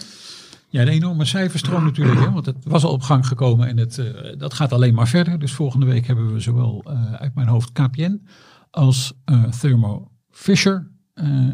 Ja, 0.72 0.86
de 0.86 0.92
enorme 0.92 1.26
cijferstroom 1.26 1.84
natuurlijk, 1.84 2.20
hè, 2.20 2.32
want 2.32 2.46
het 2.46 2.58
was 2.64 2.84
al 2.84 2.92
op 2.92 3.02
gang 3.02 3.28
gekomen 3.28 3.68
en 3.68 3.78
het, 3.78 4.14
dat 4.38 4.54
gaat 4.54 4.72
alleen 4.72 4.94
maar 4.94 5.08
verder. 5.08 5.40
Dus 5.40 5.52
volgende 5.52 5.86
week 5.86 6.08
hebben 6.08 6.34
we 6.34 6.40
zowel 6.40 6.84
uit 7.18 7.36
mijn 7.36 7.48
hoofd 7.48 7.72
KPN 7.72 8.22
als 8.70 9.14
Thermo 9.60 10.12
Fisher, 10.30 10.92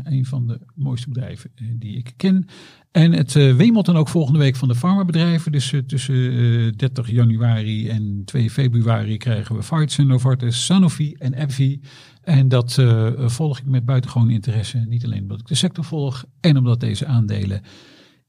een 0.03 0.25
van 0.25 0.47
de 0.47 0.59
mooiste 0.75 1.09
bedrijven 1.09 1.51
die 1.73 1.97
ik 1.97 2.13
ken. 2.15 2.45
En 2.91 3.11
het 3.11 3.33
wemelt 3.33 3.85
dan 3.85 3.97
ook 3.97 4.09
volgende 4.09 4.39
week 4.39 4.55
van 4.55 4.67
de 4.67 4.75
farmabedrijven. 4.75 5.51
Dus 5.51 5.73
tussen 5.87 6.15
uh, 6.15 6.71
30 6.75 7.11
januari 7.11 7.89
en 7.89 8.21
2 8.25 8.49
februari 8.49 9.17
krijgen 9.17 9.55
we 9.55 9.61
Pfizer, 9.61 10.05
Novartis, 10.05 10.65
Sanofi 10.65 11.13
en 11.13 11.35
AbbVie. 11.35 11.81
En 12.21 12.47
dat 12.47 12.81
volg 13.17 13.59
ik 13.59 13.65
met 13.65 13.85
buitengewoon 13.85 14.29
interesse. 14.29 14.77
Niet 14.77 15.05
alleen 15.05 15.21
omdat 15.21 15.39
ik 15.39 15.47
de 15.47 15.55
sector 15.55 15.83
volg 15.83 16.25
en 16.39 16.57
omdat 16.57 16.79
deze 16.79 17.05
aandelen 17.05 17.61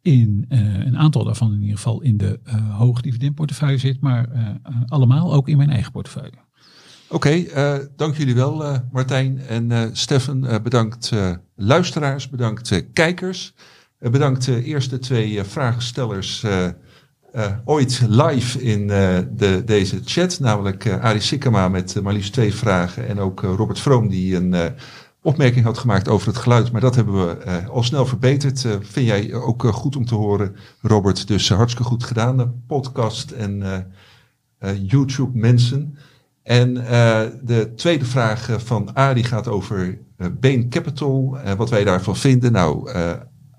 in 0.09 0.47
een 0.49 0.99
aantal 0.99 1.25
daarvan 1.25 1.53
in 1.53 1.61
ieder 1.61 1.77
geval 1.77 2.03
in 2.03 2.17
de 2.17 2.41
hoge 2.71 3.03
dividendportefeuille 3.03 3.79
zit. 3.79 4.01
Maar 4.01 4.29
allemaal 4.87 5.35
ook 5.35 5.49
in 5.49 5.57
mijn 5.57 5.71
eigen 5.71 5.93
portefeuille. 5.93 6.37
Oké, 7.09 7.45
dank 7.97 8.17
jullie 8.17 8.35
wel 8.35 8.81
Martijn 8.93 9.39
en 9.39 9.91
Stefan. 9.97 10.41
bedankt 10.63 11.13
luisteraars, 11.57 12.29
bedankt 12.29 12.93
kijkers. 12.93 13.55
Uh, 14.01 14.11
bedankt 14.11 14.45
de 14.45 14.65
eerste 14.65 14.99
twee 14.99 15.33
uh, 15.33 15.43
vragenstellers 15.43 16.43
uh, 16.43 16.67
ooit 17.65 18.03
live 18.09 18.63
in 18.63 18.87
de, 18.87 19.63
deze 19.65 20.01
chat. 20.05 20.41
Namelijk 20.41 20.89
Arie 21.01 21.21
Sikkema 21.21 21.69
met 21.69 22.03
maar 22.03 22.13
liefst 22.13 22.33
twee 22.33 22.55
vragen. 22.55 23.09
En 23.09 23.19
ook 23.19 23.41
Robert 23.41 23.81
Vroom 23.81 24.09
die 24.09 24.37
een 24.37 24.75
opmerking 25.23 25.65
had 25.65 25.79
gemaakt 25.79 26.09
over 26.09 26.29
het 26.29 26.37
geluid. 26.37 26.73
Maar 26.73 26.81
dat 26.81 26.95
hebben 26.95 27.27
we 27.27 27.65
al 27.67 27.83
snel 27.83 28.07
verbeterd. 28.07 28.61
vind 28.81 29.07
jij 29.07 29.35
ook 29.35 29.63
goed 29.63 29.97
om 29.97 30.05
te 30.05 30.15
horen, 30.15 30.57
Robert. 30.81 31.27
Dus 31.27 31.49
hartstikke 31.49 31.89
goed 31.89 32.05
gedaan. 32.05 32.37
De 32.37 32.49
podcast 32.67 33.31
en 33.31 33.87
YouTube 34.83 35.39
mensen. 35.39 35.99
En 36.43 36.75
de 37.45 37.73
tweede 37.77 38.05
vraag 38.05 38.51
van 38.57 38.95
Arie 38.95 39.25
gaat 39.25 39.49
over 39.49 39.99
Bain 40.41 40.69
Capital. 40.69 41.39
wat 41.57 41.71
wij 41.71 41.85
daarvan 41.85 42.17
vinden. 42.17 42.53
Nou... 42.53 42.91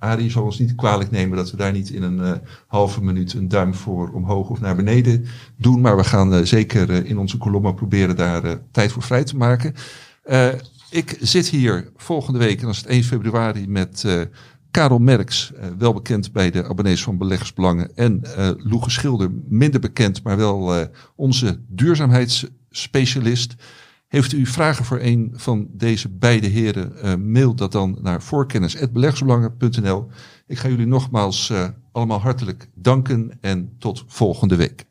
Arie 0.02 0.32
zal 0.32 0.44
ons 0.44 0.60
niet 0.60 0.76
kwalijk 0.76 1.12
nemen 1.12 1.38
dat 1.38 1.52
we 1.52 1.58
daar 1.58 1.72
niet 1.72 1.90
in 1.90 2.04
een 2.04 2.42
halve 2.68 3.04
minuut 3.04 3.34
een 3.34 3.48
duim 3.48 3.74
voor 3.74 4.12
omhoog 4.14 4.50
of 4.50 4.60
naar 4.60 4.76
beneden 4.76 5.26
doen. 5.56 5.82
Maar 5.82 5.98
we 5.98 6.04
gaan 6.04 6.46
zeker 6.48 7.06
in 7.06 7.18
onze 7.18 7.38
kolommen 7.38 7.74
proberen 7.74 8.16
daar 8.16 8.60
tijd 8.72 8.92
voor 8.92 9.02
vrij 9.02 9.24
te 9.24 9.38
maken. 9.38 9.74
Ik 10.90 11.18
zit 11.22 11.50
hier 11.50 11.92
volgende 11.96 12.40
week, 12.40 12.60
en 12.60 12.66
dat 12.66 12.74
is 12.74 12.82
het 12.82 12.90
1 12.90 13.04
februari, 13.04 13.68
met 13.68 14.06
Karel 14.72 15.00
Merks, 15.00 15.52
wel 15.78 15.94
bekend 15.94 16.32
bij 16.32 16.52
de 16.52 16.64
abonnees 16.64 17.04
van 17.04 17.18
Beleggersbelangen. 17.18 17.96
En 17.96 18.22
Loege 18.58 18.90
Schilder, 18.90 19.32
minder 19.48 19.80
bekend, 19.80 20.24
maar 20.24 20.38
wel 20.38 20.88
onze 21.16 21.60
duurzaamheidsspecialist. 21.68 23.56
Heeft 24.10 24.34
u 24.34 24.46
vragen 24.46 24.86
voor 24.86 25.00
een 25.02 25.32
van 25.36 25.68
deze 25.72 26.10
beide 26.10 26.48
heren, 26.48 27.02
eh, 27.02 27.16
mail 27.16 27.56
dat 27.56 27.72
dan 27.72 27.98
naar 28.02 28.22
voorkennis.beleggersbelangen.nl. 28.22 30.08
Ik 30.48 30.58
ga 30.58 30.68
jullie 30.68 30.86
nogmaals 30.86 31.50
eh, 31.50 31.68
allemaal 31.92 32.20
hartelijk 32.20 32.70
danken 32.76 33.38
en 33.42 33.76
tot 33.78 34.04
volgende 34.08 34.56
week. 34.56 34.86